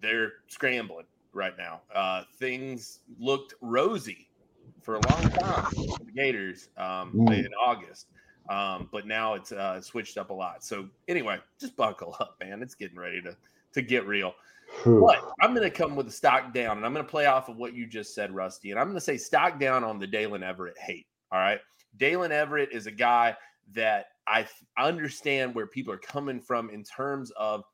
They're 0.00 0.32
scrambling 0.46 1.06
right 1.32 1.56
now. 1.56 1.82
Uh, 1.94 2.24
things 2.38 3.00
looked 3.18 3.54
rosy 3.60 4.28
for 4.82 4.96
a 4.96 5.00
long 5.10 5.30
time 5.30 5.64
for 5.64 6.04
the 6.04 6.12
Gators 6.12 6.68
um, 6.76 7.12
mm. 7.14 7.44
in 7.44 7.50
August. 7.54 8.06
Um, 8.48 8.88
but 8.90 9.06
now 9.06 9.34
it's 9.34 9.52
uh, 9.52 9.80
switched 9.80 10.16
up 10.16 10.30
a 10.30 10.34
lot. 10.34 10.64
So 10.64 10.88
anyway, 11.06 11.38
just 11.60 11.76
buckle 11.76 12.16
up, 12.20 12.36
man. 12.40 12.62
It's 12.62 12.74
getting 12.74 12.98
ready 12.98 13.20
to 13.22 13.36
to 13.74 13.82
get 13.82 14.06
real. 14.06 14.34
But 14.84 15.18
I'm 15.40 15.54
going 15.54 15.68
to 15.68 15.76
come 15.76 15.96
with 15.96 16.08
a 16.08 16.12
stock 16.12 16.52
down, 16.52 16.76
and 16.76 16.86
I'm 16.86 16.92
going 16.92 17.04
to 17.04 17.10
play 17.10 17.26
off 17.26 17.48
of 17.48 17.56
what 17.56 17.74
you 17.74 17.86
just 17.86 18.14
said, 18.14 18.34
Rusty. 18.34 18.70
And 18.70 18.78
I'm 18.78 18.86
going 18.86 18.96
to 18.96 19.00
say 19.00 19.16
stock 19.16 19.58
down 19.58 19.84
on 19.84 19.98
the 19.98 20.06
Daylen 20.06 20.40
Everette 20.40 20.78
hate. 20.78 21.06
All 21.32 21.38
right. 21.38 21.60
Daylen 21.98 22.30
Everette 22.30 22.70
is 22.70 22.86
a 22.86 22.92
guy 22.92 23.36
that 23.74 24.06
I 24.26 24.46
understand 24.78 25.54
where 25.54 25.66
people 25.66 25.92
are 25.92 25.98
coming 25.98 26.40
from 26.40 26.70
in 26.70 26.84
terms 26.84 27.30
of 27.36 27.64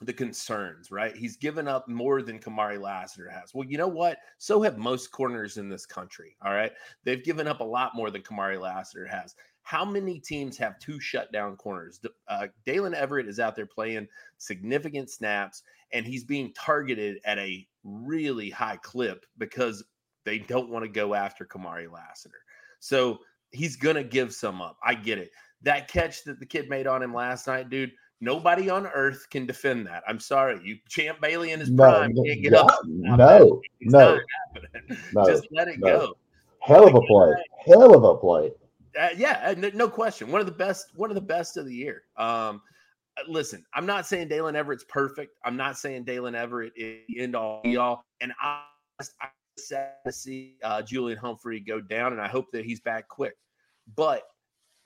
the 0.00 0.12
concerns, 0.12 0.90
right? 0.90 1.16
He's 1.16 1.36
given 1.36 1.66
up 1.66 1.88
more 1.88 2.22
than 2.22 2.38
Kamari 2.38 2.80
Lassiter 2.80 3.28
has. 3.28 3.52
Well, 3.52 3.68
you 3.68 3.78
know 3.78 3.88
what? 3.88 4.18
So 4.38 4.62
have 4.62 4.78
most 4.78 5.10
corners 5.10 5.56
in 5.56 5.68
this 5.68 5.86
country. 5.86 6.36
All 6.44 6.52
right. 6.52 6.72
They've 7.04 7.24
given 7.24 7.48
up 7.48 7.60
a 7.60 7.64
lot 7.64 7.96
more 7.96 8.10
than 8.10 8.22
Kamari 8.22 8.60
Lassiter 8.60 9.06
has. 9.06 9.34
How 9.62 9.84
many 9.84 10.20
teams 10.20 10.56
have 10.56 10.78
two 10.78 11.00
shutdown 11.00 11.56
corners? 11.56 12.00
Uh, 12.28 12.46
Daylen 12.64 12.96
Everette 12.96 13.28
is 13.28 13.40
out 13.40 13.56
there 13.56 13.66
playing 13.66 14.08
significant 14.38 15.10
snaps, 15.10 15.62
and 15.92 16.06
he's 16.06 16.24
being 16.24 16.52
targeted 16.54 17.18
at 17.24 17.38
a 17.38 17.66
really 17.84 18.50
high 18.50 18.78
clip 18.82 19.24
because 19.38 19.84
they 20.24 20.38
don't 20.38 20.70
want 20.70 20.84
to 20.84 20.90
go 20.90 21.14
after 21.14 21.44
Kamari 21.44 21.90
Lassiter. 21.90 22.40
So 22.80 23.18
he's 23.50 23.76
going 23.76 23.96
to 23.96 24.04
give 24.04 24.34
some 24.34 24.60
up. 24.60 24.76
I 24.84 24.94
get 24.94 25.18
it. 25.18 25.30
That 25.62 25.88
catch 25.88 26.24
that 26.24 26.38
the 26.38 26.46
kid 26.46 26.68
made 26.68 26.86
on 26.86 27.02
him 27.02 27.12
last 27.14 27.46
night, 27.46 27.70
dude, 27.70 27.92
Nobody 28.20 28.68
on 28.68 28.86
earth 28.88 29.26
can 29.30 29.46
defend 29.46 29.86
that. 29.86 30.02
I'm 30.08 30.18
sorry. 30.18 30.60
You 30.64 30.78
Champ 30.88 31.20
Bailey 31.20 31.52
in 31.52 31.60
his 31.60 31.70
No, 31.70 31.84
prime 31.84 32.14
no, 32.14 32.22
can't 32.24 32.42
get 32.42 32.52
yeah, 32.52 32.60
up. 32.60 32.80
no, 32.84 33.62
no, 33.80 34.18
no, 35.12 35.26
Just 35.26 35.46
let 35.52 35.68
it 35.68 35.78
no. 35.78 35.86
go. 35.86 36.16
Hell 36.60 36.88
of 36.88 36.94
a 36.96 37.00
play. 37.02 37.32
Hell 37.66 37.94
of 37.94 38.02
a 38.02 38.16
play. 38.16 38.50
Uh, 39.00 39.10
yeah, 39.16 39.54
no, 39.56 39.70
no 39.72 39.88
question. 39.88 40.32
One 40.32 40.40
of 40.40 40.46
the 40.46 40.52
best, 40.52 40.88
one 40.96 41.10
of 41.10 41.14
the 41.14 41.20
best 41.20 41.56
of 41.56 41.66
the 41.66 41.74
year. 41.74 42.02
Um, 42.16 42.60
listen, 43.26 43.64
I'm 43.74 43.86
not 43.86 44.06
saying 44.06 44.28
Daylen 44.28 44.54
Everette's 44.54 44.84
perfect. 44.84 45.34
I'm 45.44 45.56
not 45.56 45.78
saying 45.78 46.04
Daylen 46.04 46.34
Everette 46.34 46.72
is 46.76 47.00
the 47.08 47.20
end 47.20 47.34
all 47.34 47.62
be 47.62 47.76
all. 47.76 48.04
And 48.20 48.32
I, 48.40 48.62
I 49.20 49.28
sad 49.56 49.94
to 50.06 50.12
see 50.12 50.56
uh, 50.62 50.82
Julian 50.82 51.18
Humphrey 51.18 51.60
go 51.60 51.80
down, 51.80 52.12
and 52.12 52.20
I 52.20 52.28
hope 52.28 52.46
that 52.52 52.64
he's 52.64 52.80
back 52.80 53.08
quick. 53.08 53.34
But 53.96 54.22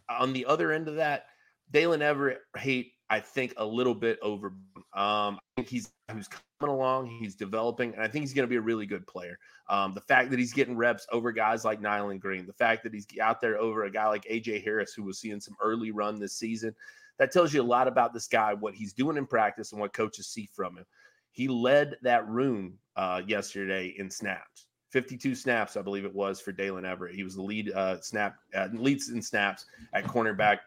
on 0.08 0.32
the 0.32 0.46
other 0.46 0.72
end 0.72 0.88
of 0.88 0.96
that, 0.96 1.26
Daylen 1.72 1.98
Everette 1.98 2.38
hate 2.56 2.92
I 3.12 3.20
think 3.20 3.52
a 3.58 3.64
little 3.64 3.94
bit 3.94 4.18
over. 4.22 4.54
Um, 4.94 5.36
I 5.36 5.40
think 5.56 5.68
he's 5.68 5.92
he's 6.14 6.28
coming 6.58 6.74
along, 6.74 7.08
he's 7.20 7.34
developing, 7.34 7.92
and 7.92 8.02
I 8.02 8.08
think 8.08 8.22
he's 8.22 8.32
going 8.32 8.44
to 8.46 8.50
be 8.50 8.56
a 8.56 8.62
really 8.62 8.86
good 8.86 9.06
player. 9.06 9.38
Um, 9.68 9.92
the 9.92 10.00
fact 10.00 10.30
that 10.30 10.38
he's 10.38 10.54
getting 10.54 10.78
reps 10.78 11.06
over 11.12 11.30
guys 11.30 11.62
like 11.62 11.78
Nyland 11.78 12.22
Green, 12.22 12.46
the 12.46 12.54
fact 12.54 12.82
that 12.84 12.94
he's 12.94 13.06
out 13.20 13.42
there 13.42 13.58
over 13.58 13.84
a 13.84 13.90
guy 13.90 14.08
like 14.08 14.24
AJ 14.24 14.64
Harris, 14.64 14.94
who 14.94 15.02
was 15.02 15.18
seeing 15.18 15.40
some 15.40 15.56
early 15.62 15.90
run 15.90 16.18
this 16.18 16.34
season, 16.34 16.74
that 17.22 17.30
tells 17.30 17.54
you 17.54 17.62
a 17.62 17.62
lot 17.62 17.86
about 17.86 18.12
this 18.12 18.26
guy, 18.26 18.52
what 18.52 18.74
he's 18.74 18.92
doing 18.92 19.16
in 19.16 19.26
practice, 19.28 19.70
and 19.70 19.80
what 19.80 19.92
coaches 19.92 20.26
see 20.26 20.48
from 20.52 20.76
him. 20.76 20.84
He 21.30 21.46
led 21.46 21.94
that 22.02 22.26
room 22.26 22.74
uh, 22.96 23.22
yesterday 23.24 23.94
in 23.96 24.10
snaps. 24.10 24.66
52 24.90 25.36
snaps, 25.36 25.76
I 25.76 25.82
believe 25.82 26.04
it 26.04 26.12
was 26.12 26.40
for 26.40 26.52
Daylen 26.52 26.82
Everette. 26.82 27.14
He 27.14 27.22
was 27.22 27.36
the 27.36 27.42
lead 27.42 27.70
uh, 27.74 28.00
snap, 28.00 28.38
uh, 28.56 28.66
leads 28.72 29.10
in 29.10 29.22
snaps 29.22 29.66
at 29.92 30.02
cornerback. 30.02 30.58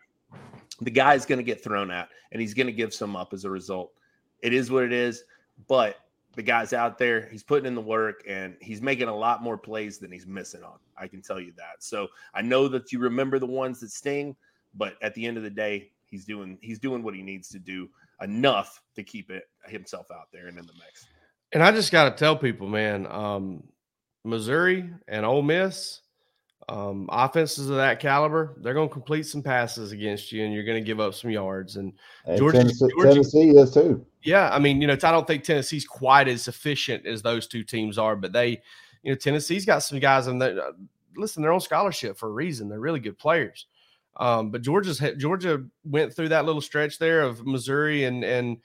The 0.80 0.92
guy's 0.92 1.26
going 1.26 1.40
to 1.40 1.44
get 1.44 1.62
thrown 1.62 1.92
at, 1.92 2.08
and 2.32 2.40
he's 2.40 2.54
going 2.54 2.68
to 2.68 2.74
give 2.74 2.94
some 2.94 3.18
up 3.18 3.34
as 3.34 3.44
a 3.44 3.50
result. 3.50 3.92
It 4.42 4.54
is 4.54 4.72
what 4.72 4.86
it 4.86 4.94
is, 4.94 5.26
but 5.68 5.98
the 6.38 6.42
guy's 6.42 6.72
out 6.72 6.98
there. 6.98 7.28
He's 7.34 7.44
putting 7.44 7.66
in 7.66 7.76
the 7.76 7.82
work, 7.82 8.24
and 8.26 8.56
he's 8.62 8.82
making 8.82 9.10
a 9.10 9.16
lot 9.16 9.44
more 9.44 9.58
plays 9.58 9.98
than 9.98 10.10
he's 10.10 10.26
missing 10.26 10.64
on. 10.64 10.80
I 10.98 11.10
can 11.10 11.22
tell 11.22 11.42
you 11.42 11.52
that. 11.58 11.84
So 11.84 12.08
I 12.34 12.42
know 12.42 12.70
that 12.70 12.94
you 12.94 13.00
remember 13.00 13.40
the 13.40 13.46
ones 13.46 13.82
that 13.82 13.92
sting, 13.92 14.38
but 14.74 14.96
at 15.02 15.14
the 15.16 15.26
end 15.26 15.36
of 15.36 15.44
the 15.44 15.50
day, 15.50 15.92
he's 16.16 16.26
doing 16.26 16.58
he's 16.62 16.80
doing 16.80 17.04
what 17.04 17.14
he 17.14 17.22
needs 17.22 17.50
to 17.50 17.60
do 17.60 17.90
enough 18.22 18.82
to 18.96 19.04
keep 19.04 19.30
it 19.30 19.44
himself 19.66 20.08
out 20.12 20.28
there 20.32 20.48
and 20.48 20.58
in 20.58 20.66
the 20.66 20.74
mix. 20.74 21.06
And 21.52 21.62
I 21.62 21.72
just 21.72 21.92
got 21.92 22.06
to 22.10 22.16
tell 22.16 22.36
people, 22.38 22.68
man, 22.68 23.06
um, 23.08 23.64
Missouri 24.24 24.90
and 25.08 25.26
Ole 25.26 25.42
Miss, 25.42 26.02
um, 26.70 27.08
offenses 27.12 27.70
of 27.70 27.76
that 27.76 28.00
caliber, 28.00 28.56
they're 28.62 28.74
going 28.74 28.88
to 28.90 28.94
complete 28.94 29.24
some 29.24 29.44
passes 29.44 29.92
against 29.92 30.32
you, 30.32 30.44
and 30.46 30.54
you're 30.54 30.64
going 30.64 30.82
to 30.82 30.86
give 30.86 31.00
up 31.00 31.14
some 31.14 31.30
yards. 31.30 31.76
And 31.76 31.94
And 32.26 32.38
Georgia- 32.38 32.60
Tennessee, 32.60 32.88
Georgia- 32.92 33.10
Tennessee 33.10 33.50
is 33.50 33.72
too. 33.74 34.06
yeah, 34.24 34.50
I 34.52 34.60
mean, 34.60 34.82
you 34.82 34.88
know, 34.88 34.94
I 34.94 35.12
don't 35.12 35.28
think 35.28 35.44
Tennessee's 35.44 35.86
quite 35.86 36.28
as 36.28 36.48
efficient 36.48 37.06
as 37.06 37.22
those 37.22 37.46
two 37.48 37.64
teams 37.64 37.98
are, 37.98 38.16
but 38.16 38.32
they, 38.34 38.62
you 39.04 39.12
know, 39.12 39.16
Tennessee's 39.16 39.66
got 39.66 39.80
some 39.80 40.00
guys 40.00 40.28
in 40.28 40.40
there. 40.40 40.72
Listen, 41.18 41.44
they're 41.44 41.54
on 41.54 41.62
scholarship 41.62 42.18
for 42.18 42.30
a 42.30 42.34
reason. 42.34 42.68
They're 42.70 42.80
really 42.80 43.00
good 43.00 43.18
players. 43.20 43.68
Um, 44.18 44.50
but 44.52 44.62
Georgia's 44.62 45.02
Georgia 45.18 45.64
went 45.84 46.14
through 46.16 46.30
that 46.30 46.46
little 46.46 46.62
stretch 46.62 47.00
there 47.00 47.22
of 47.22 47.46
Missouri 47.46 48.06
and 48.06 48.24
and 48.24 48.58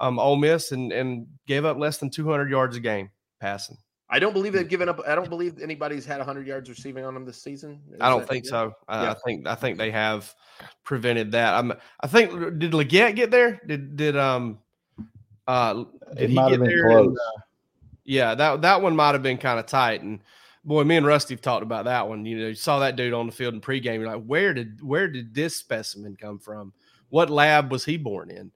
um, 0.00 0.18
Ole 0.18 0.36
Miss 0.36 0.72
and 0.72 0.92
and 0.92 1.26
gave 1.46 1.64
up 1.64 1.76
less 1.78 1.98
than 1.98 2.10
200 2.10 2.50
yards 2.50 2.76
a 2.76 2.80
game 2.80 3.10
passing. 3.40 3.76
I 4.08 4.20
don't 4.20 4.32
believe 4.32 4.52
they've 4.52 4.68
given 4.68 4.88
up. 4.88 5.00
I 5.06 5.16
don't 5.16 5.28
believe 5.28 5.58
anybody's 5.60 6.06
had 6.06 6.18
100 6.18 6.46
yards 6.46 6.68
receiving 6.68 7.04
on 7.04 7.12
them 7.14 7.24
this 7.24 7.42
season. 7.42 7.80
Is 7.92 8.00
I 8.00 8.08
don't 8.08 8.20
that- 8.20 8.28
think 8.28 8.46
so. 8.46 8.72
I, 8.88 9.04
Yeah. 9.04 9.10
I 9.10 9.14
think 9.24 9.46
I 9.46 9.54
think 9.56 9.78
they 9.78 9.90
have 9.90 10.32
prevented 10.84 11.32
that. 11.32 11.54
I'm, 11.54 11.72
I 12.00 12.06
think 12.06 12.58
did 12.58 12.72
Leggett 12.74 13.16
get 13.16 13.30
there? 13.30 13.60
Did 13.66 13.96
did 13.96 14.16
um 14.16 14.58
uh 15.48 15.74
did 16.14 16.18
It 16.18 16.28
he 16.30 16.34
might 16.36 16.50
get 16.50 16.60
have 16.60 16.68
been 16.68 16.68
there? 16.68 16.98
and, 16.98 17.16
uh, 17.16 17.40
yeah, 18.04 18.34
that 18.36 18.62
that 18.62 18.80
one 18.82 18.94
might 18.94 19.12
have 19.12 19.22
been 19.22 19.38
kind 19.38 19.58
of 19.58 19.66
tight. 19.66 20.02
And 20.02 20.20
boy, 20.66 20.84
me 20.84 20.96
and 20.96 21.06
Rusty 21.06 21.34
have 21.34 21.40
talked 21.40 21.62
about 21.62 21.84
that 21.84 22.08
one. 22.08 22.26
You 22.26 22.38
know, 22.38 22.46
you 22.48 22.54
saw 22.54 22.80
that 22.80 22.96
dude 22.96 23.14
on 23.14 23.26
the 23.26 23.32
field 23.32 23.54
in 23.54 23.60
pregame. 23.60 24.00
You're 24.00 24.06
like, 24.06 24.24
where 24.24 24.52
did 24.52 24.82
where 24.82 25.08
did 25.08 25.34
this 25.34 25.56
specimen 25.56 26.16
come 26.16 26.38
from? 26.38 26.72
What 27.08 27.30
lab 27.30 27.70
was 27.70 27.84
he 27.84 27.96
born 27.96 28.30
in? 28.30 28.50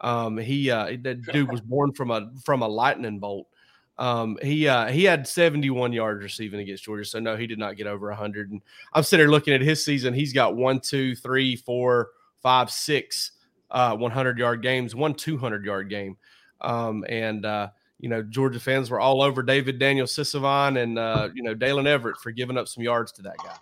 Um, 0.00 0.36
he 0.36 0.70
uh 0.70 0.96
that 1.02 1.22
dude 1.32 1.50
was 1.50 1.62
born 1.62 1.92
from 1.92 2.10
a 2.10 2.30
from 2.44 2.62
a 2.62 2.68
lightning 2.68 3.18
bolt. 3.18 3.48
Um, 3.96 4.38
he 4.42 4.68
uh 4.68 4.88
he 4.88 5.04
had 5.04 5.26
71 5.26 5.92
yards 5.92 6.22
receiving 6.22 6.60
against 6.60 6.84
Georgia, 6.84 7.04
so 7.04 7.18
no, 7.18 7.36
he 7.36 7.46
did 7.46 7.58
not 7.58 7.76
get 7.76 7.86
over 7.86 8.08
100. 8.08 8.50
And 8.50 8.60
I'm 8.92 9.02
sitting 9.02 9.24
there 9.24 9.30
looking 9.30 9.54
at 9.54 9.62
his 9.62 9.84
season. 9.84 10.12
He's 10.12 10.32
got 10.32 10.56
one, 10.56 10.80
two, 10.80 11.16
three, 11.16 11.56
four, 11.56 12.10
five, 12.42 12.70
six 12.70 13.32
uh 13.70 13.96
100 13.96 14.38
yard 14.38 14.62
games, 14.62 14.94
one 14.94 15.14
200 15.14 15.64
yard 15.64 15.88
game. 15.88 16.16
Um, 16.60 17.04
and 17.08 17.44
uh, 17.44 17.68
you 18.04 18.10
know, 18.10 18.22
Georgia 18.22 18.60
fans 18.60 18.90
were 18.90 19.00
all 19.00 19.22
over 19.22 19.42
David 19.42 19.78
Daniel-Sisavanh 19.78 20.78
and 20.82 20.98
uh, 20.98 21.30
you 21.34 21.42
know, 21.42 21.54
Daylen 21.54 21.84
Everette 21.86 22.18
for 22.22 22.32
giving 22.32 22.58
up 22.58 22.68
some 22.68 22.82
yards 22.84 23.10
to 23.12 23.22
that 23.22 23.38
guy. 23.38 23.56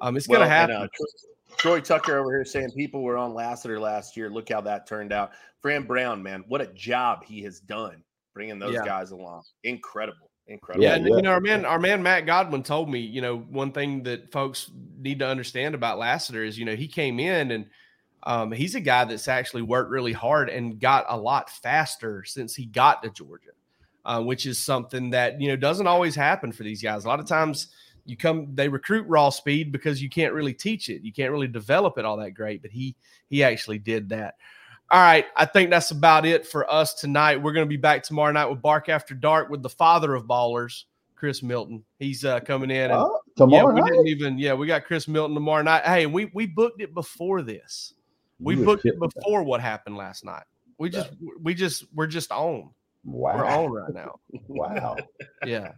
Um, 0.00 0.16
it's 0.16 0.28
Well, 0.28 0.38
gonna 0.38 0.52
and, 0.54 0.70
happen. 0.70 0.76
uh, 0.76 0.88
Troy- 0.94 1.56
Troy 1.56 1.80
Tucker 1.80 2.16
over 2.16 2.30
here 2.30 2.44
saying 2.44 2.70
people 2.76 3.02
were 3.02 3.18
on 3.18 3.34
Lassiter 3.34 3.80
last 3.80 4.16
year. 4.16 4.30
Look 4.30 4.50
how 4.50 4.60
that 4.60 4.86
turned 4.86 5.12
out. 5.12 5.32
Fran 5.60 5.82
Brown, 5.82 6.22
man, 6.22 6.44
what 6.46 6.60
a 6.60 6.68
job 6.68 7.24
he 7.24 7.42
has 7.42 7.58
done 7.58 8.04
bringing 8.34 8.60
those 8.60 8.74
Yeah. 8.74 8.84
guys 8.84 9.10
along. 9.10 9.42
Incredible, 9.64 10.30
incredible. 10.46 10.84
Yeah, 10.84 10.90
Yeah, 10.90 10.96
and 10.98 11.08
yeah. 11.08 11.16
you 11.16 11.22
know, 11.22 11.32
our 11.32 11.40
man, 11.40 11.64
our 11.64 11.80
man 11.80 12.00
Matt 12.00 12.24
Godwin 12.24 12.62
told 12.62 12.88
me, 12.88 13.00
you 13.00 13.20
know, 13.20 13.38
one 13.38 13.72
thing 13.72 14.04
that 14.04 14.30
folks 14.30 14.70
need 14.96 15.18
to 15.18 15.26
understand 15.26 15.74
about 15.74 15.98
Lassiter 15.98 16.44
is, 16.44 16.56
you 16.56 16.64
know, 16.64 16.76
he 16.76 16.86
came 16.86 17.18
in 17.18 17.50
and 17.50 17.66
um, 18.22 18.52
he's 18.52 18.76
a 18.76 18.80
guy 18.80 19.04
that's 19.06 19.26
actually 19.26 19.62
worked 19.62 19.90
really 19.90 20.12
hard 20.12 20.50
and 20.50 20.78
got 20.78 21.06
a 21.08 21.16
lot 21.16 21.50
faster 21.50 22.22
since 22.24 22.54
he 22.54 22.64
got 22.66 23.02
to 23.02 23.10
Georgia, 23.10 23.50
uh, 24.08 24.22
which 24.22 24.46
is 24.46 24.58
something 24.58 25.10
that 25.10 25.38
you 25.40 25.48
know 25.48 25.56
doesn't 25.56 25.86
always 25.86 26.16
happen 26.16 26.50
for 26.50 26.62
these 26.62 26.82
guys. 26.82 27.04
A 27.04 27.08
lot 27.08 27.20
of 27.20 27.26
times, 27.26 27.68
you 28.06 28.16
come 28.16 28.48
they 28.54 28.66
recruit 28.68 29.06
raw 29.06 29.28
speed 29.28 29.70
because 29.70 30.02
you 30.02 30.08
can't 30.08 30.32
really 30.32 30.54
teach 30.54 30.88
it, 30.88 31.02
you 31.02 31.12
can't 31.12 31.30
really 31.30 31.46
develop 31.46 31.98
it 31.98 32.06
all 32.06 32.16
that 32.16 32.30
great. 32.30 32.62
But 32.62 32.70
he 32.70 32.96
he 33.28 33.44
actually 33.44 33.78
did 33.78 34.08
that. 34.08 34.36
All 34.90 35.00
right, 35.00 35.26
I 35.36 35.44
think 35.44 35.68
that's 35.68 35.90
about 35.90 36.24
it 36.24 36.46
for 36.46 36.68
us 36.72 36.94
tonight. 36.94 37.36
We're 37.36 37.52
going 37.52 37.66
to 37.66 37.68
be 37.68 37.76
back 37.76 38.02
tomorrow 38.02 38.32
night 38.32 38.46
with 38.46 38.62
Bark 38.62 38.88
After 38.88 39.14
Dark 39.14 39.50
with 39.50 39.62
the 39.62 39.68
father 39.68 40.14
of 40.14 40.24
ballers, 40.24 40.84
Chris 41.14 41.42
Milton. 41.42 41.84
He's 41.98 42.24
uh, 42.24 42.40
coming 42.40 42.70
in. 42.70 42.90
And, 42.90 42.92
Oh, 42.94 43.20
yeah, 43.36 43.64
we 43.64 43.80
night. 43.80 43.90
didn't 43.90 44.08
even. 44.08 44.38
Yeah, 44.38 44.54
we 44.54 44.66
got 44.66 44.86
Chris 44.86 45.06
Milton 45.06 45.34
tomorrow 45.34 45.62
night. 45.62 45.84
Hey, 45.84 46.06
we 46.06 46.30
we 46.32 46.46
booked 46.46 46.80
it 46.80 46.94
before 46.94 47.42
this. 47.42 47.92
We 48.40 48.56
You 48.56 48.64
booked 48.64 48.86
it 48.86 48.98
before 48.98 49.42
what 49.42 49.60
happened 49.60 49.98
last 49.98 50.24
night. 50.24 50.44
We 50.78 50.88
just 50.88 51.10
we 51.42 51.52
just 51.52 51.84
we're 51.94 52.06
just 52.06 52.32
on. 52.32 52.70
We're 53.10 53.34
Wow. 53.44 53.64
on 53.64 53.72
right 53.72 53.94
now. 53.94 54.18
Wow. 54.48 54.96
Yeah, 55.46 55.72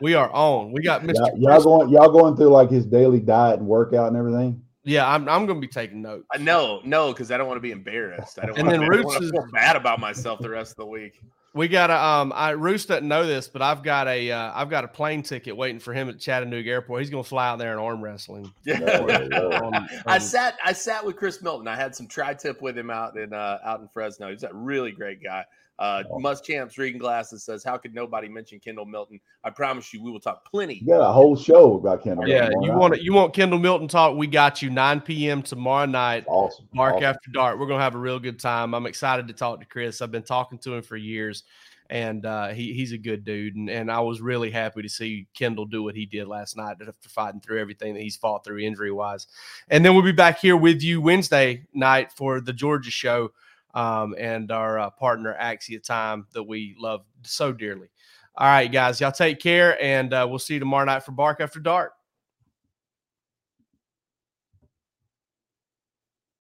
we 0.00 0.14
are 0.14 0.30
on. 0.32 0.72
We 0.72 0.82
got 0.82 1.02
Mr. 1.02 1.14
Y'all, 1.36 1.38
y'all 1.38 1.62
going 1.62 1.88
y'all 1.90 2.10
going 2.10 2.36
through 2.36 2.48
like 2.48 2.70
his 2.70 2.86
daily 2.86 3.20
diet 3.20 3.58
and 3.58 3.68
workout 3.68 4.08
and 4.08 4.16
everything? 4.16 4.62
Yeah, 4.84 5.08
I'm 5.08 5.28
I'm 5.28 5.46
going 5.46 5.60
to 5.60 5.66
be 5.66 5.72
taking 5.72 6.02
notes. 6.02 6.24
Uh, 6.34 6.38
no, 6.38 6.80
no, 6.84 7.12
because 7.12 7.30
I 7.30 7.38
don't 7.38 7.46
want 7.48 7.56
to 7.56 7.62
be 7.62 7.70
embarrassed. 7.70 8.38
I 8.38 8.46
don't 8.46 8.58
And 8.58 8.68
want 8.68 8.80
then 8.80 8.90
to 8.90 8.96
Roots 8.98 9.16
is- 9.20 9.30
feel 9.30 9.46
bad 9.52 9.76
about 9.76 9.98
myself 10.00 10.40
the 10.40 10.50
rest 10.50 10.72
of 10.72 10.76
the 10.78 10.86
week. 10.86 11.20
We 11.54 11.68
got 11.68 11.88
a 11.88 11.96
um. 12.02 12.32
I 12.34 12.52
Reuse 12.52 12.84
doesn't 12.86 13.06
know 13.06 13.24
this, 13.26 13.46
but 13.46 13.62
I've 13.62 13.82
got 13.84 14.08
a 14.08 14.30
uh, 14.30 14.50
I've 14.54 14.68
got 14.70 14.82
a 14.84 14.88
plane 14.88 15.22
ticket 15.22 15.56
waiting 15.56 15.78
for 15.78 15.94
him 15.94 16.08
at 16.08 16.18
Chattanooga 16.18 16.68
Airport. 16.68 17.00
He's 17.00 17.10
going 17.10 17.22
to 17.22 17.28
fly 17.28 17.48
out 17.48 17.58
there 17.60 17.70
and 17.70 17.80
arm 17.80 18.02
wrestling. 18.02 18.52
On- 18.68 19.88
I 20.06 20.18
sat 20.18 20.56
I 20.64 20.72
sat 20.72 21.04
with 21.06 21.16
Chris 21.16 21.40
Milton. 21.42 21.68
I 21.68 21.76
had 21.76 21.94
some 21.94 22.06
tri 22.08 22.34
tip 22.34 22.60
with 22.60 22.76
him 22.76 22.90
out 22.90 23.16
in 23.16 23.32
uh, 23.32 23.58
out 23.64 23.80
in 23.80 23.88
Fresno. 23.88 24.30
He's 24.30 24.42
a 24.42 24.52
really 24.52 24.90
great 24.92 25.22
guy. 25.22 25.44
Uh, 25.78 26.04
must 26.18 26.44
champs 26.44 26.78
reading 26.78 27.00
glasses 27.00 27.42
says, 27.42 27.64
"How 27.64 27.76
could 27.76 27.94
nobody 27.94 28.28
mention 28.28 28.60
Kendall 28.60 28.84
Milton?" 28.84 29.18
I 29.42 29.50
promise 29.50 29.92
you, 29.92 30.02
we 30.02 30.10
will 30.12 30.20
talk 30.20 30.48
plenty. 30.48 30.76
You 30.76 30.86
got 30.86 31.00
a 31.00 31.12
whole 31.12 31.34
show 31.34 31.74
about 31.78 32.04
Kendall. 32.04 32.28
Yeah, 32.28 32.48
you 32.60 32.68
night. 32.68 32.78
want 32.78 32.94
it? 32.94 33.02
You 33.02 33.12
want 33.12 33.34
Kendall 33.34 33.58
Milton 33.58 33.88
talk? 33.88 34.16
We 34.16 34.28
got 34.28 34.62
you. 34.62 34.70
9 34.70 35.00
p.m. 35.00 35.42
tomorrow 35.42 35.86
night. 35.86 36.24
awesome. 36.28 36.68
Mark 36.72 36.94
awesome. 36.94 37.06
after 37.06 37.30
dark. 37.32 37.58
We're 37.58 37.66
gonna 37.66 37.82
have 37.82 37.96
a 37.96 37.98
real 37.98 38.20
good 38.20 38.38
time. 38.38 38.72
I'm 38.72 38.86
excited 38.86 39.26
to 39.28 39.34
talk 39.34 39.58
to 39.60 39.66
Chris. 39.66 40.00
I've 40.00 40.12
been 40.12 40.22
talking 40.22 40.58
to 40.58 40.74
him 40.74 40.82
for 40.82 40.96
years, 40.96 41.42
and 41.90 42.24
uh, 42.24 42.48
he, 42.48 42.72
he's 42.72 42.92
a 42.92 42.98
good 42.98 43.24
dude. 43.24 43.56
And, 43.56 43.68
and 43.68 43.90
I 43.90 43.98
was 43.98 44.20
really 44.20 44.52
happy 44.52 44.82
to 44.82 44.88
see 44.88 45.26
Kendall 45.34 45.66
do 45.66 45.82
what 45.82 45.96
he 45.96 46.06
did 46.06 46.28
last 46.28 46.56
night 46.56 46.76
after 46.80 47.08
fighting 47.08 47.40
through 47.40 47.60
everything 47.60 47.94
that 47.94 48.02
he's 48.02 48.16
fought 48.16 48.44
through 48.44 48.58
injury 48.58 48.92
wise. 48.92 49.26
And 49.68 49.84
then 49.84 49.94
we'll 49.94 50.04
be 50.04 50.12
back 50.12 50.38
here 50.38 50.56
with 50.56 50.82
you 50.82 51.00
Wednesday 51.00 51.66
night 51.74 52.12
for 52.12 52.40
the 52.40 52.52
Georgia 52.52 52.92
show 52.92 53.32
um, 53.74 54.14
and 54.18 54.50
our 54.50 54.78
uh, 54.78 54.90
partner 54.90 55.36
Axia 55.40 55.82
Time 55.82 56.26
that 56.32 56.42
we 56.42 56.74
love 56.78 57.04
so 57.22 57.52
dearly. 57.52 57.88
All 58.36 58.48
right, 58.48 58.70
guys, 58.70 59.00
y'all 59.00 59.12
take 59.12 59.38
care, 59.38 59.80
and 59.82 60.12
uh, 60.12 60.26
we'll 60.28 60.38
see 60.38 60.54
you 60.54 60.60
tomorrow 60.60 60.84
night 60.84 61.04
for 61.04 61.12
Bark 61.12 61.40
After 61.40 61.60
Dark. 61.60 61.92